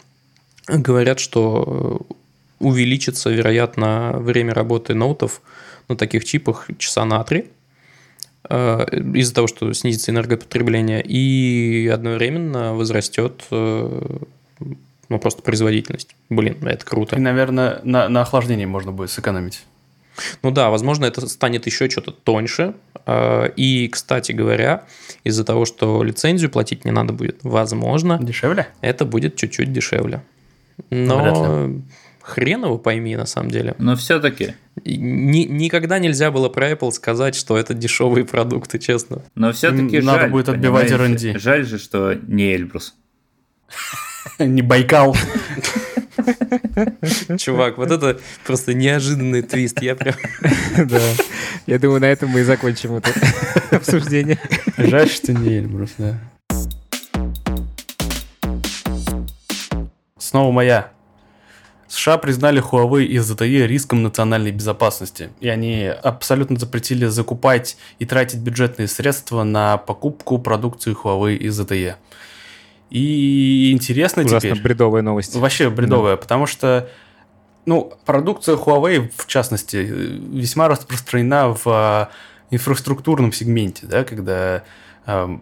говорят, 0.68 1.20
что 1.20 2.02
увеличится, 2.60 3.30
вероятно, 3.30 4.14
время 4.18 4.54
работы 4.54 4.94
ноутов 4.94 5.42
на 5.92 5.98
таких 5.98 6.26
чипах 6.26 6.68
часа 6.78 7.06
на 7.06 7.24
три 7.24 7.46
э, 8.50 8.86
из-за 9.16 9.34
того, 9.34 9.48
что 9.48 9.72
снизится 9.74 10.12
энергопотребление, 10.12 11.02
и 11.04 11.88
одновременно 11.94 12.74
возрастет 12.74 13.44
э, 13.52 14.18
ну, 15.10 15.20
просто 15.20 15.42
производительность. 15.42 16.16
Блин, 16.30 16.58
это 16.66 16.86
круто. 16.86 17.16
И, 17.16 17.20
наверное, 17.20 17.82
на, 17.84 18.08
на 18.10 18.22
охлаждении 18.22 18.66
можно 18.66 18.92
будет 18.92 19.12
сэкономить. 19.12 19.64
Ну 20.44 20.52
да, 20.52 20.70
возможно, 20.70 21.06
это 21.06 21.28
станет 21.28 21.66
еще 21.66 21.90
что-то 21.90 22.12
тоньше. 22.12 22.76
А, 23.06 23.46
и, 23.56 23.88
кстати 23.88 24.32
говоря, 24.32 24.86
из-за 25.24 25.44
того, 25.44 25.66
что 25.66 26.04
лицензию 26.04 26.50
платить 26.50 26.86
не 26.86 26.92
надо 26.92 27.14
будет, 27.14 27.40
возможно... 27.44 28.20
Дешевле? 28.22 28.68
Это 28.82 29.06
будет 29.06 29.36
чуть-чуть 29.36 29.72
дешевле. 29.72 30.22
Но 30.90 31.70
хрен 32.22 32.64
его 32.64 32.78
пойми, 32.78 33.16
на 33.16 33.26
самом 33.26 33.52
деле. 33.52 33.76
Но 33.78 33.96
все-таки. 33.96 34.56
Ни, 34.86 35.46
никогда 35.46 36.00
нельзя 36.00 36.32
было 36.32 36.50
про 36.50 36.72
Apple 36.72 36.92
сказать, 36.92 37.36
что 37.36 37.58
это 37.58 37.74
дешевые 37.74 38.26
продукты, 38.26 38.80
честно. 38.80 39.24
Но 39.36 39.52
все-таки 39.52 40.02
Надо 40.02 40.28
будет 40.28 40.50
отбивать 40.50 40.92
R&D. 40.92 41.38
Жаль 41.40 41.66
же, 41.66 41.78
что 41.78 42.14
не 42.14 42.54
Эльбрус. 42.56 42.96
Не 44.40 44.62
Байкал. 44.62 45.16
Чувак, 47.38 47.78
вот 47.78 47.92
это 47.92 48.20
просто 48.46 48.74
неожиданный 48.74 49.42
твист. 49.42 49.82
Я 49.82 49.96
прям... 49.96 50.16
Да. 50.86 51.02
Я 51.68 51.80
думаю, 51.80 52.02
на 52.02 52.06
этом 52.06 52.30
мы 52.30 52.42
и 52.42 52.44
закончим 52.44 52.96
это 52.96 53.12
обсуждение. 53.72 54.40
Жаль, 54.78 55.10
что 55.10 55.34
не 55.34 55.58
Эльбрус, 55.60 55.92
да. 55.98 56.20
Снова 60.18 60.52
моя. 60.52 60.92
США 61.92 62.18
признали 62.18 62.64
Huawei 62.64 63.04
и 63.04 63.18
ZTE 63.18 63.68
риском 63.68 64.02
национальной 64.02 64.52
безопасности, 64.52 65.30
и 65.42 65.50
они 65.50 65.84
абсолютно 65.84 66.58
запретили 66.58 67.06
закупать 67.06 67.76
и 68.00 68.06
тратить 68.06 68.40
бюджетные 68.40 68.88
средства 68.88 69.44
на 69.44 69.76
покупку 69.76 70.40
продукции 70.40 70.96
Huawei 70.96 71.36
и 71.36 71.48
ZTE. 71.48 71.96
И 72.92 73.72
интересно 73.74 74.24
Ужасно 74.24 74.52
теперь... 74.52 74.64
бредовая 74.64 75.02
новость. 75.02 75.36
Вообще 75.36 75.70
бредовая, 75.70 76.16
да. 76.16 76.22
потому 76.22 76.46
что 76.46 76.90
ну, 77.66 77.92
продукция 78.06 78.56
Huawei, 78.56 79.12
в 79.18 79.28
частности, 79.28 79.76
весьма 79.76 80.70
распространена 80.70 81.54
в 81.54 81.68
а, 81.68 82.10
инфраструктурном 82.52 83.34
сегменте, 83.34 83.86
да, 83.86 84.06
когда 84.06 84.64
э, 85.06 85.38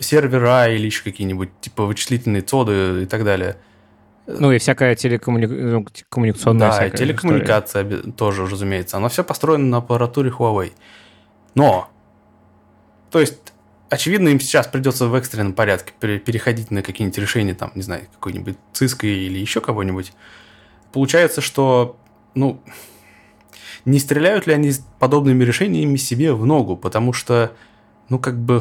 сервера 0.00 0.68
или 0.68 0.86
еще 0.86 1.04
какие-нибудь 1.04 1.50
типа 1.60 1.84
вычислительные 1.84 2.42
цоды 2.42 3.02
и 3.04 3.06
так 3.06 3.22
далее. 3.22 3.56
Ну 4.26 4.52
и 4.52 4.58
всякая 4.58 4.94
телекоммуникационная. 4.94 6.68
Да, 6.68 6.70
всякая 6.72 6.96
телекоммуникация 6.96 7.84
история. 7.84 8.12
тоже, 8.12 8.46
разумеется. 8.46 8.96
Она 8.96 9.08
все 9.08 9.22
построена 9.22 9.64
на 9.64 9.76
аппаратуре 9.78 10.30
Huawei. 10.30 10.72
Но, 11.54 11.88
то 13.10 13.20
есть 13.20 13.52
очевидно, 13.88 14.28
им 14.28 14.40
сейчас 14.40 14.66
придется 14.66 15.06
в 15.06 15.14
экстренном 15.14 15.52
порядке 15.52 15.92
переходить 16.00 16.70
на 16.70 16.82
какие-нибудь 16.82 17.18
решения, 17.18 17.54
там, 17.54 17.72
не 17.74 17.82
знаю, 17.82 18.06
какой-нибудь 18.12 18.56
Cisco 18.72 19.06
или 19.06 19.38
еще 19.38 19.60
кого-нибудь. 19.60 20.12
Получается, 20.92 21.40
что, 21.40 21.96
ну, 22.34 22.60
не 23.84 23.98
стреляют 23.98 24.46
ли 24.46 24.54
они 24.54 24.72
подобными 24.98 25.44
решениями 25.44 25.96
себе 25.96 26.32
в 26.32 26.44
ногу, 26.46 26.76
потому 26.76 27.12
что, 27.12 27.52
ну, 28.08 28.18
как 28.18 28.38
бы 28.38 28.60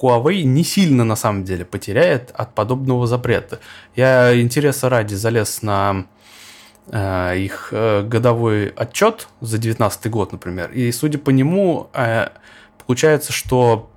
Huawei 0.00 0.42
не 0.42 0.64
сильно 0.64 1.04
на 1.04 1.16
самом 1.16 1.44
деле 1.44 1.64
потеряет 1.64 2.30
от 2.34 2.54
подобного 2.54 3.06
запрета. 3.06 3.60
Я 3.94 4.40
интереса 4.40 4.88
ради 4.88 5.14
залез 5.14 5.62
на 5.62 6.06
э, 6.88 7.38
их 7.38 7.68
э, 7.72 8.02
годовой 8.02 8.68
отчет 8.68 9.28
за 9.40 9.58
2019 9.58 10.10
год, 10.10 10.32
например, 10.32 10.70
и 10.72 10.90
судя 10.92 11.18
по 11.18 11.30
нему, 11.30 11.88
э, 11.94 12.28
получается, 12.86 13.32
что 13.32 13.90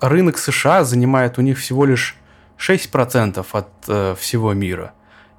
рынок 0.00 0.38
США 0.38 0.84
занимает 0.84 1.38
у 1.38 1.42
них 1.42 1.58
всего 1.58 1.84
лишь 1.84 2.16
6% 2.58 3.46
от 3.52 4.18
всего 4.18 4.52
мира, 4.52 4.92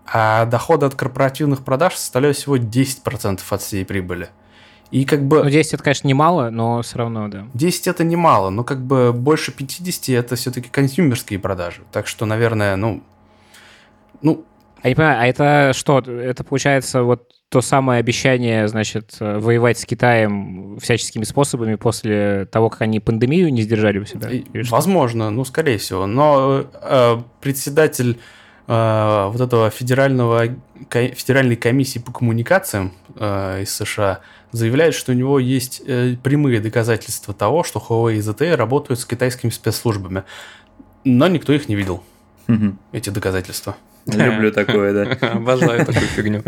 а 0.05 0.45
доходы 0.45 0.85
от 0.85 0.95
корпоративных 0.95 1.65
продаж 1.65 1.95
составляют 1.95 2.37
всего 2.37 2.57
10% 2.57 3.41
от 3.49 3.61
всей 3.61 3.85
прибыли. 3.85 4.29
И 4.91 5.05
как 5.05 5.23
бы... 5.23 5.43
Ну, 5.43 5.49
10 5.49 5.73
это, 5.73 5.83
конечно, 5.83 6.07
немало, 6.07 6.49
но 6.49 6.81
все 6.81 6.97
равно, 6.97 7.27
да. 7.27 7.47
10 7.53 7.87
это 7.87 8.03
немало, 8.03 8.49
но 8.49 8.63
как 8.63 8.81
бы 8.81 9.13
больше 9.13 9.51
50 9.51 10.09
это 10.09 10.35
все-таки 10.35 10.69
консюмерские 10.69 11.39
продажи. 11.39 11.81
Так 11.91 12.07
что, 12.07 12.25
наверное, 12.25 12.75
ну... 12.75 13.03
Ну... 14.21 14.45
А 14.81 14.87
не 14.87 14.95
понимаю, 14.95 15.19
а 15.21 15.27
это 15.27 15.71
что? 15.73 15.99
Это 15.99 16.43
получается 16.43 17.03
вот 17.03 17.29
то 17.49 17.61
самое 17.61 17.99
обещание, 17.99 18.67
значит, 18.67 19.17
воевать 19.19 19.79
с 19.79 19.85
Китаем 19.85 20.77
всяческими 20.79 21.23
способами 21.23 21.75
после 21.75 22.45
того, 22.45 22.69
как 22.69 22.81
они 22.81 22.99
пандемию 22.99 23.51
не 23.51 23.63
сдержали 23.63 23.99
у 23.99 24.05
себя? 24.05 24.29
Возможно, 24.69 25.31
ну, 25.31 25.43
скорее 25.43 25.79
всего. 25.79 26.05
Но 26.05 26.65
э, 26.81 27.17
председатель 27.41 28.19
э, 28.69 29.29
вот 29.31 29.41
этого 29.41 29.69
федерального, 29.69 30.55
федеральной 30.89 31.55
комиссии 31.55 31.99
по 31.99 32.11
коммуникациям 32.11 32.93
э, 33.15 33.63
из 33.63 33.73
США 33.73 34.21
заявляет, 34.51 34.93
что 34.93 35.11
у 35.11 35.15
него 35.15 35.39
есть 35.39 35.81
э, 35.85 36.15
прямые 36.21 36.61
доказательства 36.61 37.33
того, 37.33 37.63
что 37.63 37.79
Huawei 37.79 38.17
и 38.17 38.19
ZTE 38.19 38.55
работают 38.55 38.99
с 38.99 39.05
китайскими 39.05 39.49
спецслужбами. 39.49 40.23
Но 41.03 41.27
никто 41.27 41.51
их 41.53 41.67
не 41.67 41.75
видел, 41.75 42.03
эти 42.91 43.09
доказательства. 43.09 43.75
Люблю 44.05 44.51
такое, 44.51 44.93
да. 44.93 45.27
Обожаю 45.33 45.85
такую 45.85 46.07
фигню. 46.07 46.43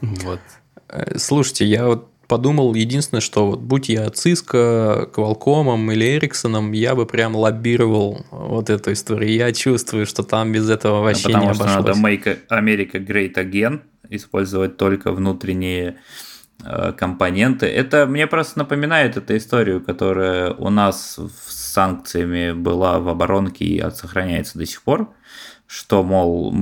Вот. 0.00 0.40
Э, 0.88 1.18
слушайте, 1.18 1.64
я 1.64 1.86
вот 1.86 2.10
подумал, 2.28 2.74
единственное, 2.74 3.20
что 3.20 3.46
вот 3.50 3.60
будь 3.60 3.88
я 3.88 4.06
Cisco, 4.06 5.10
Qualcomm 5.12 5.92
или 5.92 6.18
Ericsson, 6.18 6.74
я 6.74 6.94
бы 6.94 7.06
прям 7.06 7.34
лоббировал 7.36 8.24
вот 8.30 8.70
эту 8.70 8.92
историю. 8.92 9.32
Я 9.32 9.52
чувствую, 9.52 10.06
что 10.06 10.22
там 10.22 10.52
без 10.52 10.68
этого 10.68 11.02
вообще 11.02 11.24
Потому 11.24 11.48
не 11.48 11.54
что 11.54 11.64
обошлось. 11.64 11.86
надо 11.96 12.08
make 12.08 12.38
America 12.48 13.04
great 13.04 13.34
again, 13.34 13.80
использовать 14.08 14.76
только 14.76 15.12
внутренние 15.12 15.96
э, 16.64 16.92
компоненты. 16.92 17.66
Это 17.66 18.06
мне 18.06 18.26
просто 18.26 18.58
напоминает 18.60 19.16
эту 19.16 19.36
историю, 19.36 19.80
которая 19.80 20.52
у 20.52 20.70
нас 20.70 21.18
с 21.18 21.72
санкциями 21.72 22.52
была 22.52 22.98
в 23.00 23.08
оборонке 23.08 23.64
и 23.64 23.90
сохраняется 23.90 24.58
до 24.58 24.66
сих 24.66 24.82
пор, 24.82 25.10
что, 25.66 26.02
мол, 26.02 26.54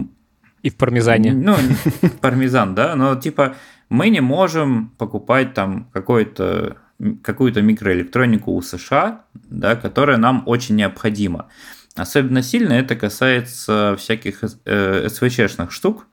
И 0.62 0.70
в 0.70 0.76
пармезане. 0.76 1.32
ну, 1.32 1.54
пармезан, 2.20 2.74
да, 2.74 2.96
но 2.96 3.14
типа 3.16 3.54
мы 3.94 4.08
не 4.08 4.20
можем 4.20 4.88
покупать 4.98 5.54
там 5.54 5.88
какой-то 5.92 6.78
какую-то 7.22 7.60
микроэлектронику 7.62 8.52
у 8.52 8.62
США, 8.62 9.24
да, 9.34 9.76
которая 9.76 10.16
нам 10.16 10.42
очень 10.46 10.76
необходима. 10.76 11.48
Особенно 11.96 12.42
сильно 12.42 12.72
это 12.72 12.96
касается 12.96 13.96
всяких 13.98 14.42
э, 14.64 15.08
СВЧ-шных 15.08 15.70
штук. 15.70 16.06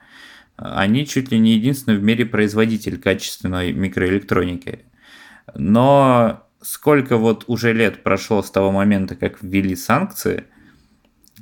Они 0.57 1.07
чуть 1.07 1.31
ли 1.31 1.39
не 1.39 1.53
единственный 1.53 1.97
в 1.97 2.03
мире 2.03 2.25
производитель 2.25 2.99
качественной 2.99 3.73
микроэлектроники. 3.73 4.85
Но 5.55 6.47
сколько 6.61 7.17
вот 7.17 7.45
уже 7.47 7.73
лет 7.73 8.03
прошло 8.03 8.41
с 8.41 8.51
того 8.51 8.71
момента, 8.71 9.15
как 9.15 9.41
ввели 9.41 9.75
санкции, 9.75 10.45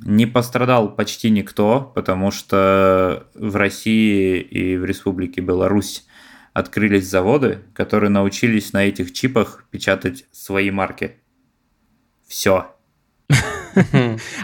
не 0.02 0.26
пострадал 0.26 0.94
почти 0.94 1.28
никто, 1.30 1.92
потому 1.94 2.30
что 2.30 3.26
в 3.34 3.56
России 3.56 4.40
и 4.40 4.76
в 4.76 4.84
Республике 4.84 5.42
Беларусь 5.42 6.06
открылись 6.52 7.08
заводы, 7.08 7.60
которые 7.74 8.10
научились 8.10 8.72
на 8.72 8.84
этих 8.84 9.12
чипах 9.12 9.64
печатать 9.70 10.26
свои 10.32 10.70
марки. 10.70 11.16
Все. 12.26 12.74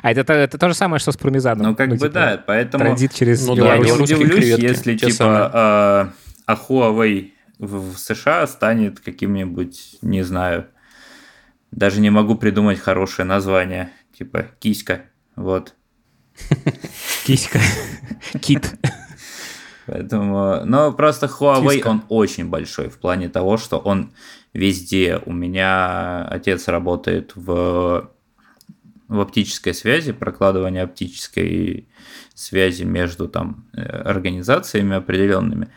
А 0.03 0.13
это, 0.13 0.33
это 0.33 0.57
то 0.57 0.69
же 0.69 0.75
самое, 0.75 1.01
что 1.01 1.11
с 1.11 1.17
пармезаном. 1.17 1.67
Ну, 1.67 1.75
как 1.75 1.89
бы 1.89 1.97
типа, 1.97 2.09
да, 2.09 2.45
поэтому 2.47 2.85
Транзит 2.85 3.13
через 3.13 3.45
Ну 3.45 3.57
я 3.57 3.63
да, 3.63 3.77
не 3.79 3.85
белорусские 3.85 4.19
удивлюсь, 4.19 4.39
креветки, 4.39 4.63
если 4.63 4.97
те 4.97 5.11
типа 5.11 5.51
а, 5.53 6.13
а 6.47 6.55
Huawei 6.55 7.33
в 7.59 7.93
в 7.93 7.99
США 7.99 8.47
станет 8.47 9.01
каким-нибудь, 9.01 9.99
не 10.01 10.23
знаю, 10.23 10.69
даже 11.73 12.01
не 12.01 12.11
могу 12.11 12.37
придумать 12.37 12.79
хорошее 12.79 13.27
название, 13.27 13.91
типа 14.17 14.47
киська, 14.61 15.07
вот. 15.35 15.75
Киська. 17.25 17.59
Кит. 18.41 18.75
Поэтому, 19.87 20.65
но 20.65 20.93
просто 20.93 21.27
Huawei, 21.27 21.75
Тиска. 21.75 21.89
он 21.89 22.03
очень 22.09 22.49
большой 22.49 22.89
в 22.89 22.99
плане 22.99 23.29
того, 23.29 23.57
что 23.57 23.79
он 23.79 24.13
везде. 24.53 25.21
У 25.25 25.33
меня 25.33 26.25
отец 26.25 26.67
работает 26.69 27.33
в, 27.37 28.11
в 29.09 29.21
оптической 29.21 29.75
связи, 29.75 30.13
прокладывание 30.13 30.83
оптической 30.83 31.89
связи 32.35 32.83
между 32.85 33.29
там 33.29 33.67
э, 33.73 33.83
организациями 33.83 34.97
определенными. 34.97 35.69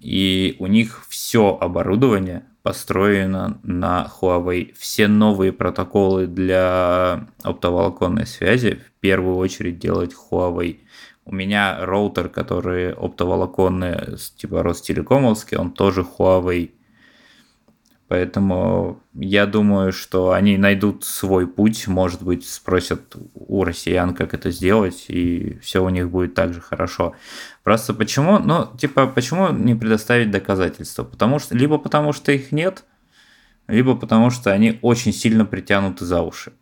И 0.00 0.56
у 0.58 0.66
них 0.66 1.04
все 1.08 1.56
оборудование 1.60 2.44
построено 2.62 3.58
на 3.62 4.10
Huawei. 4.20 4.74
Все 4.78 5.08
новые 5.08 5.52
протоколы 5.52 6.26
для 6.26 7.28
оптоволоконной 7.42 8.26
связи 8.26 8.80
в 8.86 9.00
первую 9.00 9.36
очередь 9.36 9.78
делает 9.78 10.12
Huawei. 10.12 10.78
У 11.24 11.34
меня 11.34 11.84
роутер, 11.84 12.28
который 12.28 12.92
оптоволоконный, 12.92 14.16
типа 14.36 14.62
Ростелекомовский, 14.62 15.56
он 15.56 15.70
тоже 15.70 16.02
Huawei. 16.02 16.72
Поэтому 18.08 19.00
я 19.14 19.46
думаю, 19.46 19.90
что 19.90 20.32
они 20.32 20.58
найдут 20.58 21.02
свой 21.02 21.46
путь, 21.46 21.86
может 21.86 22.22
быть, 22.22 22.46
спросят 22.46 23.16
у 23.34 23.64
россиян, 23.64 24.14
как 24.14 24.34
это 24.34 24.50
сделать, 24.50 25.06
и 25.08 25.58
все 25.62 25.82
у 25.82 25.88
них 25.88 26.10
будет 26.10 26.34
так 26.34 26.52
же 26.52 26.60
хорошо. 26.60 27.14
Просто 27.62 27.94
почему, 27.94 28.38
ну, 28.38 28.68
типа, 28.76 29.06
почему 29.06 29.48
не 29.48 29.74
предоставить 29.74 30.30
доказательства? 30.30 31.04
Потому 31.04 31.38
что, 31.38 31.56
либо 31.56 31.78
потому 31.78 32.12
что 32.12 32.32
их 32.32 32.52
нет, 32.52 32.84
либо 33.66 33.96
потому 33.96 34.28
что 34.28 34.52
они 34.52 34.78
очень 34.82 35.14
сильно 35.14 35.46
притянуты 35.46 36.04
за 36.04 36.20
уши. 36.20 36.52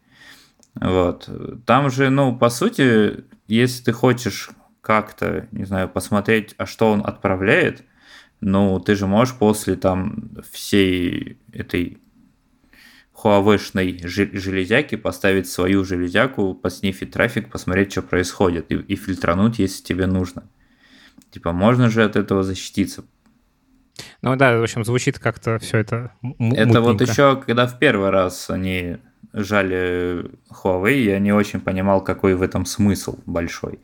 Вот. 0.77 1.29
Там 1.67 1.91
же, 1.91 2.11
ну, 2.11 2.37
по 2.37 2.49
сути, 2.49 3.25
если 3.51 3.85
ты 3.85 3.93
хочешь 3.93 4.51
как-то, 4.81 5.49
не 5.53 5.65
знаю, 5.65 5.89
посмотреть, 5.89 6.55
а 6.57 6.67
что 6.67 6.91
он 6.91 7.03
отправляет, 7.05 7.85
ну, 8.41 8.81
ты 8.81 8.95
же 8.95 9.07
можешь 9.07 9.35
после 9.35 9.77
там 9.77 10.31
всей 10.51 11.39
этой 11.53 11.99
жи- 14.03 14.31
железяки 14.33 14.97
поставить 14.97 15.49
свою 15.49 15.85
железяку, 15.85 16.55
поснифить 16.55 17.11
трафик, 17.11 17.51
посмотреть, 17.51 17.93
что 17.93 18.03
происходит, 18.03 18.73
и, 18.73 18.77
и 18.77 18.97
фильтрануть, 18.97 19.59
если 19.59 19.83
тебе 19.85 20.07
нужно. 20.07 20.49
Типа, 21.31 21.53
можно 21.53 21.91
же 21.91 22.03
от 22.03 22.17
этого 22.17 22.43
защититься. 22.43 23.05
Ну 24.23 24.37
да, 24.37 24.59
в 24.59 24.63
общем, 24.63 24.85
звучит 24.85 25.19
как-то 25.19 25.59
все 25.59 25.79
это 25.79 26.13
м- 26.23 26.53
Это 26.55 26.81
вот 26.81 27.01
еще, 27.01 27.41
когда 27.41 27.67
в 27.67 27.79
первый 27.79 28.11
раз 28.11 28.49
они 28.49 28.99
жали 29.33 30.31
Huawei, 30.51 31.03
я 31.03 31.19
не 31.19 31.33
очень 31.33 31.61
понимал, 31.61 32.03
какой 32.03 32.35
в 32.35 32.43
этом 32.43 32.67
смысл 32.67 33.19
большой. 33.27 33.81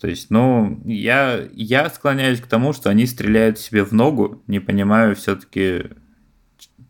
То 0.00 0.08
есть, 0.08 0.30
ну, 0.30 0.80
я, 0.84 1.46
я 1.52 1.90
склоняюсь 1.90 2.40
к 2.40 2.46
тому, 2.46 2.72
что 2.72 2.88
они 2.88 3.06
стреляют 3.06 3.58
себе 3.58 3.84
в 3.84 3.92
ногу, 3.92 4.42
не 4.46 4.58
понимаю 4.58 5.14
все-таки, 5.14 5.90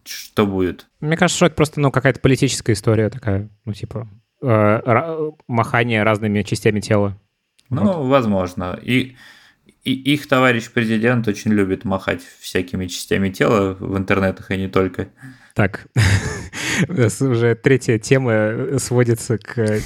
что 0.05 0.47
будет. 0.47 0.87
Мне 1.01 1.17
кажется, 1.17 1.37
что 1.37 1.47
это 1.47 1.57
просто, 1.57 1.81
ну, 1.81 1.91
какая-то 1.91 2.21
политическая 2.21 2.73
история 2.73 3.11
такая, 3.11 3.51
ну, 3.65 3.73
типа, 3.73 4.09
э, 4.43 5.31
махание 5.49 6.05
разными 6.05 6.43
частями 6.43 6.81
тела. 6.81 7.19
Ну, 7.69 7.85
Вот. 7.85 8.07
возможно. 8.07 8.79
И, 8.81 9.17
и 9.83 9.93
их 9.93 10.29
товарищ 10.29 10.71
президент 10.71 11.27
очень 11.27 11.53
любит 11.53 11.85
махать 11.85 12.23
всякими 12.39 12.87
частями 12.87 13.31
тела 13.31 13.77
в 13.79 13.99
интернетах 13.99 14.53
и 14.53 14.57
не 14.57 14.69
только. 14.69 15.09
Так, 15.61 15.89
у 16.89 16.93
нас 16.95 17.21
уже 17.21 17.55
третья 17.55 17.99
тема 17.99 18.79
сводится 18.79 19.37
к... 19.37 19.81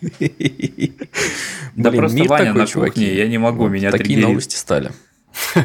Да 1.76 1.92
просто 1.92 2.16
мир 2.16 2.28
Ваня 2.28 2.46
такой, 2.46 2.60
на 2.62 2.66
чуваки. 2.66 2.94
кухне, 2.94 3.14
я 3.14 3.28
не 3.28 3.38
могу, 3.38 3.62
Вот 3.62 3.68
меня 3.68 3.92
Такие 3.92 4.06
триггерит. 4.06 4.28
новости 4.28 4.56
стали. 4.56 4.90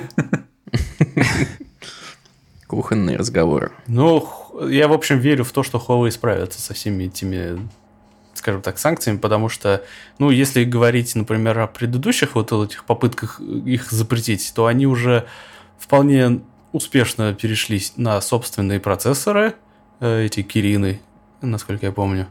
Кухонные 2.68 3.18
разговоры. 3.18 3.72
Ну, 3.88 4.30
я, 4.70 4.88
в 4.88 4.94
общем, 4.94 5.18
верю 5.18 5.46
в 5.46 5.52
то, 5.52 5.64
что 5.64 5.80
Huawei 5.80 6.12
справится 6.12 6.62
со 6.62 6.76
всеми 6.76 7.06
этими, 7.06 7.68
скажем 8.36 8.62
так, 8.62 8.78
санкциями, 8.78 9.18
потому 9.18 9.50
что, 9.50 9.84
ну, 10.20 10.30
если 10.30 10.64
говорить, 10.64 11.16
например, 11.16 11.58
о 11.58 11.66
предыдущих 11.66 12.36
вот 12.36 12.52
этих 12.52 12.86
попытках 12.86 13.40
их 13.40 13.90
запретить, 13.92 14.54
то 14.56 14.68
они 14.68 14.86
уже 14.86 15.26
вполне 15.80 16.42
успешно 16.76 17.34
перешли 17.34 17.82
на 17.96 18.20
собственные 18.20 18.80
процессоры, 18.80 19.56
э, 20.02 20.26
эти 20.26 20.44
Кирины, 20.44 21.00
насколько 21.42 21.86
я 21.86 21.92
помню. 21.92 22.28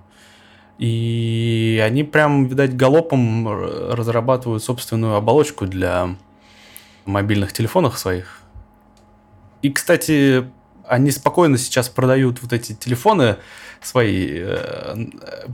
И 0.79 1.81
они 1.85 2.05
прям, 2.05 2.47
видать, 2.47 2.77
галопом 2.77 3.49
р- 3.49 3.97
разрабатывают 3.97 4.63
собственную 4.63 5.15
оболочку 5.15 5.67
для 5.67 6.17
мобильных 7.07 7.53
телефонов 7.53 7.99
своих. 7.99 8.41
И, 9.63 9.71
кстати, 9.71 10.45
они 10.87 11.11
спокойно 11.11 11.57
сейчас 11.57 11.89
продают 11.89 12.43
вот 12.43 12.53
эти 12.53 12.75
телефоны 12.75 13.37
свои 13.81 14.29
э, 14.31 14.97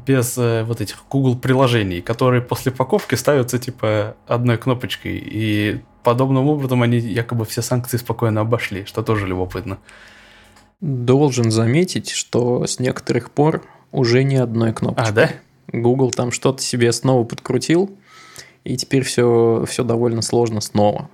без 0.07 0.36
э, 0.36 0.64
вот 0.64 0.80
этих 0.80 1.05
Google 1.09 1.36
приложений, 1.38 2.01
которые 2.01 2.43
после 2.43 2.72
покупки 2.72 3.14
ставятся 3.14 3.59
типа 3.59 4.16
одной 4.26 4.57
кнопочкой. 4.57 5.22
И 5.24 5.80
подобным 6.03 6.48
образом 6.48 6.82
они 6.82 6.98
якобы 6.98 7.44
все 7.44 7.62
санкции 7.62 7.96
спокойно 7.96 8.40
обошли, 8.40 8.84
что 8.84 9.03
тоже 9.03 9.26
любопытно. 9.26 9.78
Должен 10.80 11.51
заметить, 11.51 12.11
что 12.11 12.66
с 12.66 12.78
некоторых 12.78 13.30
пор 13.30 13.62
уже 13.92 14.22
не 14.24 14.36
одной 14.36 14.72
кнопочкой. 14.72 15.11
А, 15.11 15.12
да? 15.12 15.30
Google 15.72 16.11
там 16.11 16.32
что-то 16.32 16.62
себе 16.62 16.92
снова 16.92 17.24
подкрутил, 17.24 17.96
и 18.64 18.76
теперь 18.76 19.03
все, 19.03 19.64
все 19.68 19.84
довольно 19.84 20.22
сложно 20.22 20.61
снова. 20.61 21.09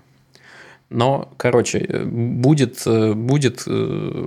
Но, 0.89 1.33
короче, 1.37 2.05
будет, 2.05 2.83
будет 2.87 3.67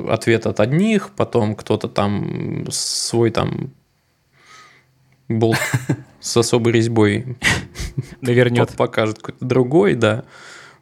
ответ 0.09 0.45
от 0.45 0.59
одних, 0.59 1.11
потом 1.15 1.55
кто-то 1.55 1.87
там 1.87 2.65
свой 2.69 3.31
там 3.31 3.71
болт 5.29 5.57
с 6.19 6.35
особой 6.35 6.73
резьбой 6.73 7.37
навернет. 8.21 8.75
покажет 8.75 9.19
какой-то 9.19 9.45
другой, 9.45 9.95
да. 9.95 10.25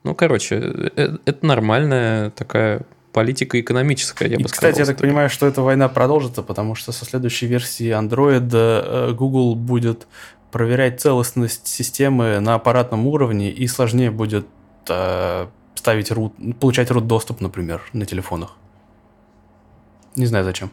Ну, 0.08 0.16
короче, 0.16 0.56
это 0.96 1.46
нормальная 1.46 2.30
такая 2.30 2.84
политика 3.12 3.60
экономическая, 3.60 4.30
я 4.30 4.38
и, 4.38 4.42
бы 4.42 4.48
сказал. 4.48 4.72
Кстати, 4.72 4.80
я 4.80 4.86
так 4.86 5.02
понимаю, 5.02 5.30
что 5.30 5.46
эта 5.46 5.62
война 5.62 5.90
продолжится, 5.90 6.44
потому 6.44 6.76
что 6.76 6.94
со 6.94 7.04
следующей 7.04 7.46
версии 7.48 7.90
Android 7.90 8.50
э, 8.54 9.12
Google 9.12 9.56
будет 9.56 10.08
проверять 10.50 11.02
целостность 11.02 11.68
системы 11.68 12.40
на 12.40 12.56
аппаратном 12.56 13.06
уровне 13.06 13.52
и 13.52 13.68
сложнее 13.68 14.12
будет 14.12 14.48
э, 14.88 15.48
ставить 15.76 16.10
root, 16.10 16.54
получать 16.54 16.90
root 16.90 17.02
доступ, 17.02 17.42
например, 17.42 17.82
на 17.92 18.06
телефонах. 18.06 18.56
Не 20.16 20.26
знаю 20.26 20.46
зачем. 20.46 20.72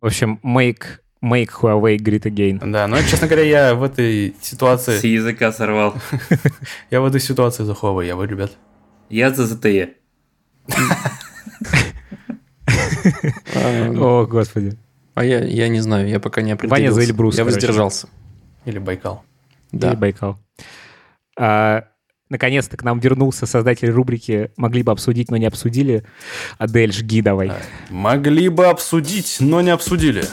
В 0.00 0.06
общем, 0.06 0.40
make 0.42 1.03
Make 1.24 1.48
Huawei 1.62 1.96
great 1.96 2.24
again. 2.24 2.60
Да, 2.70 2.86
но, 2.86 3.00
честно 3.00 3.26
говоря, 3.26 3.44
я 3.44 3.74
в 3.74 3.82
этой 3.82 4.36
ситуации... 4.42 4.98
С 4.98 5.04
языка 5.04 5.52
сорвал. 5.52 5.94
я 6.90 7.00
в 7.00 7.06
этой 7.06 7.20
ситуации 7.20 7.64
за 7.64 7.72
Huawei, 7.72 8.06
я 8.06 8.14
вы, 8.14 8.26
ребят. 8.26 8.52
Я 9.08 9.30
за 9.30 9.44
ZTE. 9.44 9.94
О, 13.98 14.26
господи. 14.26 14.76
А 15.14 15.24
я, 15.24 15.42
я 15.42 15.68
не 15.68 15.80
знаю, 15.80 16.08
я 16.08 16.20
пока 16.20 16.42
не 16.42 16.52
определился. 16.52 16.82
Ваня 16.82 16.92
за 16.92 17.04
Эльбрус, 17.04 17.34
Я 17.36 17.44
короче. 17.44 17.54
воздержался. 17.54 18.08
Или 18.66 18.78
Байкал. 18.78 19.24
Да. 19.72 19.90
Или 19.90 19.96
Байкал. 19.96 20.38
А, 21.38 21.84
наконец-то 22.28 22.76
к 22.76 22.82
нам 22.82 22.98
вернулся 22.98 23.46
создатель 23.46 23.90
рубрики 23.90 24.50
«Могли 24.56 24.82
бы 24.82 24.92
обсудить, 24.92 25.30
но 25.30 25.38
не 25.38 25.46
обсудили». 25.46 26.04
Адель, 26.58 26.92
жги 26.92 27.22
давай. 27.22 27.52
Могли 27.88 28.50
бы 28.50 28.66
обсудить, 28.66 29.38
но 29.40 29.62
не 29.62 29.70
обсудили. 29.70 30.24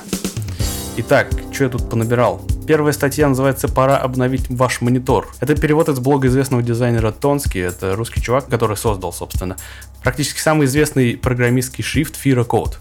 Итак, 0.98 1.30
что 1.54 1.64
я 1.64 1.70
тут 1.70 1.90
понабирал? 1.90 2.42
Первая 2.68 2.92
статья 2.92 3.30
называется 3.30 3.70
«Пора 3.70 3.98
обновить 3.98 4.50
ваш 4.50 4.82
монитор». 4.82 5.34
Это 5.40 5.56
перевод 5.56 5.88
из 5.88 6.00
блога 6.00 6.28
известного 6.28 6.62
дизайнера 6.62 7.14
Тонски. 7.14 7.60
Это 7.60 7.96
русский 7.96 8.22
чувак, 8.22 8.48
который 8.48 8.76
создал, 8.76 9.14
собственно, 9.14 9.56
практически 10.04 10.40
самый 10.40 10.66
известный 10.66 11.16
программистский 11.16 11.82
шрифт 11.82 12.16
Fira 12.16 12.46
Code. 12.46 12.76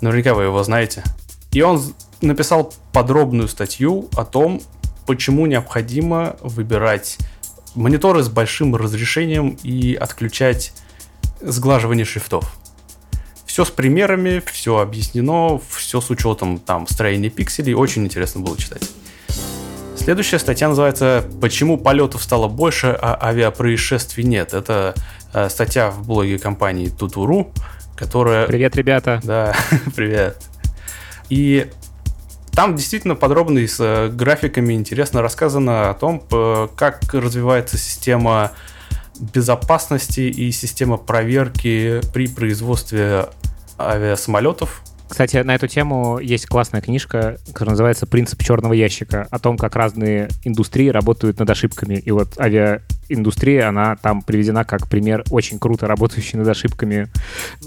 Наверняка 0.00 0.32
вы 0.32 0.44
его 0.44 0.62
знаете. 0.62 1.04
И 1.52 1.60
он 1.60 1.82
написал 2.22 2.72
подробную 2.94 3.48
статью 3.48 4.08
о 4.16 4.24
том, 4.24 4.62
почему 5.06 5.44
необходимо 5.44 6.36
выбирать 6.40 7.18
мониторы 7.74 8.22
с 8.22 8.30
большим 8.30 8.74
разрешением 8.74 9.58
и 9.62 9.94
отключать 9.94 10.72
сглаживание 11.42 12.06
шрифтов. 12.06 12.56
Все 13.54 13.64
с 13.64 13.70
примерами, 13.70 14.42
все 14.44 14.78
объяснено, 14.78 15.60
все 15.70 16.00
с 16.00 16.10
учетом 16.10 16.58
там 16.58 16.88
строения 16.88 17.30
пикселей. 17.30 17.72
Очень 17.72 18.04
интересно 18.04 18.40
было 18.40 18.58
читать. 18.58 18.90
Следующая 19.96 20.40
статья 20.40 20.66
называется 20.66 21.24
«Почему 21.40 21.78
полетов 21.78 22.24
стало 22.24 22.48
больше, 22.48 22.88
а 23.00 23.16
авиапроисшествий 23.28 24.24
нет?». 24.24 24.54
Это 24.54 24.96
э, 25.32 25.48
статья 25.48 25.92
в 25.92 26.04
блоге 26.04 26.40
компании 26.40 26.88
Тутуру, 26.88 27.52
которая... 27.94 28.48
Привет, 28.48 28.74
ребята. 28.74 29.20
Да, 29.22 29.54
привет. 29.94 30.42
И 31.28 31.70
там 32.50 32.74
действительно 32.74 33.14
подробно 33.14 33.60
и 33.60 33.68
с 33.68 33.76
э, 33.78 34.08
графиками 34.08 34.74
интересно 34.74 35.22
рассказано 35.22 35.90
о 35.90 35.94
том, 35.94 36.24
как 36.74 37.04
развивается 37.14 37.78
система 37.78 38.50
безопасности 39.32 40.22
и 40.22 40.50
система 40.50 40.96
проверки 40.96 42.00
при 42.12 42.26
производстве 42.26 43.28
авиасамолетов. 43.78 44.82
Кстати, 45.08 45.36
на 45.36 45.54
эту 45.54 45.68
тему 45.68 46.18
есть 46.18 46.46
классная 46.46 46.80
книжка, 46.80 47.38
которая 47.52 47.74
называется 47.74 48.06
«Принцип 48.06 48.42
черного 48.42 48.72
ящика», 48.72 49.28
о 49.30 49.38
том, 49.38 49.56
как 49.56 49.76
разные 49.76 50.28
индустрии 50.42 50.88
работают 50.88 51.38
над 51.38 51.48
ошибками. 51.48 51.94
И 51.94 52.10
вот 52.10 52.36
авиаиндустрия, 52.40 53.68
она 53.68 53.96
там 53.96 54.22
приведена 54.22 54.64
как 54.64 54.88
пример 54.88 55.22
очень 55.30 55.58
круто 55.58 55.86
работающей 55.86 56.36
над 56.38 56.48
ошибками 56.48 57.08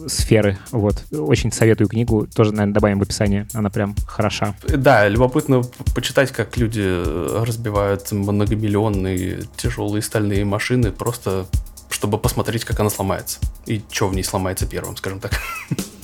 сферы. 0.08 0.58
Вот. 0.72 1.05
Очень 1.12 1.51
советую 1.53 1.88
книгу, 1.88 2.28
тоже, 2.28 2.51
наверное, 2.51 2.74
добавим 2.74 2.99
в 2.99 3.03
описание. 3.03 3.47
Она 3.53 3.70
прям 3.70 3.95
хороша. 4.05 4.55
Да, 4.68 5.08
любопытно 5.08 5.62
почитать, 5.95 6.32
как 6.32 6.58
люди 6.58 6.82
разбивают 7.45 8.12
многомиллионные 8.12 9.43
тяжелые 9.55 10.01
стальные 10.01 10.43
машины, 10.43 10.91
просто 10.91 11.45
чтобы 11.89 12.18
посмотреть, 12.18 12.66
как 12.66 12.80
она 12.80 12.89
сломается. 12.89 13.39
И 13.68 13.82
что 13.89 14.10
в 14.10 14.16
ней 14.16 14.24
сломается 14.24 14.66
первым, 14.66 14.97
скажем 14.97 15.20
так. 15.20 15.32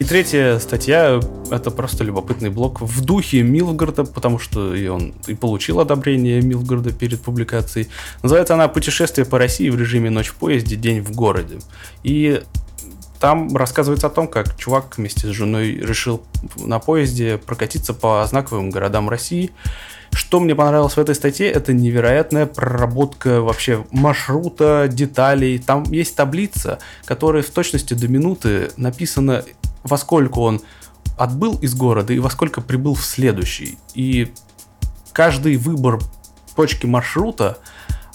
И 0.00 0.04
третья 0.04 0.58
статья— 0.58 1.20
это 1.50 1.70
просто 1.70 2.04
любопытный 2.04 2.48
блок 2.48 2.80
в 2.80 3.04
духе 3.04 3.42
Милгорода, 3.42 4.04
потому 4.04 4.38
что 4.38 4.74
и 4.74 4.88
он 4.88 5.12
и 5.26 5.34
получил 5.34 5.78
одобрение 5.78 6.40
Милгорода 6.40 6.90
перед 6.90 7.20
публикацией. 7.20 7.88
Называется 8.22 8.54
она 8.54 8.68
«Путешествие 8.68 9.26
по 9.26 9.36
России 9.36 9.68
в 9.68 9.78
режиме 9.78 10.08
ночь 10.08 10.28
в 10.28 10.36
поезде, 10.36 10.76
день 10.76 11.02
в 11.02 11.12
городе». 11.12 11.58
И 12.02 12.42
там 13.20 13.54
рассказывается 13.54 14.06
о 14.06 14.10
том, 14.10 14.26
как 14.26 14.56
чувак 14.56 14.96
вместе 14.96 15.26
с 15.26 15.30
женой 15.32 15.72
решил 15.74 16.22
на 16.56 16.78
поезде 16.78 17.36
прокатиться 17.36 17.92
по 17.92 18.24
знаковым 18.26 18.70
городам 18.70 19.10
России. 19.10 19.50
Что 20.12 20.40
мне 20.40 20.54
понравилось 20.54 20.94
в 20.94 20.98
этой 20.98 21.14
статье, 21.14 21.48
это 21.50 21.72
невероятная 21.72 22.46
проработка 22.46 23.42
вообще 23.42 23.84
маршрута, 23.90 24.88
деталей. 24.90 25.58
Там 25.58 25.84
есть 25.84 26.16
таблица, 26.16 26.78
которая 27.04 27.42
в 27.42 27.50
точности 27.50 27.94
до 27.94 28.08
минуты 28.08 28.70
написана, 28.76 29.44
во 29.82 29.98
сколько 29.98 30.38
он 30.38 30.60
отбыл 31.16 31.58
из 31.58 31.74
города 31.74 32.12
и 32.12 32.18
во 32.18 32.30
сколько 32.30 32.60
прибыл 32.60 32.94
в 32.94 33.04
следующий. 33.04 33.78
И 33.94 34.32
каждый 35.12 35.56
выбор 35.56 36.00
точки 36.56 36.86
маршрута 36.86 37.58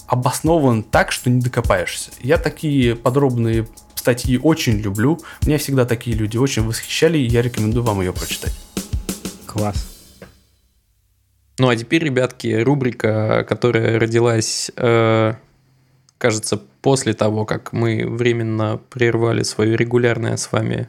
обоснован 0.06 0.82
так, 0.82 1.12
что 1.12 1.30
не 1.30 1.40
докопаешься. 1.40 2.10
Я 2.20 2.38
такие 2.38 2.94
подробные 2.94 3.66
статьи 3.94 4.38
очень 4.38 4.78
люблю. 4.78 5.18
Меня 5.44 5.58
всегда 5.58 5.84
такие 5.84 6.16
люди 6.16 6.36
очень 6.36 6.62
восхищали, 6.62 7.18
и 7.18 7.26
я 7.26 7.42
рекомендую 7.42 7.82
вам 7.82 8.00
ее 8.00 8.12
прочитать. 8.12 8.56
Класс. 9.46 9.96
Ну 11.58 11.68
а 11.68 11.76
теперь, 11.76 12.04
ребятки, 12.04 12.54
рубрика, 12.60 13.44
которая 13.48 13.98
родилась, 13.98 14.70
э, 14.76 15.34
кажется, 16.18 16.62
после 16.82 17.14
того, 17.14 17.44
как 17.46 17.72
мы 17.72 18.06
временно 18.06 18.78
прервали 18.90 19.42
свое 19.42 19.76
регулярное 19.76 20.36
с 20.36 20.52
вами 20.52 20.88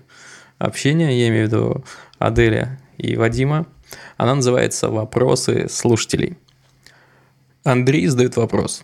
общение, 0.57 1.19
я 1.19 1.27
имею 1.29 1.45
в 1.45 1.51
виду 1.51 1.85
Аделя 2.19 2.79
и 2.97 3.15
Вадима. 3.15 3.65
Она 4.17 4.35
называется 4.35 4.89
«Вопросы 4.89 5.67
слушателей». 5.69 6.37
Андрей 7.63 8.07
задает 8.07 8.37
вопрос. 8.37 8.83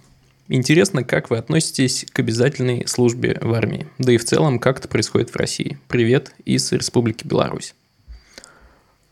Интересно, 0.49 1.03
как 1.03 1.29
вы 1.29 1.37
относитесь 1.37 2.05
к 2.11 2.19
обязательной 2.19 2.85
службе 2.87 3.37
в 3.41 3.53
армии? 3.53 3.87
Да 3.97 4.11
и 4.11 4.17
в 4.17 4.25
целом, 4.25 4.59
как 4.59 4.79
это 4.79 4.87
происходит 4.87 5.29
в 5.29 5.35
России? 5.37 5.79
Привет 5.87 6.35
из 6.43 6.71
Республики 6.71 7.25
Беларусь. 7.25 7.75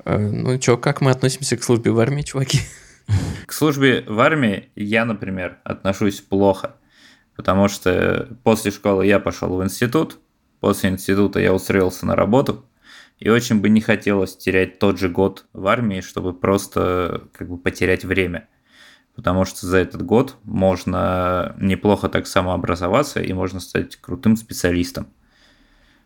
Э, 0.04 0.18
Ну 0.18 0.62
что, 0.62 0.78
как 0.78 1.00
мы 1.00 1.12
относимся 1.12 1.56
к 1.56 1.64
службе 1.64 1.92
в 1.92 2.00
армии, 2.00 2.22
чуваки? 2.22 2.60
К 3.46 3.54
службе 3.54 4.04
в 4.08 4.20
армии 4.20 4.70
я, 4.76 5.06
например, 5.06 5.58
отношусь 5.64 6.22
плохо, 6.22 6.76
потому 7.36 7.68
что 7.68 8.30
после 8.44 8.72
школы 8.72 9.06
я 9.06 9.20
пошел 9.20 9.56
в 9.56 9.64
институт, 9.64 10.20
после 10.62 10.92
института 10.92 11.42
я 11.42 11.54
устроился 11.54 12.06
на 12.06 12.16
работу, 12.16 12.66
и 13.18 13.30
очень 13.30 13.60
бы 13.60 13.68
не 13.70 13.82
хотелось 13.82 14.38
терять 14.38 14.80
тот 14.80 14.98
же 14.98 15.10
год 15.10 15.46
в 15.52 15.68
армии, 15.68 16.00
чтобы 16.00 16.34
просто 16.34 17.24
как 17.34 17.50
бы 17.50 17.58
потерять 17.58 18.06
время. 18.06 18.48
Потому 19.14 19.44
что 19.44 19.68
за 19.68 19.78
этот 19.78 20.04
год 20.04 20.38
можно 20.44 21.54
неплохо 21.60 22.08
так 22.08 22.26
самообразоваться 22.26 23.20
и 23.20 23.34
можно 23.34 23.60
стать 23.60 23.98
крутым 23.98 24.38
специалистом. 24.38 25.08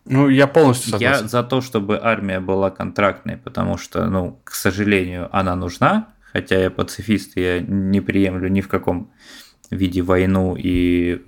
Ну, 0.04 0.28
я 0.28 0.46
полностью 0.46 0.90
согласен. 0.90 1.22
Я 1.24 1.28
за 1.28 1.42
то, 1.42 1.60
чтобы 1.60 1.98
армия 2.02 2.40
была 2.40 2.70
контрактной, 2.70 3.36
потому 3.36 3.76
что, 3.76 4.06
ну, 4.06 4.40
к 4.44 4.54
сожалению, 4.54 5.28
она 5.36 5.56
нужна, 5.56 6.14
хотя 6.32 6.60
я 6.60 6.70
пацифист, 6.70 7.36
я 7.36 7.60
не 7.60 8.00
приемлю 8.00 8.48
ни 8.48 8.60
в 8.60 8.68
каком 8.68 9.12
виде 9.70 10.02
войну 10.02 10.56
и 10.56 11.22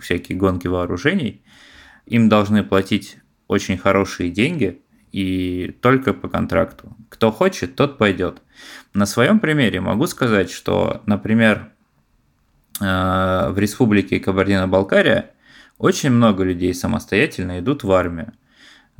всякие 0.00 0.36
гонки 0.36 0.66
вооружений. 0.66 1.42
Им 2.06 2.28
должны 2.28 2.62
платить 2.64 3.18
очень 3.48 3.78
хорошие 3.78 4.30
деньги 4.30 4.80
и 5.12 5.76
только 5.80 6.14
по 6.14 6.28
контракту. 6.28 6.96
Кто 7.08 7.30
хочет, 7.30 7.76
тот 7.76 7.98
пойдет. 7.98 8.42
На 8.94 9.06
своем 9.06 9.40
примере 9.40 9.80
могу 9.80 10.06
сказать, 10.06 10.50
что, 10.50 11.02
например, 11.06 11.70
э, 12.80 13.48
в 13.50 13.54
республике 13.58 14.20
Кабардино-Балкария 14.20 15.30
очень 15.78 16.10
много 16.10 16.44
людей 16.44 16.74
самостоятельно 16.74 17.60
идут 17.60 17.84
в 17.84 17.92
армию. 17.92 18.32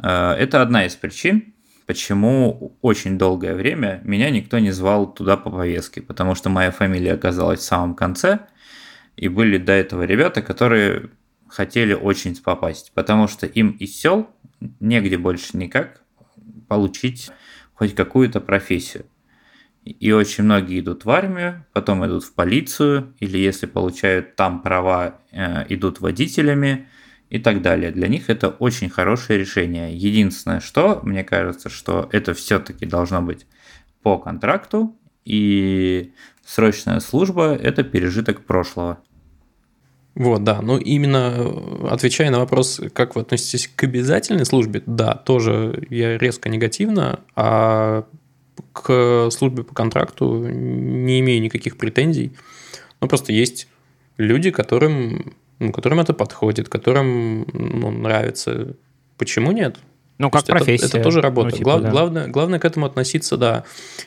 Э, 0.02 0.32
Это 0.32 0.60
одна 0.60 0.84
из 0.84 0.94
причин, 0.96 1.54
почему 1.86 2.76
очень 2.82 3.18
долгое 3.18 3.54
время 3.54 4.00
меня 4.04 4.30
никто 4.30 4.58
не 4.58 4.70
звал 4.70 5.12
туда 5.12 5.36
по 5.36 5.50
повестке, 5.50 6.02
потому 6.02 6.34
что 6.34 6.50
моя 6.50 6.70
фамилия 6.70 7.14
оказалась 7.14 7.60
в 7.60 7.64
самом 7.64 7.94
конце, 7.94 8.40
И 9.16 9.28
были 9.28 9.58
до 9.58 9.72
этого 9.72 10.04
ребята, 10.04 10.40
которые 10.42 11.10
хотели 11.52 11.92
очень 11.92 12.34
попасть, 12.36 12.92
потому 12.94 13.28
что 13.28 13.46
им 13.46 13.72
из 13.72 13.94
сел 14.00 14.30
негде 14.80 15.18
больше 15.18 15.58
никак 15.58 16.02
получить 16.66 17.30
хоть 17.74 17.94
какую-то 17.94 18.40
профессию. 18.40 19.04
И 19.84 20.12
очень 20.12 20.44
многие 20.44 20.80
идут 20.80 21.04
в 21.04 21.10
армию, 21.10 21.66
потом 21.74 22.06
идут 22.06 22.24
в 22.24 22.32
полицию, 22.32 23.14
или 23.20 23.36
если 23.36 23.66
получают 23.66 24.36
там 24.36 24.62
права, 24.62 25.20
э, 25.32 25.66
идут 25.68 26.00
водителями 26.00 26.88
и 27.28 27.38
так 27.38 27.60
далее. 27.60 27.90
Для 27.90 28.08
них 28.08 28.30
это 28.30 28.48
очень 28.48 28.88
хорошее 28.88 29.38
решение. 29.38 29.94
Единственное, 29.94 30.60
что 30.60 31.00
мне 31.02 31.24
кажется, 31.24 31.68
что 31.68 32.08
это 32.12 32.32
все-таки 32.32 32.86
должно 32.86 33.20
быть 33.20 33.46
по 34.02 34.18
контракту, 34.18 34.96
и 35.24 36.12
срочная 36.44 37.00
служба– 37.00 37.54
это 37.62 37.82
пережиток 37.82 38.46
прошлого. 38.46 39.02
Вот, 40.14 40.44
да. 40.44 40.60
Ну, 40.60 40.78
именно 40.78 41.34
э, 41.36 41.86
отвечая 41.88 42.30
на 42.30 42.38
вопрос, 42.38 42.80
как 42.92 43.16
вы 43.16 43.22
относитесь 43.22 43.68
к 43.74 43.84
обязательной 43.84 44.44
службе, 44.44 44.82
да, 44.84 45.14
тоже 45.14 45.86
я 45.88 46.18
резко 46.18 46.48
негативно, 46.48 47.20
а 47.34 48.04
к 48.72 49.30
службе 49.30 49.62
по 49.64 49.74
контракту 49.74 50.46
не 50.46 51.20
имею 51.20 51.40
никаких 51.40 51.78
претензий. 51.78 52.32
Ну, 53.00 53.08
просто 53.08 53.32
есть 53.32 53.68
люди, 54.18 54.50
которым, 54.50 55.34
ну, 55.58 55.72
которым 55.72 56.00
это 56.00 56.12
подходит, 56.12 56.68
которым 56.68 57.46
ну, 57.52 57.90
нравится. 57.90 58.76
Почему 59.16 59.52
нет? 59.52 59.78
Ну, 60.18 60.30
как 60.30 60.44
То 60.44 60.52
профессия. 60.52 60.86
Это, 60.86 60.98
это 60.98 61.04
тоже 61.04 61.20
работа. 61.20 61.50
Ну, 61.50 61.56
типа, 61.56 61.64
Глав, 61.64 61.82
да. 61.82 61.90
главное, 61.90 62.28
главное 62.28 62.58
к 62.58 62.64
этому 62.64 62.86
относиться, 62.86 63.36
да, 63.38 63.64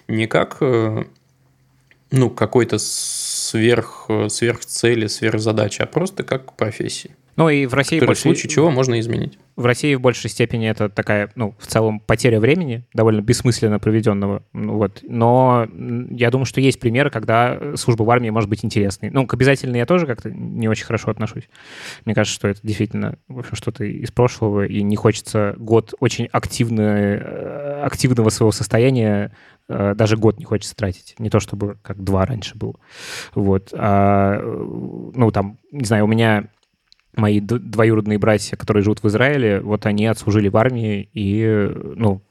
не 0.08 0.28
как 0.28 0.58
э, 0.62 1.04
ну, 2.12 2.30
какой-то 2.30 2.78
сверх, 3.56 4.10
сверхцели, 4.28 5.08
сверхзадачи, 5.08 5.82
а 5.82 5.86
просто 5.86 6.24
как 6.24 6.56
профессии. 6.56 7.12
Ну 7.38 7.50
и 7.50 7.66
в 7.66 7.74
России 7.74 8.00
больше... 8.00 8.20
в 8.20 8.22
случае 8.22 8.50
чего 8.50 8.72
можно 8.72 9.00
изменить. 9.00 9.38
В 9.58 9.66
России 9.66 9.96
в 9.96 10.02
большей 10.02 10.30
степени 10.30 10.70
это 10.70 10.90
такая, 10.90 11.30
ну, 11.36 11.54
в 11.60 11.68
целом 11.68 12.00
потеря 12.00 12.40
времени, 12.40 12.86
довольно 12.94 13.22
бессмысленно 13.22 13.80
проведенного. 13.80 14.44
Ну, 14.54 14.76
вот. 14.76 15.00
Но 15.04 15.68
я 16.10 16.32
думаю, 16.32 16.46
что 16.46 16.62
есть 16.62 16.80
примеры, 16.80 17.10
когда 17.10 17.76
служба 17.76 18.04
в 18.04 18.10
армии 18.10 18.30
может 18.30 18.50
быть 18.50 18.64
интересной. 18.64 19.10
Ну, 19.10 19.28
к 19.28 19.34
обязательной 19.34 19.80
я 19.80 19.86
тоже 19.86 20.08
как-то 20.08 20.30
не 20.32 20.70
очень 20.70 20.86
хорошо 20.86 21.12
отношусь. 21.12 21.44
Мне 22.06 22.16
кажется, 22.16 22.36
что 22.36 22.48
это 22.48 22.60
действительно 22.64 23.18
в 23.28 23.40
общем, 23.40 23.56
что-то 23.56 23.84
из 23.84 24.12
прошлого, 24.12 24.66
и 24.66 24.82
не 24.82 24.96
хочется 24.96 25.56
год 25.58 25.94
очень 26.00 26.28
активно, 26.32 26.82
э, 26.82 27.82
активного 27.84 28.30
своего 28.30 28.52
состояния 28.52 29.32
э, 29.32 29.55
даже 29.68 30.18
год 30.18 30.38
не 30.40 30.46
хочется 30.46 30.76
тратить. 30.76 31.16
Не 31.20 31.30
то 31.30 31.40
чтобы 31.40 31.78
как 31.82 32.04
два 32.04 32.26
раньше 32.26 32.56
было. 32.56 32.76
Вот. 33.34 33.74
А, 33.74 34.40
ну, 34.42 35.32
там, 35.32 35.58
не 35.72 35.86
знаю, 35.86 36.06
у 36.06 36.08
меня 36.08 36.50
мои 37.16 37.40
двоюродные 37.40 38.20
братья, 38.20 38.58
которые 38.58 38.84
живут 38.84 39.02
в 39.02 39.08
Израиле, 39.08 39.62
вот 39.62 39.86
они 39.86 40.06
отслужили 40.06 40.50
в 40.50 40.58
армии 40.58 41.10
и, 41.14 41.72
ну, 41.96 42.22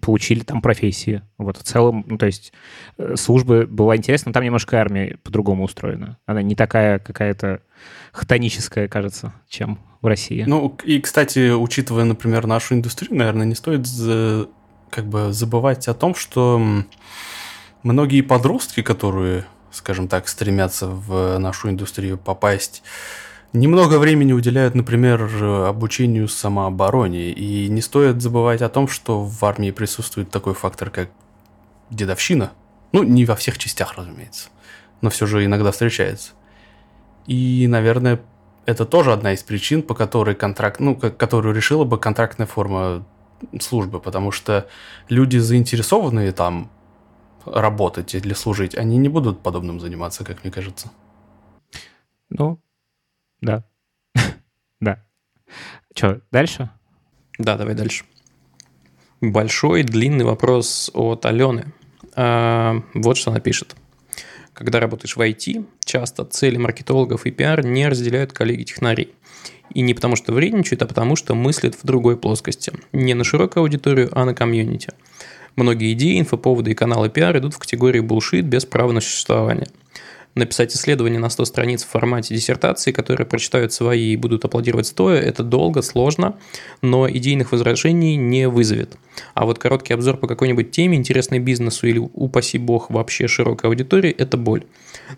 получили 0.00 0.40
там 0.40 0.62
профессии. 0.62 1.22
Вот 1.38 1.58
в 1.58 1.62
целом, 1.62 2.04
ну, 2.08 2.18
то 2.18 2.26
есть 2.26 2.52
э, 2.98 3.14
служба 3.16 3.66
была 3.66 3.96
интересна, 3.96 4.32
там 4.32 4.42
немножко 4.42 4.80
армия 4.80 5.18
по-другому 5.22 5.64
устроена. 5.64 6.18
Она 6.26 6.42
не 6.42 6.54
такая 6.54 6.98
какая-то 6.98 7.60
хтоническая, 8.12 8.88
кажется, 8.88 9.34
чем 9.48 9.78
в 10.00 10.06
России. 10.06 10.44
Ну, 10.46 10.76
и, 10.84 11.00
кстати, 11.00 11.50
учитывая, 11.52 12.04
например, 12.04 12.46
нашу 12.46 12.74
индустрию, 12.74 13.16
наверное, 13.16 13.46
не 13.46 13.54
стоит 13.54 13.86
как 14.96 15.04
бы 15.04 15.30
забывать 15.30 15.88
о 15.88 15.94
том, 15.94 16.14
что 16.14 16.58
многие 17.82 18.22
подростки, 18.22 18.80
которые, 18.80 19.44
скажем 19.70 20.08
так, 20.08 20.26
стремятся 20.26 20.88
в 20.88 21.36
нашу 21.36 21.68
индустрию 21.68 22.16
попасть, 22.16 22.82
немного 23.52 23.98
времени 23.98 24.32
уделяют, 24.32 24.74
например, 24.74 25.22
обучению 25.66 26.28
самообороне. 26.28 27.30
И 27.30 27.68
не 27.68 27.82
стоит 27.82 28.22
забывать 28.22 28.62
о 28.62 28.70
том, 28.70 28.88
что 28.88 29.22
в 29.22 29.44
армии 29.44 29.70
присутствует 29.70 30.30
такой 30.30 30.54
фактор, 30.54 30.88
как 30.88 31.10
дедовщина. 31.90 32.52
Ну, 32.92 33.02
не 33.02 33.26
во 33.26 33.36
всех 33.36 33.58
частях, 33.58 33.98
разумеется, 33.98 34.48
но 35.02 35.10
все 35.10 35.26
же 35.26 35.44
иногда 35.44 35.72
встречается. 35.72 36.32
И, 37.26 37.66
наверное, 37.68 38.22
это 38.64 38.86
тоже 38.86 39.12
одна 39.12 39.34
из 39.34 39.42
причин, 39.42 39.82
по 39.82 39.94
которой 39.94 40.34
контракт, 40.34 40.80
ну, 40.80 40.96
которую 40.96 41.54
решила 41.54 41.84
бы 41.84 41.98
контрактная 41.98 42.46
форма 42.46 43.04
службы, 43.60 44.00
потому 44.00 44.30
что 44.30 44.68
люди, 45.08 45.38
заинтересованные 45.38 46.32
там 46.32 46.70
работать 47.44 48.14
или 48.14 48.34
служить, 48.34 48.74
они 48.74 48.96
не 48.96 49.08
будут 49.08 49.42
подобным 49.42 49.80
заниматься, 49.80 50.24
как 50.24 50.42
мне 50.42 50.52
кажется. 50.52 50.90
Ну, 52.28 52.60
да. 53.40 53.64
да. 54.80 55.04
Что, 55.94 56.20
дальше? 56.30 56.70
Да, 57.38 57.56
давай 57.56 57.74
дальше. 57.74 58.04
Большой 59.20 59.82
длинный 59.82 60.24
вопрос 60.24 60.90
от 60.92 61.24
Алены. 61.24 61.72
А, 62.14 62.82
вот 62.94 63.16
что 63.16 63.30
она 63.30 63.40
пишет. 63.40 63.76
Когда 64.56 64.80
работаешь 64.80 65.16
в 65.16 65.20
IT, 65.20 65.66
часто 65.84 66.24
цели 66.24 66.56
маркетологов 66.56 67.26
и 67.26 67.30
пиар 67.30 67.62
не 67.62 67.86
разделяют 67.88 68.32
коллеги-технари. 68.32 69.10
И 69.74 69.82
не 69.82 69.92
потому 69.92 70.16
что 70.16 70.32
вредничают, 70.32 70.80
а 70.80 70.86
потому 70.86 71.14
что 71.14 71.34
мыслят 71.34 71.74
в 71.74 71.84
другой 71.84 72.16
плоскости. 72.16 72.72
Не 72.92 73.12
на 73.12 73.22
широкую 73.22 73.64
аудиторию, 73.64 74.08
а 74.12 74.24
на 74.24 74.32
комьюнити. 74.32 74.88
Многие 75.56 75.92
идеи, 75.92 76.18
инфоповоды 76.18 76.70
и 76.70 76.74
каналы 76.74 77.10
пиар 77.10 77.36
идут 77.36 77.52
в 77.52 77.58
категории 77.58 78.00
булшит 78.00 78.46
без 78.46 78.64
права 78.64 78.92
на 78.92 79.02
существование– 79.02 79.68
написать 80.36 80.76
исследование 80.76 81.18
на 81.18 81.30
100 81.30 81.46
страниц 81.46 81.82
в 81.82 81.88
формате 81.88 82.34
диссертации, 82.34 82.92
которые 82.92 83.26
прочитают 83.26 83.72
свои 83.72 84.12
и 84.12 84.16
будут 84.16 84.44
аплодировать 84.44 84.86
стоя, 84.86 85.20
это 85.20 85.42
долго, 85.42 85.82
сложно, 85.82 86.36
но 86.82 87.10
идейных 87.10 87.52
возражений 87.52 88.16
не 88.16 88.48
вызовет. 88.48 88.96
А 89.34 89.46
вот 89.46 89.58
короткий 89.58 89.94
обзор 89.94 90.18
по 90.18 90.28
какой-нибудь 90.28 90.70
теме, 90.70 90.98
интересной 90.98 91.38
бизнесу 91.38 91.86
или, 91.86 91.98
упаси 91.98 92.58
бог, 92.58 92.90
вообще 92.90 93.26
широкой 93.26 93.70
аудитории– 93.70 94.10
это 94.18 94.36
боль. 94.36 94.64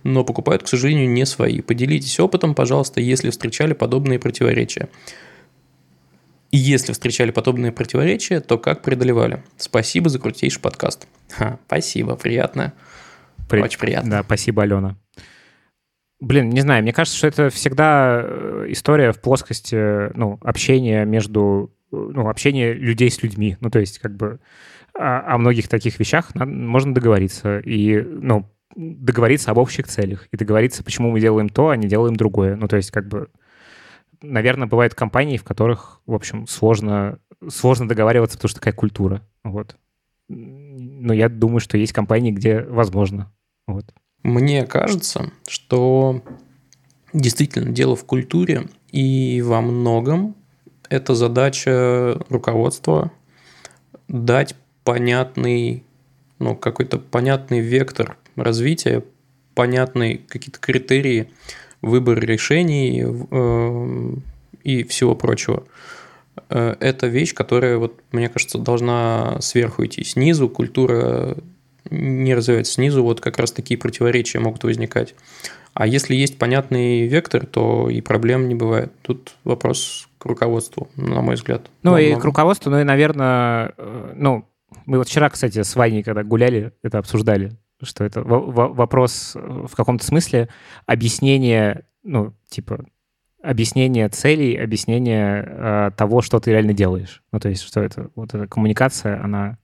Но 0.05 0.25
покупают, 0.25 0.63
к 0.63 0.69
сожалению, 0.69 1.11
не 1.11 1.27
свои. 1.27 1.61
Поделитесь 1.61 2.21
опытом, 2.21 2.55
пожалуйста, 2.55 3.01
если 3.01 3.31
встречали 3.31 3.73
подобные 3.73 4.21
противоречия. 4.21 4.89
И 6.51 6.57
если 6.57 6.93
встречали 6.93 7.31
подобные 7.31 7.73
противоречия, 7.73 8.41
то 8.41 8.57
как 8.57 8.83
преодолевали? 8.83 9.43
Спасибо 9.59 10.09
за 10.09 10.19
крутейший 10.19 10.63
подкаст. 10.63 11.07
Ха, 11.31 11.59
спасибо, 11.67 12.17
приятно. 12.17 12.73
При... 13.49 13.61
Очень 13.61 13.79
приятно. 13.79 14.11
Да, 14.11 14.23
спасибо, 14.23 14.63
Алена. 14.63 14.97
Блин, 16.21 16.51
не 16.51 16.61
знаю, 16.61 16.83
мне 16.83 16.93
кажется, 16.93 17.17
что 17.17 17.29
это 17.29 17.49
всегда 17.51 18.21
э, 18.23 18.67
история 18.69 19.13
в 19.13 19.21
плоскости, 19.21 20.13
ну, 20.17 20.39
общения 20.43 21.05
между, 21.05 21.73
ну, 21.93 22.29
общения 22.29 22.73
людей 22.73 23.11
с 23.11 23.23
людьми. 23.23 23.57
Ну, 23.61 23.71
то 23.71 23.79
есть, 23.79 24.01
как 24.01 24.17
бы 24.17 24.41
о, 24.95 25.35
о 25.35 25.39
многих 25.39 25.69
таких 25.69 25.99
вещах 26.01 26.35
надо, 26.35 26.51
можно 26.51 26.93
договориться. 26.93 27.61
И, 27.61 28.01
ну, 28.01 28.51
договориться 28.75 29.53
об 29.53 29.59
общих 29.59 29.87
целях. 29.87 30.27
И 30.33 30.37
договориться, 30.37 30.83
почему 30.83 31.11
мы 31.11 31.21
делаем 31.21 31.49
то, 31.49 31.69
а 31.69 31.77
не 31.77 31.87
делаем 31.87 32.17
другое. 32.17 32.57
Ну, 32.57 32.67
то 32.67 32.77
есть, 32.77 32.91
как 32.91 33.07
бы, 33.07 33.29
наверное, 34.21 34.67
бывают 34.67 34.95
компании, 34.95 35.37
в 35.37 35.45
которых, 35.45 36.01
в 36.05 36.15
общем, 36.15 36.49
сложно, 36.49 37.21
сложно 37.49 37.89
договариваться, 37.89 38.37
потому 38.37 38.49
что 38.49 38.61
такая 38.61 38.75
культура. 38.75 39.23
Вот. 39.45 39.77
Но 40.29 41.13
я 41.13 41.29
думаю, 41.29 41.61
что 41.61 41.79
есть 41.79 41.93
компании, 41.93 42.33
где 42.33 42.61
возможно. 42.61 43.33
Вот. 43.69 43.85
Мне 44.23 44.65
кажется, 44.65 45.31
что 45.47 46.23
действительно 47.13 47.71
дело 47.71 47.95
в 47.95 48.05
культуре, 48.05 48.67
и 48.91 49.43
во 49.43 49.61
многом 49.61 50.35
это 50.89 51.15
задача 51.15 52.19
руководства 52.31 53.13
дать 54.09 54.57
понятный, 54.85 55.85
ну, 56.39 56.57
какой-то 56.57 56.99
понятный 56.99 57.61
вектор 57.61 58.17
развития, 58.37 59.05
понятные 59.55 60.17
какие-то 60.17 60.59
критерии 60.59 61.31
выбора 61.83 62.21
решений 62.21 63.05
э, 63.05 64.15
и 64.65 64.83
всего 64.85 65.15
прочего. 65.15 65.65
Э, 66.49 66.75
это 66.81 67.07
вещь, 67.07 67.35
которая, 67.35 67.77
вот, 67.77 68.01
мне 68.13 68.31
кажется, 68.31 68.57
должна 68.57 69.39
сверху 69.43 69.85
идти. 69.85 70.05
Снизу 70.05 70.49
культура 70.49 71.37
не 71.91 72.35
развивается 72.35 72.75
снизу, 72.75 73.03
вот 73.03 73.21
как 73.21 73.39
раз 73.39 73.53
такие 73.53 73.79
противоречия 73.79 74.39
могут 74.39 74.65
возникать. 74.65 75.15
А 75.75 75.87
если 75.87 76.15
есть 76.15 76.39
понятный 76.39 77.07
вектор, 77.07 77.47
то 77.47 77.89
и 77.89 78.01
проблем 78.01 78.49
не 78.49 78.55
бывает. 78.55 78.93
Тут 79.03 79.37
вопрос 79.45 80.09
к 80.19 80.27
руководству, 80.27 80.89
на 80.97 81.21
мой 81.23 81.37
взгляд. 81.37 81.71
Ну 81.83 81.97
и 81.97 82.15
к 82.15 82.25
руководству, 82.25 82.71
ну 82.71 82.81
и, 82.81 82.85
наверное, 82.85 83.75
э, 83.77 84.13
ну, 84.17 84.45
мы 84.87 84.99
вот 84.99 85.09
вчера, 85.09 85.31
кстати, 85.31 85.63
с 85.63 85.77
Ваней, 85.77 86.03
когда 86.03 86.25
гуляли, 86.25 86.73
это 86.83 86.99
обсуждали, 86.99 87.53
что 87.83 88.05
это 88.05 88.23
вопрос 88.23 89.35
в 89.35 89.75
каком-то 89.77 90.05
смысле 90.05 90.49
объяснения, 90.87 91.85
ну, 92.03 92.35
типа, 92.49 92.85
объяснение 93.43 94.09
целей, 94.09 94.57
объяснение 94.57 95.45
э, 95.47 95.91
того, 95.97 96.23
что 96.23 96.41
ты 96.41 96.51
реально 96.51 96.73
делаешь. 96.73 97.23
Ну, 97.33 97.39
то 97.39 97.49
есть, 97.49 97.63
что 97.63 97.81
это, 97.81 98.11
вот 98.15 98.35
эта 98.35 98.47
коммуникация, 98.47 99.23
она 99.23 99.59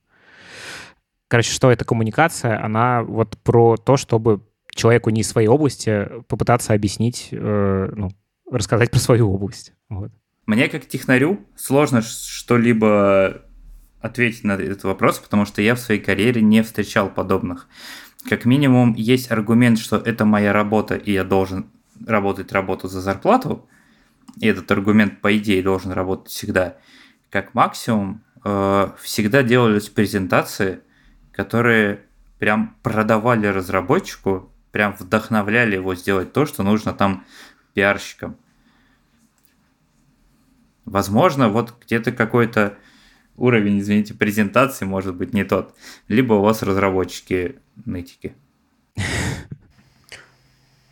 Короче, 1.27 1.51
что 1.51 1.71
эта 1.71 1.85
коммуникация, 1.85 2.63
она 2.63 3.03
вот 3.03 3.37
про 3.43 3.77
то, 3.77 3.97
чтобы 3.97 4.41
человеку 4.69 5.09
не 5.09 5.21
из 5.21 5.29
своей 5.29 5.47
области 5.47 6.07
попытаться 6.27 6.73
объяснить, 6.73 7.29
э, 7.31 7.89
ну, 7.95 8.11
рассказать 8.49 8.91
про 8.91 8.99
свою 8.99 9.33
область. 9.33 9.73
Вот. 9.89 10.11
Мне 10.45 10.67
как 10.67 10.85
технарю 10.87 11.39
сложно 11.55 12.01
что-либо 12.01 13.41
ответить 13.99 14.43
на 14.43 14.53
этот 14.53 14.83
вопрос, 14.83 15.17
потому 15.17 15.45
что 15.45 15.61
я 15.61 15.73
в 15.73 15.79
своей 15.79 15.99
карьере 15.99 16.41
не 16.41 16.61
встречал 16.61 17.09
подобных. 17.09 17.67
Как 18.29 18.45
минимум 18.45 18.93
есть 18.93 19.31
аргумент, 19.31 19.79
что 19.79 19.97
это 19.97 20.25
моя 20.25 20.53
работа, 20.53 20.95
и 20.95 21.11
я 21.11 21.23
должен 21.23 21.67
работать 22.05 22.51
работу 22.51 22.87
за 22.87 23.01
зарплату. 23.01 23.67
И 24.39 24.47
этот 24.47 24.69
аргумент, 24.71 25.21
по 25.21 25.35
идее, 25.35 25.63
должен 25.63 25.91
работать 25.91 26.31
всегда. 26.31 26.77
Как 27.29 27.53
максимум, 27.53 28.23
э, 28.43 28.89
всегда 29.01 29.43
делались 29.43 29.89
презентации, 29.89 30.81
которые 31.35 31.99
прям 32.39 32.75
продавали 32.81 33.47
разработчику, 33.47 34.51
прям 34.71 34.95
вдохновляли 34.97 35.75
его 35.75 35.95
сделать 35.95 36.33
то, 36.33 36.45
что 36.45 36.63
нужно 36.63 36.93
там 36.93 37.25
пиарщикам. 37.73 38.37
Возможно, 40.85 41.49
вот 41.49 41.73
где-то 41.81 42.11
какой-то 42.11 42.77
уровень, 43.35 43.79
извините, 43.79 44.13
презентации 44.13 44.85
может 44.85 45.15
быть 45.15 45.33
не 45.33 45.43
тот. 45.43 45.75
Либо 46.07 46.33
у 46.33 46.41
вас 46.41 46.61
разработчики 46.61 47.55
нытики. 47.85 48.33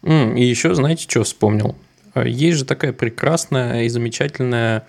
И 0.01 0.43
еще, 0.43 0.73
знаете, 0.75 1.03
что 1.09 1.23
вспомнил? 1.23 1.77
Есть 2.15 2.59
же 2.59 2.65
такая 2.65 2.91
прекрасная 2.91 3.83
и 3.83 3.89
замечательная 3.89 4.85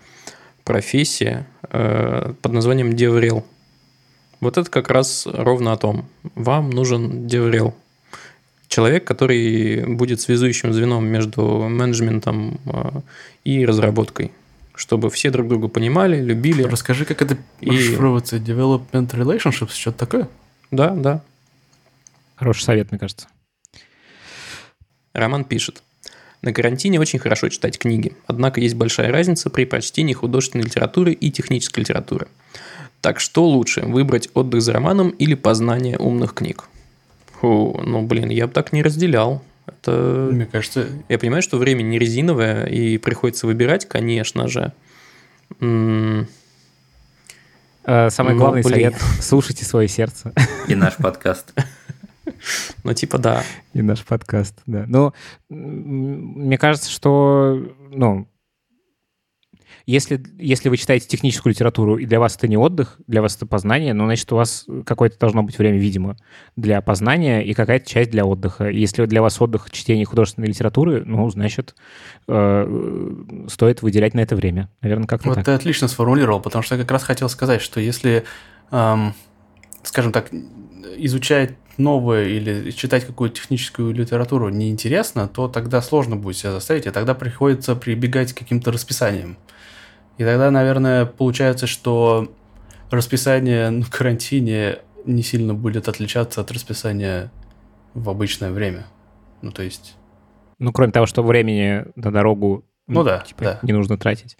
профессия 0.64 1.46
э, 1.70 2.32
под 2.42 2.52
названием 2.52 2.90
DevRel. 2.90 3.44
Вот 4.40 4.58
это 4.58 4.70
как 4.70 4.90
раз 4.90 5.26
ровно 5.26 5.72
о 5.72 5.76
том. 5.76 6.06
Вам 6.34 6.70
нужен 6.70 7.26
DevRel. 7.26 7.74
Человек, 8.68 9.04
который 9.04 9.86
будет 9.86 10.20
связующим 10.20 10.72
звеном 10.72 11.06
между 11.06 11.68
менеджментом 11.68 12.60
э, 12.66 13.00
и 13.44 13.64
разработкой 13.64 14.32
чтобы 14.74 15.08
все 15.10 15.30
друг 15.30 15.48
друга 15.48 15.68
понимали, 15.68 16.20
любили. 16.20 16.62
Расскажи, 16.64 17.04
как 17.04 17.22
это 17.22 17.38
и... 17.60 17.70
расшифровывается? 17.70 18.36
Development 18.36 19.08
Relationships, 19.10 19.74
что-то 19.74 19.98
такое? 19.98 20.28
Да, 20.70 20.90
да. 20.90 21.22
Хороший 22.34 22.62
совет, 22.62 22.90
мне 22.90 22.98
кажется. 22.98 23.28
Роман 25.12 25.44
пишет. 25.44 25.82
На 26.42 26.52
карантине 26.52 27.00
очень 27.00 27.20
хорошо 27.20 27.48
читать 27.48 27.78
книги, 27.78 28.16
однако 28.26 28.60
есть 28.60 28.74
большая 28.74 29.10
разница 29.10 29.48
при 29.48 29.64
прочтении 29.64 30.12
художественной 30.12 30.64
литературы 30.64 31.12
и 31.12 31.30
технической 31.30 31.82
литературы. 31.82 32.26
Так 33.04 33.20
что 33.20 33.46
лучше, 33.46 33.82
выбрать 33.82 34.30
отдых 34.32 34.62
за 34.62 34.72
романом 34.72 35.10
или 35.10 35.34
познание 35.34 35.98
умных 35.98 36.32
книг? 36.32 36.64
Фу, 37.38 37.78
ну, 37.84 38.00
блин, 38.00 38.30
я 38.30 38.46
бы 38.46 38.52
так 38.54 38.72
не 38.72 38.82
разделял. 38.82 39.42
Это... 39.66 40.30
Мне 40.32 40.46
кажется... 40.46 40.86
Я 41.10 41.18
понимаю, 41.18 41.42
что 41.42 41.58
время 41.58 41.82
не 41.82 41.98
резиновое, 41.98 42.64
и 42.64 42.96
приходится 42.96 43.46
выбирать, 43.46 43.86
конечно 43.86 44.48
же. 44.48 44.72
М- 45.60 46.26
э, 47.84 48.08
Самый 48.08 48.36
главный 48.36 48.62
блин. 48.62 48.72
совет– 48.72 48.94
слушайте 49.20 49.66
свое 49.66 49.86
сердце. 49.86 50.32
И 50.68 50.74
наш 50.74 50.96
подкаст. 50.96 51.52
Ну, 52.84 52.94
типа, 52.94 53.18
да. 53.18 53.44
И 53.74 53.82
наш 53.82 54.02
подкаст, 54.02 54.54
да. 54.64 54.86
Но 54.88 55.12
мне 55.50 56.56
кажется, 56.56 56.90
что, 56.90 57.70
ну, 57.90 58.26
если, 59.86 60.22
если 60.38 60.70
вы 60.70 60.78
читаете 60.78 61.06
техническую 61.06 61.52
литературу, 61.52 61.98
и 61.98 62.06
для 62.06 62.18
вас 62.18 62.36
это 62.36 62.48
не 62.48 62.56
отдых, 62.56 62.98
для 63.06 63.20
вас 63.20 63.36
это 63.36 63.44
познание, 63.44 63.92
ну, 63.92 64.06
значит, 64.06 64.32
у 64.32 64.36
вас 64.36 64.66
какое-то 64.86 65.18
должно 65.18 65.42
быть 65.42 65.58
время, 65.58 65.78
видимо, 65.78 66.16
для 66.56 66.80
познания 66.80 67.42
и 67.42 67.52
какая-то 67.52 67.88
часть 67.88 68.10
для 68.10 68.24
отдыха. 68.24 68.68
Если 68.68 69.04
для 69.04 69.20
вас 69.20 69.40
отдых 69.42 69.70
чтение 69.70 70.06
художественной 70.06 70.48
литературы, 70.48 71.04
ну, 71.04 71.28
значит, 71.28 71.74
э, 72.28 73.14
стоит 73.48 73.82
выделять 73.82 74.14
на 74.14 74.20
это 74.20 74.36
время. 74.36 74.70
Наверное, 74.80 75.06
как-то 75.06 75.28
вот 75.28 75.34
так. 75.36 75.44
ты 75.44 75.52
отлично 75.52 75.86
сформулировал, 75.86 76.40
потому 76.40 76.62
что 76.62 76.76
я 76.76 76.80
как 76.80 76.90
раз 76.90 77.02
хотел 77.02 77.28
сказать, 77.28 77.60
что 77.60 77.78
если, 77.78 78.24
эм, 78.70 79.12
скажем 79.82 80.12
так, 80.12 80.30
изучать 80.96 81.56
новое 81.76 82.28
или 82.28 82.70
читать 82.70 83.04
какую-то 83.04 83.36
техническую 83.36 83.92
литературу 83.92 84.48
неинтересно, 84.48 85.28
то 85.28 85.48
тогда 85.48 85.82
сложно 85.82 86.16
будет 86.16 86.36
себя 86.36 86.52
заставить, 86.52 86.86
и 86.86 86.90
тогда 86.90 87.14
приходится 87.14 87.74
прибегать 87.74 88.32
к 88.32 88.38
каким-то 88.38 88.72
расписаниям. 88.72 89.36
И 90.18 90.24
тогда, 90.24 90.50
наверное, 90.50 91.06
получается, 91.06 91.66
что 91.66 92.32
расписание 92.90 93.70
на 93.70 93.84
карантине 93.84 94.78
не 95.04 95.22
сильно 95.22 95.54
будет 95.54 95.88
отличаться 95.88 96.40
от 96.40 96.50
расписания 96.50 97.30
в 97.94 98.08
обычное 98.08 98.50
время. 98.50 98.86
Ну, 99.42 99.50
то 99.50 99.62
есть... 99.62 99.96
Ну, 100.58 100.72
кроме 100.72 100.92
того, 100.92 101.06
что 101.06 101.22
времени 101.22 101.84
на 101.96 102.12
дорогу 102.12 102.64
ну, 102.86 103.00
ну 103.00 103.04
да, 103.04 103.20
типа, 103.20 103.44
да. 103.44 103.58
не 103.62 103.72
нужно 103.72 103.96
тратить. 103.96 104.36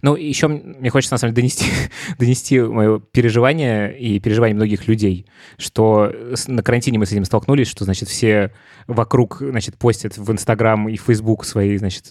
Ну, 0.00 0.16
еще 0.16 0.48
мне 0.48 0.90
хочется, 0.90 1.14
на 1.14 1.18
самом 1.18 1.34
деле, 1.34 1.42
донести, 1.42 1.66
донести 2.18 2.60
мое 2.60 3.00
переживание 3.00 3.98
и 3.98 4.18
переживание 4.20 4.54
многих 4.54 4.88
людей, 4.88 5.26
что 5.58 6.12
на 6.46 6.62
карантине 6.62 6.98
мы 6.98 7.06
с 7.06 7.12
этим 7.12 7.24
столкнулись, 7.24 7.68
что, 7.68 7.84
значит, 7.84 8.08
все 8.08 8.52
вокруг, 8.86 9.38
значит, 9.40 9.76
постят 9.76 10.16
в 10.16 10.32
Инстаграм 10.32 10.88
и 10.88 10.96
Фейсбук 10.96 11.44
свои, 11.44 11.76
значит, 11.76 12.10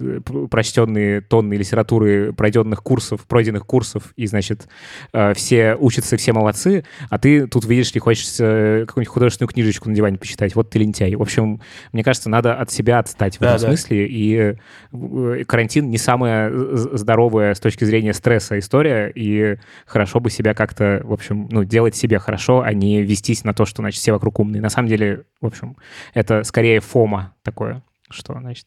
прочтенные 0.49 1.21
тонны 1.21 1.55
литературы 1.55 2.33
пройденных 2.33 2.83
курсов, 2.83 3.25
пройденных 3.27 3.65
курсов, 3.65 4.13
и, 4.15 4.27
значит, 4.27 4.67
э, 5.13 5.33
все 5.33 5.75
учатся, 5.75 6.17
все 6.17 6.33
молодцы, 6.33 6.85
а 7.09 7.17
ты 7.17 7.47
тут, 7.47 7.65
видишь 7.65 7.93
ли, 7.93 7.99
хочешь 7.99 8.27
какую-нибудь 8.37 9.07
художественную 9.07 9.49
книжечку 9.49 9.89
на 9.89 9.95
диване 9.95 10.17
почитать, 10.17 10.55
вот 10.55 10.69
ты 10.69 10.79
лентяй. 10.79 11.15
В 11.15 11.21
общем, 11.21 11.61
мне 11.91 12.03
кажется, 12.03 12.29
надо 12.29 12.55
от 12.55 12.71
себя 12.71 12.99
отстать 12.99 13.37
в 13.37 13.39
да, 13.39 13.55
этом 13.55 13.61
да. 13.61 13.67
смысле, 13.67 14.07
и 14.07 14.55
э, 14.91 15.43
карантин 15.45 15.89
не 15.89 15.97
самая 15.97 16.51
здоровая 16.73 17.53
с 17.53 17.59
точки 17.59 17.70
зрения 17.79 18.13
стресса 18.13 18.59
история, 18.59 19.11
и 19.13 19.57
хорошо 19.85 20.19
бы 20.19 20.29
себя 20.29 20.53
как-то, 20.53 21.01
в 21.03 21.13
общем, 21.13 21.47
ну, 21.51 21.63
делать 21.63 21.95
себе 21.95 22.19
хорошо, 22.19 22.61
а 22.61 22.73
не 22.73 23.01
вестись 23.01 23.43
на 23.43 23.53
то, 23.53 23.65
что, 23.65 23.81
значит, 23.81 23.99
все 23.99 24.11
вокруг 24.11 24.39
умные. 24.39 24.61
На 24.61 24.69
самом 24.69 24.89
деле, 24.89 25.23
в 25.39 25.47
общем, 25.47 25.77
это 26.13 26.43
скорее 26.43 26.79
фома 26.79 27.33
такое, 27.43 27.83
что, 28.09 28.33
значит, 28.39 28.65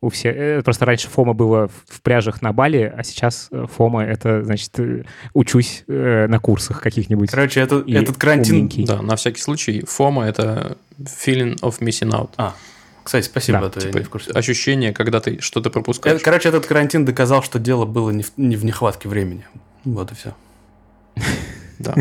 у 0.00 0.10
всех... 0.10 0.36
Э, 0.36 0.62
просто 0.62 0.84
раньше 0.84 1.08
фома 1.08 1.32
было 1.32 1.68
в 1.68 2.02
пряжах 2.02 2.42
на 2.42 2.52
Бали, 2.52 2.92
а 2.96 3.02
сейчас 3.02 3.48
э, 3.50 3.66
фома— 3.70 4.04
это, 4.04 4.42
значит, 4.44 4.78
э, 4.78 5.04
учусь 5.32 5.84
на 5.86 6.38
курсах 6.38 6.80
каких-нибудь. 6.80 7.30
Короче, 7.30 7.60
это, 7.60 7.82
этот 7.86 8.16
карантин... 8.16 8.56
Умненький. 8.56 8.84
Да, 8.84 9.02
на 9.02 9.16
всякий 9.16 9.40
случай, 9.40 9.84
фома— 9.86 10.24
это 10.26 10.76
feeling 10.98 11.58
of 11.60 11.80
missing 11.80 12.10
out. 12.10 12.30
А, 12.36 12.54
кстати, 13.06 13.26
спасибо, 13.26 13.60
да, 13.60 13.66
а 13.68 13.80
типа, 13.80 13.98
я 13.98 14.04
в 14.04 14.10
курсе. 14.10 14.32
Ощущение, 14.32 14.92
когда 14.92 15.20
ты 15.20 15.40
что-то 15.40 15.70
пропускаешь. 15.70 16.20
Короче, 16.22 16.48
этот 16.48 16.66
карантин 16.66 17.04
доказал, 17.04 17.40
что 17.40 17.60
дело 17.60 17.84
было 17.84 18.10
не 18.10 18.24
в, 18.24 18.32
не 18.36 18.56
в 18.56 18.64
нехватке 18.64 19.08
времени. 19.08 19.46
Вот 19.84 20.10
и 20.10 20.14
все. 20.16 20.34
Да. 21.78 21.94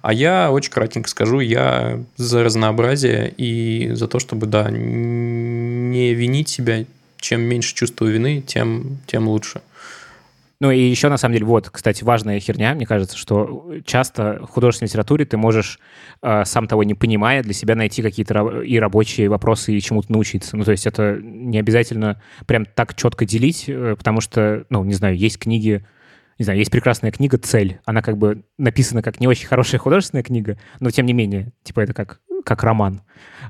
А 0.00 0.14
я 0.14 0.50
очень 0.50 0.72
кратенько 0.72 1.06
скажу, 1.06 1.40
я 1.40 2.02
за 2.16 2.42
разнообразие 2.42 3.30
и 3.36 3.90
за 3.92 4.08
то, 4.08 4.20
чтобы, 4.20 4.46
да, 4.46 4.70
не 4.70 6.14
винить 6.14 6.48
себя. 6.48 6.86
Чем 7.18 7.42
меньше 7.42 7.74
чувства 7.74 8.06
вины, 8.06 8.40
тем, 8.40 9.00
тем 9.06 9.28
лучше. 9.28 9.60
Ну 10.60 10.72
и 10.72 10.80
еще, 10.80 11.08
на 11.08 11.18
самом 11.18 11.34
деле, 11.34 11.46
вот, 11.46 11.70
кстати, 11.70 12.02
важная 12.02 12.40
херня, 12.40 12.74
мне 12.74 12.84
кажется, 12.84 13.16
что 13.16 13.70
часто 13.84 14.40
в 14.42 14.48
художественной 14.48 14.88
литературе 14.88 15.24
ты 15.24 15.36
можешь, 15.36 15.78
э, 16.20 16.44
сам 16.44 16.66
того 16.66 16.82
не 16.82 16.94
понимая, 16.94 17.44
для 17.44 17.52
себя 17.52 17.76
найти 17.76 18.02
какие-то 18.02 18.62
и 18.62 18.76
рабочие 18.80 19.28
вопросы, 19.28 19.72
и 19.72 19.80
чему-то 19.80 20.10
научиться. 20.10 20.56
Ну, 20.56 20.64
то 20.64 20.72
есть 20.72 20.86
это 20.86 21.20
не 21.22 21.60
обязательно 21.60 22.20
прям 22.46 22.66
так 22.66 22.96
четко 22.96 23.24
делить, 23.24 23.66
э, 23.68 23.94
потому 23.96 24.20
что, 24.20 24.64
ну, 24.68 24.82
не 24.82 24.94
знаю, 24.94 25.16
есть 25.16 25.38
книги, 25.38 25.86
не 26.40 26.44
знаю, 26.44 26.58
есть 26.58 26.72
прекрасная 26.72 27.12
книга 27.12 27.38
«Цель». 27.38 27.78
Она 27.84 28.02
как 28.02 28.18
бы 28.18 28.44
написана 28.58 29.00
как 29.00 29.20
не 29.20 29.28
очень 29.28 29.46
хорошая 29.46 29.78
художественная 29.80 30.24
книга, 30.24 30.58
но 30.80 30.90
тем 30.90 31.06
не 31.06 31.12
менее, 31.12 31.52
типа 31.62 31.80
это 31.80 31.94
как, 31.94 32.20
как 32.44 32.64
роман. 32.64 33.02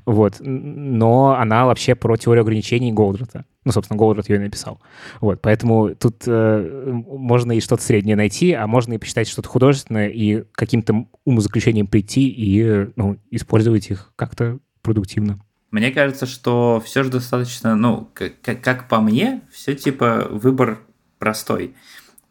Вот. 0.05 0.35
Но 0.39 1.35
она 1.39 1.65
вообще 1.65 1.95
про 1.95 2.17
теорию 2.17 2.43
ограничений 2.43 2.91
Голдрата. 2.91 3.45
Ну, 3.69 3.73
собственно, 3.73 3.99
Голдрат 3.99 4.27
ее 4.29 4.37
и 4.37 4.39
написал. 4.39 4.81
Вот. 5.21 5.43
Поэтому 5.43 5.93
тут 5.93 6.23
э, 6.25 6.91
можно 6.91 7.51
и 7.51 7.61
что-то 7.61 7.83
среднее 7.83 8.15
найти, 8.15 8.51
а 8.51 8.65
можно 8.65 8.93
и 8.93 8.97
посчитать 8.97 9.27
что-то 9.27 9.47
художественное 9.47 10.09
и 10.09 10.43
каким-то 10.53 11.05
умозаключением 11.23 11.85
прийти 11.85 12.27
и 12.29 12.89
ну, 12.95 13.19
использовать 13.29 13.91
их 13.91 14.11
как-то 14.15 14.57
продуктивно. 14.81 15.39
Мне 15.69 15.91
кажется, 15.91 16.25
что 16.25 16.81
все 16.83 17.03
же 17.03 17.11
достаточно, 17.11 17.75
ну, 17.75 18.09
как, 18.15 18.59
как 18.59 18.87
по 18.87 19.01
мне, 19.01 19.41
все 19.51 19.75
типа 19.75 20.27
выбор 20.31 20.79
простой. 21.19 21.75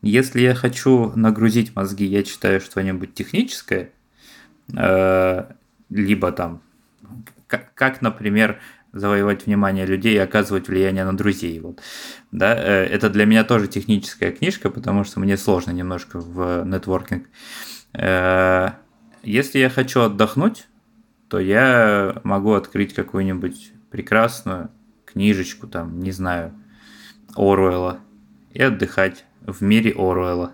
Если 0.02 0.40
я 0.40 0.56
хочу 0.56 1.12
нагрузить 1.14 1.76
мозги, 1.76 2.04
я 2.04 2.24
читаю 2.24 2.60
что-нибудь 2.60 3.14
техническое, 3.14 3.90
э, 4.76 5.44
либо 5.88 6.32
там, 6.32 6.62
как, 7.46 7.72
как, 7.74 8.02
например, 8.02 8.58
завоевать 8.92 9.46
внимание 9.46 9.86
людей 9.86 10.14
и 10.14 10.18
оказывать 10.18 10.68
влияние 10.68 11.04
на 11.04 11.16
друзей. 11.16 11.60
Вот. 11.60 11.80
Да, 12.32 12.54
э, 12.54 12.84
это 12.84 13.10
для 13.10 13.26
меня 13.26 13.44
тоже 13.44 13.68
техническая 13.68 14.32
книжка, 14.32 14.70
потому 14.70 15.04
что 15.04 15.20
мне 15.20 15.36
сложно 15.36 15.72
немножко 15.72 16.20
в 16.20 16.64
нетворкинг. 16.64 17.26
Э, 17.94 18.70
если 19.22 19.58
я 19.58 19.70
хочу 19.70 20.00
отдохнуть, 20.00 20.66
то 21.28 21.38
я 21.38 22.20
могу 22.24 22.54
открыть 22.54 22.94
какую-нибудь 22.94 23.72
прекрасную 23.90 24.70
книжечку, 25.04 25.66
там, 25.66 26.00
не 26.00 26.12
знаю, 26.12 26.52
Оруэлла 27.36 28.00
и 28.52 28.62
отдыхать 28.62 29.24
в 29.42 29.62
мире 29.62 29.92
Оруэлла. 29.92 30.52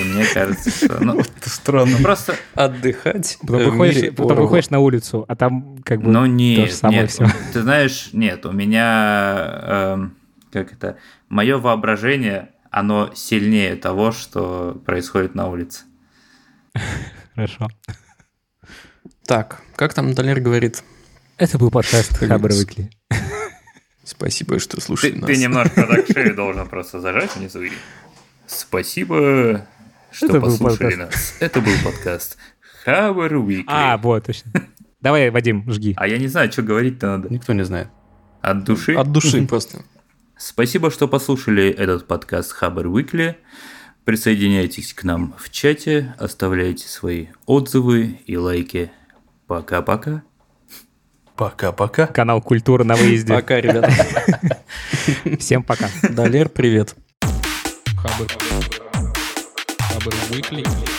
Мне 0.00 0.24
кажется, 0.32 0.70
что... 0.70 1.02
Ну, 1.02 1.20
Это 1.20 1.50
странно. 1.50 1.98
просто... 2.02 2.34
Отдыхать 2.54 3.38
Потом, 3.40 3.60
в 3.62 3.64
выходишь, 3.70 4.14
потом 4.14 4.38
выходишь 4.38 4.70
на 4.70 4.78
улицу, 4.80 5.24
а 5.28 5.36
там 5.36 5.78
как 5.84 6.00
бы 6.02 6.10
Ну 6.10 6.20
то 6.20 6.26
нет, 6.26 6.70
же 6.70 6.74
самое 6.74 7.00
нет. 7.02 7.10
все. 7.10 7.26
Ты 7.52 7.62
знаешь, 7.62 8.10
нет, 8.12 8.44
у 8.46 8.52
меня, 8.52 9.60
эм, 9.62 10.16
как 10.52 10.72
это, 10.72 10.96
мое 11.28 11.58
воображение, 11.58 12.50
оно 12.70 13.10
сильнее 13.14 13.76
того, 13.76 14.12
что 14.12 14.80
происходит 14.84 15.34
на 15.34 15.48
улице. 15.48 15.84
Хорошо. 17.34 17.68
Так, 19.26 19.62
как 19.76 19.94
там 19.94 20.14
Далер 20.14 20.40
говорит? 20.40 20.82
Это 21.36 21.58
был 21.58 21.70
подкаст 21.70 22.16
Хабр. 22.18 22.50
Выкли. 22.52 22.90
Спасибо, 24.04 24.58
что 24.58 24.76
Ты, 24.76 24.82
слушали 24.82 25.12
нас. 25.16 25.26
ты 25.26 25.36
немножко 25.36 25.86
так 25.86 26.06
шею 26.10 26.34
должен 26.36 26.66
просто 26.66 26.98
зажать 26.98 27.36
внизу 27.36 27.60
и... 27.62 27.70
Спасибо, 28.48 29.66
что 30.10 30.26
Это 30.26 30.40
послушали 30.40 30.94
нас. 30.94 31.36
Это 31.38 31.60
был 31.60 31.72
подкаст 31.84 32.38
Хабар 32.84 33.34
Weekly. 33.34 33.64
А, 33.66 33.98
вот, 33.98 34.24
точно. 34.24 34.50
Давай, 35.00 35.30
Вадим, 35.30 35.70
жги. 35.70 35.94
А 35.96 36.08
я 36.08 36.16
не 36.18 36.28
знаю, 36.28 36.50
что 36.50 36.62
говорить-то 36.62 37.06
надо. 37.06 37.28
Никто 37.28 37.52
не 37.52 37.64
знает. 37.64 37.88
От 38.40 38.64
души. 38.64 38.94
От 38.94 39.12
души 39.12 39.46
просто. 39.46 39.82
Спасибо, 40.38 40.90
что 40.90 41.08
послушали 41.08 41.68
этот 41.68 42.06
подкаст 42.06 42.52
Хабар 42.52 42.86
Weekly. 42.86 43.34
Присоединяйтесь 44.04 44.94
к 44.94 45.04
нам 45.04 45.34
в 45.38 45.50
чате, 45.50 46.14
оставляйте 46.18 46.88
свои 46.88 47.26
отзывы 47.44 48.20
и 48.24 48.36
лайки. 48.38 48.90
Пока-пока. 49.46 50.22
Пока-пока. 51.36 52.06
Канал 52.06 52.40
Культура 52.40 52.82
на 52.82 52.96
выезде. 52.96 53.34
Пока, 53.34 53.60
ребята. 53.60 53.92
Всем 55.38 55.62
пока. 55.62 55.88
Далер, 56.02 56.48
привет. 56.48 56.96
Хабр. 58.08 58.26
Хабр 59.78 60.14
Weekly. 60.30 60.97